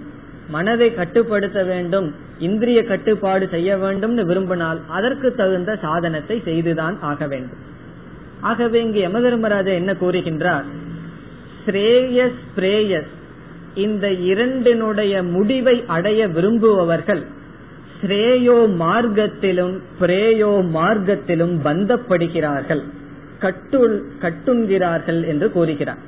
மனதை 0.49 0.87
கட்டுப்படுத்த 0.93 1.59
வேண்டும். 1.63 2.07
இந்திரிய 2.47 2.79
கட்டுப்பாடு 2.83 3.45
செய்ய 3.47 3.77
வேண்டும்னு 3.77 4.23
விரும்பினால் 4.25 4.79
அதற்கு 4.97 5.29
தகுந்த 5.35 5.71
சாதனத்தை 5.75 6.37
செய்துதான் 6.47 6.95
ஆக 7.11 7.27
வேண்டும். 7.27 7.61
ஆகவே 8.41 8.77
இங்கு 8.81 8.99
யம 8.99 9.19
தர்மராஜா 9.25 9.71
என்ன 9.81 9.91
கூறுகின்றார்? 10.01 10.67
ஸ்ரேயஸ் 11.65 12.39
பிரேயஸ். 12.57 13.11
இந்த 13.85 14.05
இரண்டினுடைய 14.11 15.23
முடிவை 15.23 15.75
அடைய 15.95 16.21
விரும்புபவர்கள் 16.27 17.23
ஸ்ரேயோ 17.99 18.57
மார்க்கத்திலும் 18.81 19.75
பிரேயோ 20.01 20.51
மார்க்கத்திலும் 20.77 21.55
பந்தப்படுகிறார்கள். 21.67 22.83
கட்டுள் 23.39 24.03
கட்டுண்கிறார்கள் 24.21 25.27
என்று 25.27 25.51
கூறுகிறார். 25.51 26.01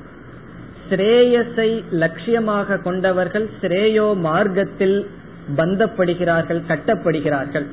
ஸ்ரேயஸை 0.89 1.83
லட்சியமாக 1.91 2.81
கொண்டவர்கள் 2.81 3.49
ஸ்ரேயோ 3.61 4.15
மார்க்கத்தில் 4.15 5.07
பந்தப்படுகிறார்கள் 5.57 6.61
கட்டப்படுகிறார்கள். 6.67 7.65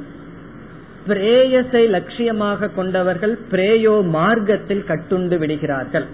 பிரேயஸை 1.09 1.83
லட்சியமாக 1.97 2.75
கொண்டவர்கள் 2.75 3.39
பிரேயோ 3.51 4.03
மார்க்கத்தில் 4.03 4.85
கட்டுண்டு 4.89 5.39
விடுகிறார்கள். 5.39 6.07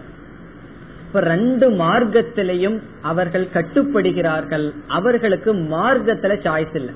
இப்ப 1.06 1.20
ரெண்டு 1.20 1.70
மார்க்கத்திலையும் 1.70 2.78
அவர்கள் 3.02 3.46
கட்டுப்படுகிறார்கள். 3.54 4.72
அவர்களுக்கு 4.86 5.54
மார்க்கத்துல 5.54 6.36
சாய்ஸ் 6.46 6.74
இல்லை. 6.74 6.94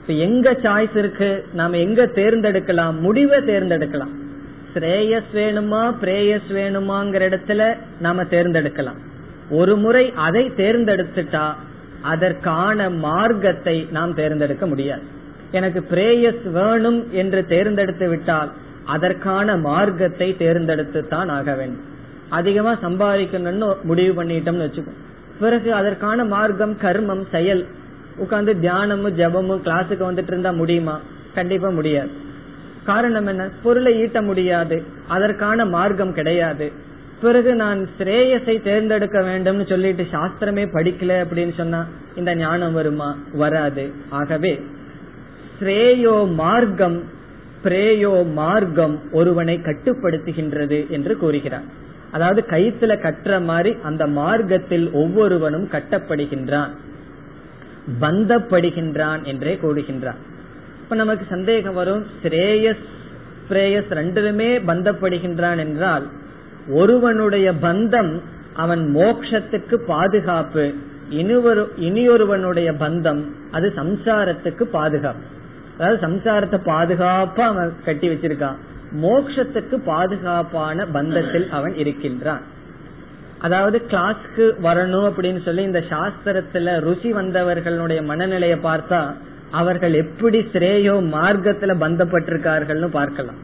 இப்ப 0.00 0.12
எங்க 0.12 0.52
சாய்ஸ் 0.52 0.96
இருக்கு? 0.96 1.44
நாம 1.52 1.76
எங்க 1.76 2.02
தேர்ந்தெடுக்கலாம்? 2.14 2.98
முடிவை 2.98 3.38
தேர்ந்தெடுக்கலாம். 3.38 4.14
ஸ்ரேயஸ் 4.74 5.30
வேணுமா 5.32 5.82
பிரேயஸ் 6.02 6.50
வேணுமாங்கிற 6.58 7.22
இடத்துல 7.30 7.62
நாம 8.00 8.22
தேர்ந்தெடுக்கலாம். 8.22 9.00
ஒரு 9.50 9.76
முறை 9.76 10.04
அதை 10.26 10.44
தேர்ந்தெடுத்துட்டா 10.56 11.46
அதற்கான 12.12 12.90
மார்க்கத்தை 12.90 13.76
நாம் 13.90 14.14
தேர்ந்தெடுக்க 14.14 14.66
முடியாது. 14.66 15.02
எனக்கு 15.50 15.80
பிரேயஸ் 15.92 16.44
வேணும் 16.52 17.00
என்று 17.12 17.40
தேர்ந்தெடுத்து 17.46 18.08
விட்டால் 18.08 18.50
அதற்கான 18.84 19.56
மார்க்கத்தை 19.56 20.28
தேர்ந்தெடுத்து 20.36 21.00
தான் 21.08 21.28
ஆக 21.28 21.54
வேண்டும். 21.54 21.86
அதிகமா 22.28 22.72
சம்பாதிக்கணும்னு 22.86 23.68
முடிவு 23.82 24.22
பண்ணிட்டோம்னு 24.22 24.66
வச்சுக்கோ. 24.66 24.94
பிறகு 25.40 25.70
அதற்கான 25.74 26.24
மார்க்கம் 26.24 26.74
கர்மம் 26.82 27.24
செயல் 27.30 27.62
உட்கார்ந்து 28.16 28.52
தியானமும் 28.54 29.16
ஜபமும் 29.20 29.62
கிளாஸுக்கு 29.66 30.04
வந்துட்டு 30.08 30.32
இருந்தா 30.34 30.50
முடியுமா? 30.50 30.96
கண்டிப்பா 31.34 31.68
முடியாது. 31.68 32.10
காரணம் 32.84 33.26
என்ன? 33.26 33.48
பொருளை 33.62 34.00
ஈட்ட 34.00 34.22
முடியாது. 34.22 34.82
அதற்கான 35.08 35.66
மார்க்கம் 35.66 36.12
கிடையாது. 36.12 36.72
பிறகு 37.20 37.54
நான் 37.54 37.88
ஸ்ரேயஸை 37.98 38.62
தேர்ந்தெடுக்க 38.62 39.20
வேண்டும்னு 39.20 39.68
சொல்லிட்டு 39.68 40.06
சாஸ்திரமே 40.12 40.64
படிக்கல 40.72 41.24
அப்படின்னு 41.24 41.54
சொன்னா 41.56 41.86
இந்த 42.16 42.34
ஞானம் 42.34 42.72
வருமா? 42.72 43.16
வராது. 43.32 43.92
ஆகவே 44.08 44.60
ஸ்ரேயோ 45.60 46.34
மார்க்கம் 46.34 47.02
பிரேயோ 47.64 48.32
மார்க்கம் 48.32 49.00
ஒருவனை 49.12 49.58
கட்டுப்படுத்துகின்றது 49.58 50.88
என்று 50.88 51.16
கூறுகிறார். 51.16 51.62
அதாவது 52.10 52.44
கைத்துல 52.50 52.92
கட்டுற 53.02 53.44
மாதிரி 53.44 53.76
அந்த 53.82 54.06
மார்க்கத்தில் 54.06 54.90
ஒவ்வொருவனும் 54.92 55.68
கட்டப்படுகின்றான் 55.72 56.70
பந்தப்படுகின்றான் 58.00 59.22
என்றே 59.22 59.58
கூறுகின்றான். 59.62 60.20
இப்ப 60.90 61.02
நமக்கு 61.02 61.26
சந்தேகம் 61.28 61.74
வரும் 61.74 62.06
ஸ்ரேயஸ் 62.22 62.80
பிரேயஸ் 63.48 63.90
ரெண்டுமே 63.90 64.48
பந்தப்படுகின்றான் 64.66 65.58
என்றால் 65.58 66.06
ஒருவனுடைய 66.68 67.52
பந்தம் 67.52 68.20
அவன் 68.54 68.82
மோக்ஷத்துக்கு 68.94 69.74
பாதுகாப்பு. 69.74 70.74
இனிவரு 71.10 71.62
இனியொருவனுடைய 71.76 72.72
பந்தம் 72.80 73.22
அது 73.50 73.72
சம்சாரத்துக்கு 73.76 74.62
பாதுகாப்பு. 74.62 75.24
அதாவது 75.78 76.00
சம்சாரத்தை 76.08 76.60
பாதுகாப்பா 76.64 77.46
அவன் 77.52 77.72
கட்டி 77.84 78.08
வச்சிருக்கான். 78.08 78.58
மோக்ஷத்துக்கு 79.02 79.78
பாதுகாப்பான 79.84 80.86
பந்தத்தில் 80.92 81.48
அவன் 81.48 81.74
இருக்கின்றான். 81.76 82.44
அதாவது 83.38 83.82
கிளாஸ்க்கு 83.90 84.46
வரணும் 84.62 85.08
அப்படின்னு 85.10 85.42
சொல்லி 85.42 85.62
இந்த 85.62 85.84
சாஸ்திரத்துல 85.90 86.80
ருசி 86.80 87.12
வந்தவர்களுடைய 87.12 88.02
மனநிலையை 88.04 88.58
பார்த்தா 88.58 89.14
அவர்கள் 89.50 89.94
எப்படி 89.94 90.38
ஸ்ரேயோ 90.52 90.94
மார்க்கத்துல 91.12 91.72
பந்தப்பட்டிருக்கார்கள்னு 91.80 92.86
பார்க்கலாம். 92.86 93.36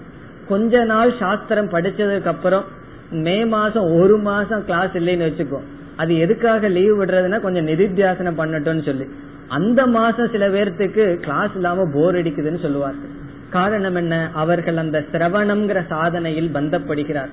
கொஞ்ச 0.48 0.84
நாள் 0.84 1.12
சாஸ்திரம் 1.18 1.70
படிச்சதுக்கு 1.70 2.24
அப்புறம் 2.24 2.64
மே 3.10 3.44
மாசம் 3.44 3.92
ஒரு 3.92 4.18
மாசம் 4.18 4.64
கிளாஸ் 4.64 4.90
இல்லைன்னு 4.94 5.28
வச்சுக்கோ. 5.28 5.60
அது 5.96 6.18
எதுக்காக 6.18 6.68
லீவ் 6.68 7.00
விடுறதுன்னா 7.00 7.40
கொஞ்சம் 7.40 7.66
நிதித்தியாசனம் 7.66 8.38
பண்ணட்டும்னு 8.38 8.84
சொல்லி. 8.84 9.06
அந்த 9.48 9.86
மாசம் 9.86 10.30
சில 10.30 10.48
பேர்த்துக்கு 10.48 11.14
கிளாஸ் 11.14 11.50
இல்லாம 11.54 11.88
போர் 11.94 12.14
அடிக்குதுன்னு 12.14 12.60
சொல்லுவார்கள். 12.60 13.12
காரணம் 13.50 13.94
என்ன? 13.94 14.30
அவர்கள் 14.34 14.76
அந்த 14.76 15.04
சிரவணம்ங்கிற 15.12 15.82
சாதனையில் 15.90 16.54
பந்தப்படுகிறார். 16.54 17.28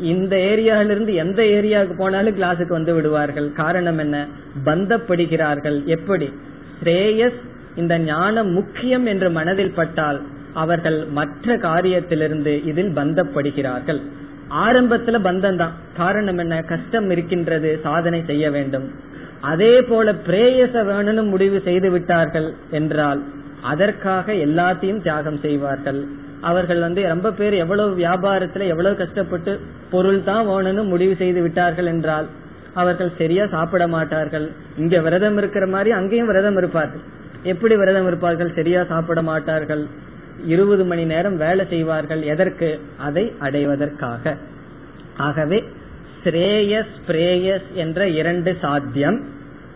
இந்த 0.00 0.36
ஏரியாவிலிருந்து 0.36 1.14
எந்த 1.14 1.42
ஏரியாவுக்கு 1.42 1.96
போனாலும் 1.96 2.36
கிளாஸுக்கு 2.36 2.68
வந்து 2.68 2.94
விடுவார்கள். 2.94 3.52
காரணம் 3.52 3.98
என்ன? 3.98 4.26
பந்தப்படுகிறார்கள். 4.64 5.84
எப்படி? 5.84 6.32
ஸ்ரேயஸ் 6.84 7.40
இந்த 7.76 7.94
ஞானம் 7.98 8.50
முக்கியம் 8.52 9.06
என்று 9.06 9.30
மனதில் 9.30 9.76
பட்டால் 9.78 10.20
அவர்கள் 10.54 10.98
மற்ற 11.18 11.56
காரியத்திலிருந்து 11.56 12.52
இதில் 12.70 12.92
பந்தப்படுகிறார்கள். 12.98 14.00
ஆரம்பத்துல 14.64 15.18
பந்தம் 15.26 15.56
தான் 15.56 15.74
காரணம் 15.96 16.38
என்ன? 16.38 16.54
கஷ்டம் 16.72 17.10
இருக்கின்றது 17.10 17.80
சாதனை 17.82 18.20
செய்ய 18.30 18.50
வேண்டும். 18.50 18.86
அதே 19.40 19.74
போல 19.82 20.12
பிரேயச 20.12 20.82
வேணும்னு 20.90 21.22
முடிவு 21.24 21.60
செய்து 21.68 21.90
விட்டார்கள் 21.90 22.48
என்றால் 22.70 23.20
அதற்காக 23.60 24.32
எல்லாத்தையும் 24.46 25.02
தியாகம் 25.06 25.40
செய்வார்கள். 25.44 26.00
அவர்கள் 26.40 26.80
வந்து 26.80 27.00
ரொம்ப 27.12 27.30
பேர் 27.30 27.54
எவ்வளவு 27.54 27.92
வியாபாரத்துல 28.02 28.66
எவ்வளவு 28.66 28.96
கஷ்டப்பட்டு 28.96 29.60
பொருள் 29.90 30.22
தான் 30.22 30.46
வேணும்னு 30.46 30.84
முடிவு 30.84 31.14
செய்து 31.16 31.40
விட்டார்கள் 31.42 31.86
என்றால் 31.86 32.28
அவர்கள் 32.74 33.16
சரியா 33.18 33.46
சாப்பிட 33.46 33.86
மாட்டார்கள். 33.86 34.46
இங்க 34.76 35.00
விரதம் 35.00 35.38
இருக்கிற 35.38 35.66
மாதிரி 35.66 35.90
அங்கேயும் 35.90 36.26
விரதம் 36.26 36.56
இருப்பார்கள். 36.56 37.02
எப்படி 37.42 37.76
விரதம் 37.76 38.06
இருப்பார்கள்? 38.06 38.52
சரியா 38.54 38.84
சாப்பிட 38.84 39.22
மாட்டார்கள். 39.22 39.86
இருபது 40.44 40.84
மணி 40.84 41.04
நேரம் 41.04 41.36
வேலை 41.36 41.66
செய்வார்கள். 41.68 42.22
எதற்கு? 42.22 42.80
அதை 42.96 43.32
அடைவதற்காக. 43.38 44.36
ஆகவே 45.16 45.64
ஸ்ரேயஸ் 46.24 46.94
பிரேயஸ் 47.06 47.72
என்ற 47.74 48.08
இரண்டு 48.08 48.56
சாத்தியம். 48.60 49.24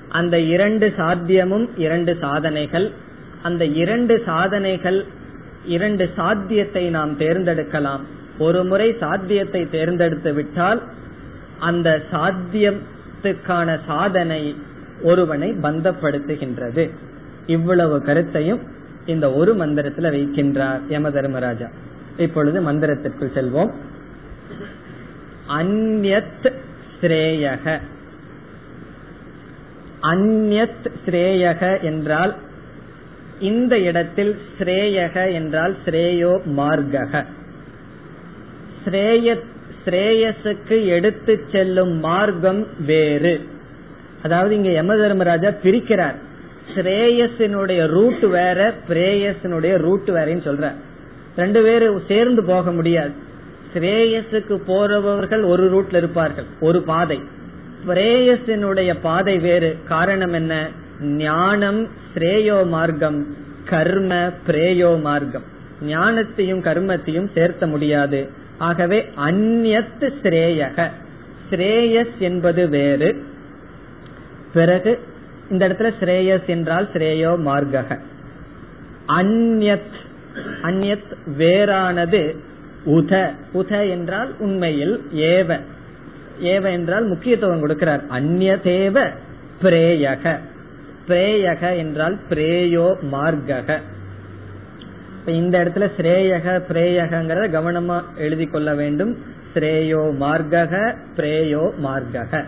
அந்த 0.08 0.38
இரண்டு 0.38 0.92
சாத்தியமும் 0.96 1.68
இரண்டு 1.76 2.16
சாதனைகள். 2.20 2.90
அந்த 3.42 3.64
இரண்டு 3.64 4.22
சாதனைகள் 4.26 5.04
இரண்டு 5.64 6.10
சாத்தியத்தை 6.16 6.88
நாம் 6.88 7.18
தேர்ந்தெடுக்கலாம். 7.18 8.00
ஒரு 8.38 8.64
முறை 8.64 8.96
சாத்தியத்தை 9.00 9.70
தேர்ந்தெடுத்து 9.70 10.32
விட்டால் 10.32 10.82
அந்த 11.58 12.02
சாத்தியத்துக்கான 12.12 13.78
சாதனை 13.86 14.56
ஒருவனை 15.02 15.52
பந்தப்படுத்துகின்றது. 15.52 16.90
இவ்வளவு 17.46 18.02
கருத்தையும் 18.02 18.60
இந்த 19.06 19.32
ஒரு 19.32 19.54
மந்திரத்துல 19.54 20.10
வைக்கின்றார் 20.16 20.80
யம 20.88 21.10
தர்மராஜா 21.10 21.68
இப்பொழுது 22.16 22.72
மந்திரத்திற்குள் 22.72 23.34
செல்வோம். 23.34 23.72
அந்யத் 25.48 26.52
ஸ்ரேயக. 27.00 27.80
அந்யத் 30.02 30.86
ஸ்ரேயக 31.06 31.82
என்றால் 31.82 32.34
இந்த 33.40 33.78
இடத்தில் 33.78 34.36
ஸ்ரேயக 34.58 35.32
என்றால் 35.32 35.76
ஸ்ரேயோ 35.84 36.40
மார்கக. 36.56 37.24
ஸ்ரேயஸுக்கு 39.86 40.86
எடுத்து 40.86 41.44
செல்லும் 41.52 41.94
மார்க்கம் 41.98 42.66
வேறு. 42.86 43.34
அதாவது 44.22 44.54
இங்க 44.54 44.70
யம 44.70 44.96
தர்மராஜா 44.96 45.50
பிரிக்கிறார். 45.62 46.14
ஸ்ரேயஸினுடைய 46.72 47.86
ரூட் 47.86 48.20
வேற 48.20 48.74
பிரேயஸினுடைய 48.88 49.76
ரூட் 49.76 50.08
வேறன்னு 50.08 50.46
சொல்ற. 50.48 50.72
ரெண்டு 51.36 51.62
பேரும் 51.62 52.02
சேர்ந்து 52.08 52.44
போக 52.44 52.72
முடியாது. 52.72 53.12
ஸ்ரேயஸுக்கு 53.74 54.60
போறவர்கள் 54.66 55.44
ஒரு 55.44 55.64
ரூட்ல 55.70 55.96
இருப்பார்கள் 55.96 56.44
ஒரு 56.60 56.82
பாதை. 56.82 57.20
பிரேயஸினுடைய 57.86 58.96
பாதை 59.02 59.38
வேறு. 59.38 59.76
காரணம் 59.88 60.32
என்ன? 60.32 60.68
ஞானம் 61.00 61.88
ஸ்ரேயோ 62.14 62.66
மார்க்கம் 62.66 63.36
கர்ம 63.64 64.32
பிரேயோ 64.46 65.00
மார்க்கம். 65.00 65.42
ஞானத்தையும் 65.86 66.62
கர்மத்தையும் 66.62 67.32
சேர்த்த 67.34 67.66
முடியாது. 67.66 68.28
ஆகவே 68.58 69.08
அந்நத்து 69.16 70.12
ஸ்ரேயக. 70.22 70.90
ஸ்ரேயஸ் 71.50 72.18
என்பது 72.18 72.68
வேறு. 72.68 73.24
பிறகு 74.52 74.98
இந்த 75.50 75.68
இடத்துல 75.68 75.92
ஸ்ரேயஸ் 76.00 76.46
என்றால் 76.46 76.88
ஸ்ரேயோ 76.92 77.30
மார்க்கக. 77.46 77.98
அந்யத் 79.08 79.94
அந்யத் 80.62 81.10
வேறானது 81.38 82.36
உத 82.86 83.30
உத 83.54 83.90
என்றால் 83.90 84.34
உண்மையில் 84.38 85.02
ஏவ. 85.12 85.60
ஏவ 86.40 86.70
என்றால் 86.70 87.06
முக்கியத்துவம் 87.06 87.68
கொடுக்கிறார். 87.68 88.02
அந்நதேவ 88.10 89.10
பிரேயக. 89.62 90.38
பிரேயக 91.08 91.76
என்றால் 91.76 92.18
பிரேயோ 92.30 92.96
மார்க்கக. 93.12 93.78
இந்த 95.26 95.64
இடத்துல 95.64 95.90
ஸ்ரேயக 95.96 96.62
பிரேயகங்கிறத 96.72 97.46
கவனமா 97.50 98.02
எழுதி 98.16 98.46
கொள்ள 98.46 98.74
வேண்டும். 98.74 99.18
ஸ்ரேயோ 99.54 100.02
மார்க்கக 100.20 100.96
பிரேயோ 101.16 101.72
மார்க்கக. 101.82 102.44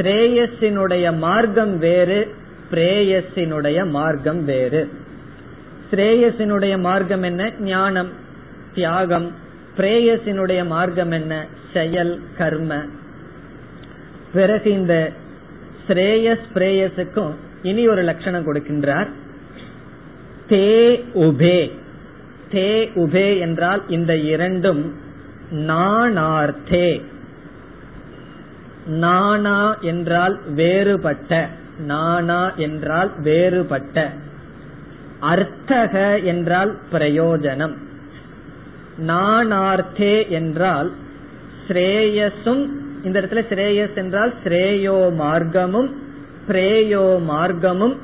ஸ்ரேயஸினுடைய 0.00 1.16
மார்க்கம் 1.16 1.78
வேறு 1.78 2.34
பிரேயஸினுடைய 2.70 3.90
மார்க்கம் 3.90 4.44
வேறு. 4.44 4.88
ஸ்ரேயஸினுடைய 5.90 6.78
மார்க்கம் 6.78 7.22
என்ன? 7.22 7.52
ஞானம் 7.60 8.08
தியாகம். 8.74 9.34
பிரேயஸினுடைய 9.76 10.66
மார்க்கம் 10.66 11.10
என்ன? 11.10 11.46
செயல் 11.72 12.20
கர்ம. 12.38 12.84
பிறகு 14.32 14.70
இந்த 14.70 15.12
ஸ்ரேயஸ் 15.88 16.46
பிரேயஸுக்கும் 16.54 17.34
இனி 17.62 17.88
ஒரு 17.88 18.02
லட்சணம் 18.02 18.46
கொடுக்கின்றார். 18.46 19.08
தே 20.48 21.04
உபே. 21.14 21.70
தே 22.52 22.90
உபே 22.94 23.38
என்றால் 23.38 23.82
இந்த 23.88 24.16
இரண்டும் 24.16 24.94
நானார்த்தே 25.50 27.02
நானா 28.98 29.76
என்றால் 29.80 30.40
வேறுபட்ட 30.54 31.48
நானா 31.86 32.52
என்றால் 32.56 33.10
வேறுபட்ட. 33.18 34.10
அர்த்தக 35.20 36.22
என்றால் 36.22 36.76
பிரயோஜனம். 36.92 37.74
நானார்த்தே 39.06 40.28
என்றால் 40.28 40.90
ஸ்ரேயஸும் 41.68 42.68
இந்த 43.02 43.20
இடத்துல 43.20 43.42
ஸ்ரேயஸ் 43.50 43.94
என்றால் 43.94 44.34
ஸ்ரேயோ 44.44 45.12
மார்க்கமும் 45.18 45.90
பிரேயோ 46.48 47.06
மார்க்கமும் 47.30 47.96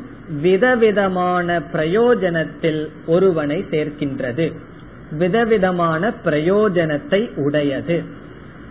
விதவிதமான 0.42 1.62
பிரயோஜனத்தில் 1.72 2.88
ஒருவனை 3.06 3.64
சேர்க்கின்றது. 3.70 4.52
விதவிதமான 5.10 6.12
பிரயோஜனத்தை 6.24 7.34
உடையது. 7.36 8.04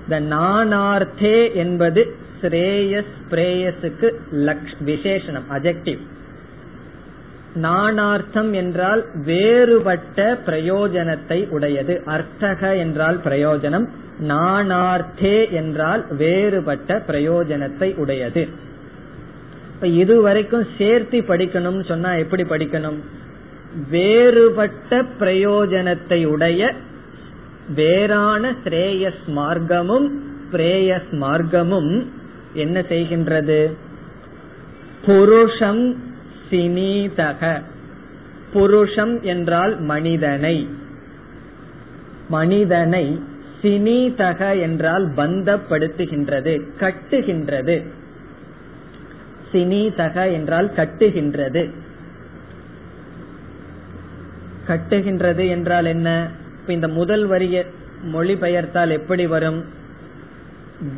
இந்த 0.05 0.35
நானார்த்தே 0.35 1.53
என்பது 1.53 2.15
ஸ்ரேயஸ் 2.41 3.15
பிரேயஸுக்கு 3.29 4.07
விசேஷனம் 4.85 5.47
அஜெக்டிவ் 5.49 5.97
நானார்த்தம் 7.61 8.51
என்றால் 8.53 9.05
வேறுபட்ட 9.25 10.37
பிரயோஜனத்தை 10.45 11.49
உடையது. 11.49 12.01
அர்த்தக 12.05 12.75
என்றால் 12.75 13.17
பிரயோஜனம். 13.17 13.85
நானார்த்தே 14.27 15.51
என்றால் 15.51 16.03
வேறுபட்ட 16.15 17.03
பிரயோஜனத்தை 17.07 17.95
உடையது. 17.95 18.47
இப்ப 19.73 19.87
இதுவரைக்கும் 19.87 20.65
சேர்த்து 20.77 21.19
படிக்கணும்னு 21.21 21.85
சொன்னா 21.85 22.13
எப்படி 22.13 22.43
படிக்கணும்? 22.43 22.99
வேறுபட்ட 23.89 25.01
பிரயோஜனத்தை 25.19 26.25
உடைய 26.25 26.73
வேறான 27.73 28.55
ஸ்ரேயஸ் 28.63 29.23
மார்க்கமும் 29.27 30.09
பிரேயஸ் 30.51 31.11
மார்க்கமும் 31.11 32.05
என்ன 32.53 32.81
செய்கின்றது? 32.81 33.73
புருஷம் 35.05 35.95
சினீதக 36.49 37.61
புருஷம் 38.53 39.21
என்றால் 39.21 39.79
மனிதனை. 39.81 40.69
மனிதனை 42.29 43.21
சினீதக 43.61 44.61
என்றால் 44.61 45.09
பந்தப்படுத்துகின்றது 45.09 46.61
கட்டுகின்றது. 46.79 47.85
சினீதக 49.53 50.31
என்றால் 50.31 50.71
கட்டுகின்றது. 50.75 51.71
கட்டுகின்றது 54.67 55.49
என்றால் 55.49 55.85
என்ன? 55.85 56.29
இப்ப 56.65 56.75
இந்த 56.75 56.87
முதல் 56.99 57.25
வரிய 57.25 57.57
மொழிபெயர்த்தால் 58.13 58.91
எப்படி 58.91 59.25
வரும்? 59.27 59.65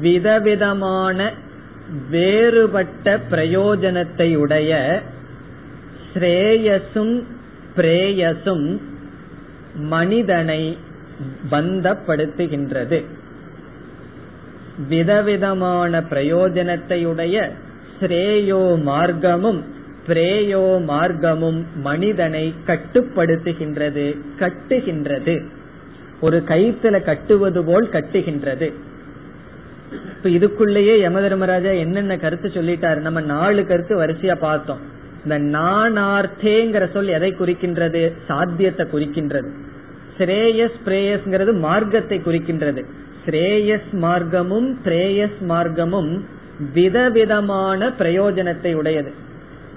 விதவிதமான 0.02 1.34
வேறுபட்ட 2.10 3.20
பிரயோஜனத்தை 3.32 4.36
உடைய 4.36 4.72
ஸ்ரேயசும் 6.14 7.24
பிரேயசும் 7.78 8.80
மனிதனை 9.76 10.78
பந்தப்படுத்துகின்றது. 11.52 13.00
விதவிதமான 14.88 16.04
பிரயோஜனத்தையுடைய 16.10 17.52
ஸ்ரேயோ 18.00 18.64
மார்க்கமும் 18.90 19.62
பிரேயோ 20.08 20.66
மார்க்கமும் 20.88 21.62
மனிதனை 21.76 22.54
கட்டுப்படுத்துகின்றது 22.68 24.08
கட்டுகின்றது. 24.40 25.38
ஒரு 26.22 26.44
கயிற்றுல 26.48 27.04
கட்டுவது 27.04 27.64
போல் 27.64 27.90
கட்டுகின்றது. 27.90 28.74
இப்ப 30.16 30.30
இதுக்குள்ளேயே 30.30 31.00
யம 31.00 31.20
தர்மராஜா 31.22 31.78
என்னென்ன 31.78 32.18
கருத்து 32.18 32.48
சொல்லிட்டாரு? 32.50 33.00
நம்ம 33.00 33.22
நாலு 33.22 33.66
கருத்து 33.66 34.04
வரிசையா 34.04 34.36
பார்த்தோம். 34.36 34.80
இந்த 35.24 35.40
நானார்த்தேங்கிற 35.58 36.92
சொல் 36.94 37.08
எதை 37.08 37.34
குறிக்கின்றது? 37.34 38.14
சாத்தியத்தை 38.28 38.88
குறிக்கின்றது. 38.94 39.50
ஸ்ரேயஸ் 40.18 40.78
பிரேயஸ்ங்கிறது 40.86 41.60
மார்க்கத்தை 41.60 42.20
குறிக்கின்றது. 42.20 42.84
ஸ்ரேயஸ் 43.26 43.90
மார்க்கமும் 43.92 44.70
பிரேயஸ் 44.86 45.40
மார்க்கமும் 45.50 46.20
விதவிதமான 46.74 47.90
பிரயோஜனத்தை 48.00 48.74
உடையது. 48.74 49.14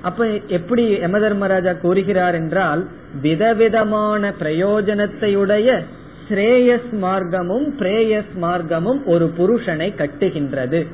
அப்ப 0.02 0.26
எப்படி 0.46 0.98
யம 0.98 1.18
தர்மராஜா 1.18 1.72
கூறுகிறார் 1.72 2.34
என்றால் 2.34 2.86
விதவிதமான 3.22 4.32
பிரயோஜனத்தை 4.40 5.36
உடைய 5.36 5.82
ஸ்ரேயஸ் 6.30 6.90
மார்க்கமும் 7.02 7.66
பிரேயஸ் 7.78 8.32
மார்க்கமும் 8.42 9.04
ஒரு 9.04 9.32
புருஷனை 9.38 9.88
கட்டுகின்றது. 9.96 10.86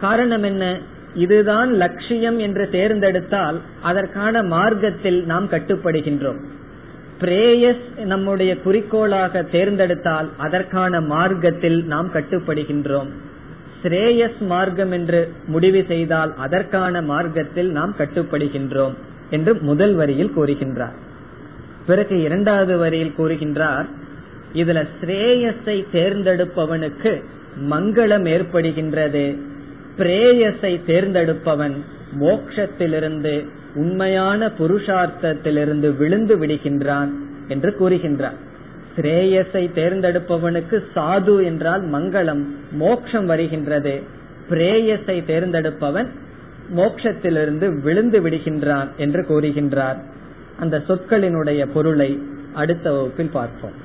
காரணம் 0.00 0.42
என்ன? 0.42 0.78
இதுதான் 1.14 1.72
லட்சியம் 1.72 2.38
என்று 2.38 2.68
தேர்ந்தெடுத்தால் 2.70 3.60
அதற்கான 3.82 4.42
மார்க்கத்தில் 4.42 5.24
நாம் 5.24 5.50
கட்டுப்படுகின்றோம். 5.50 6.40
பிரேயஸ் 7.20 8.04
நம்முடைய 8.04 8.60
குறிக்கோளாக 8.60 9.42
தேர்ந்தெடுத்தால் 9.42 10.28
அதற்கான 10.36 11.00
மார்க்கத்தில் 11.00 11.84
நாம் 11.84 12.10
கட்டுப்படுகின்றோம். 12.12 13.08
ஸ்ரேயஸ் 13.82 14.38
மார்க்கம் 14.38 14.90
என்று 14.90 15.32
முடிவு 15.46 15.84
செய்தால் 15.88 16.34
அதற்கான 16.36 17.02
மார்க்கத்தில் 17.02 17.70
நாம் 17.70 17.94
கட்டுப்படுகின்றோம் 17.98 18.94
என்று 19.30 19.62
முதல் 19.62 19.94
வரியில் 19.94 20.32
கூறுகின்றார். 20.36 20.96
பிறகு 21.86 22.22
இரண்டாவது 22.22 22.78
வரியில் 22.78 23.14
கூறுகின்றார் 23.18 23.86
இதுல 24.54 24.86
ஸ்ரேயஸை 25.00 25.84
தேர்ந்தெடுப்பவனுக்கு 25.92 27.22
மங்களம் 27.70 28.26
ஏற்படுகின்றது. 28.26 29.36
பிரேயஸை 29.98 30.80
தேர்ந்தெடுப்பவன் 30.86 31.74
மோக்ஷத்திலிருந்து 32.20 33.46
உண்மையான 33.74 34.46
புருஷார்த்தத்திலிருந்து 34.58 35.96
விழுந்து 35.96 36.46
விடுகின்றான் 36.46 37.10
என்று 37.48 37.76
கூறுகின்றார் 37.80 38.36
ஸ்ரேயஸை 38.96 39.70
தேர்ந்தெடுப்பவனுக்கு 39.74 40.82
சாது 40.94 41.44
என்றால் 41.44 41.82
மங்களம் 41.82 42.44
மோக்ஷம் 42.72 43.26
வருகின்றது. 43.26 44.02
பிரேயஸை 44.50 45.24
தேர்ந்தெடுப்பவன் 45.24 46.06
மோக்ஷத்திலிருந்து 46.76 47.82
விழுந்து 47.82 48.20
விடுகின்றான் 48.20 48.88
என்று 48.96 49.22
கூறுகின்றார். 49.22 49.96
அந்த 50.60 50.82
சொற்களினுடைய 50.88 51.66
பொருளை 51.66 52.22
அடுத்த 52.54 52.92
வகுப்பில் 52.92 53.30
பார்ப்போம். 53.30 53.84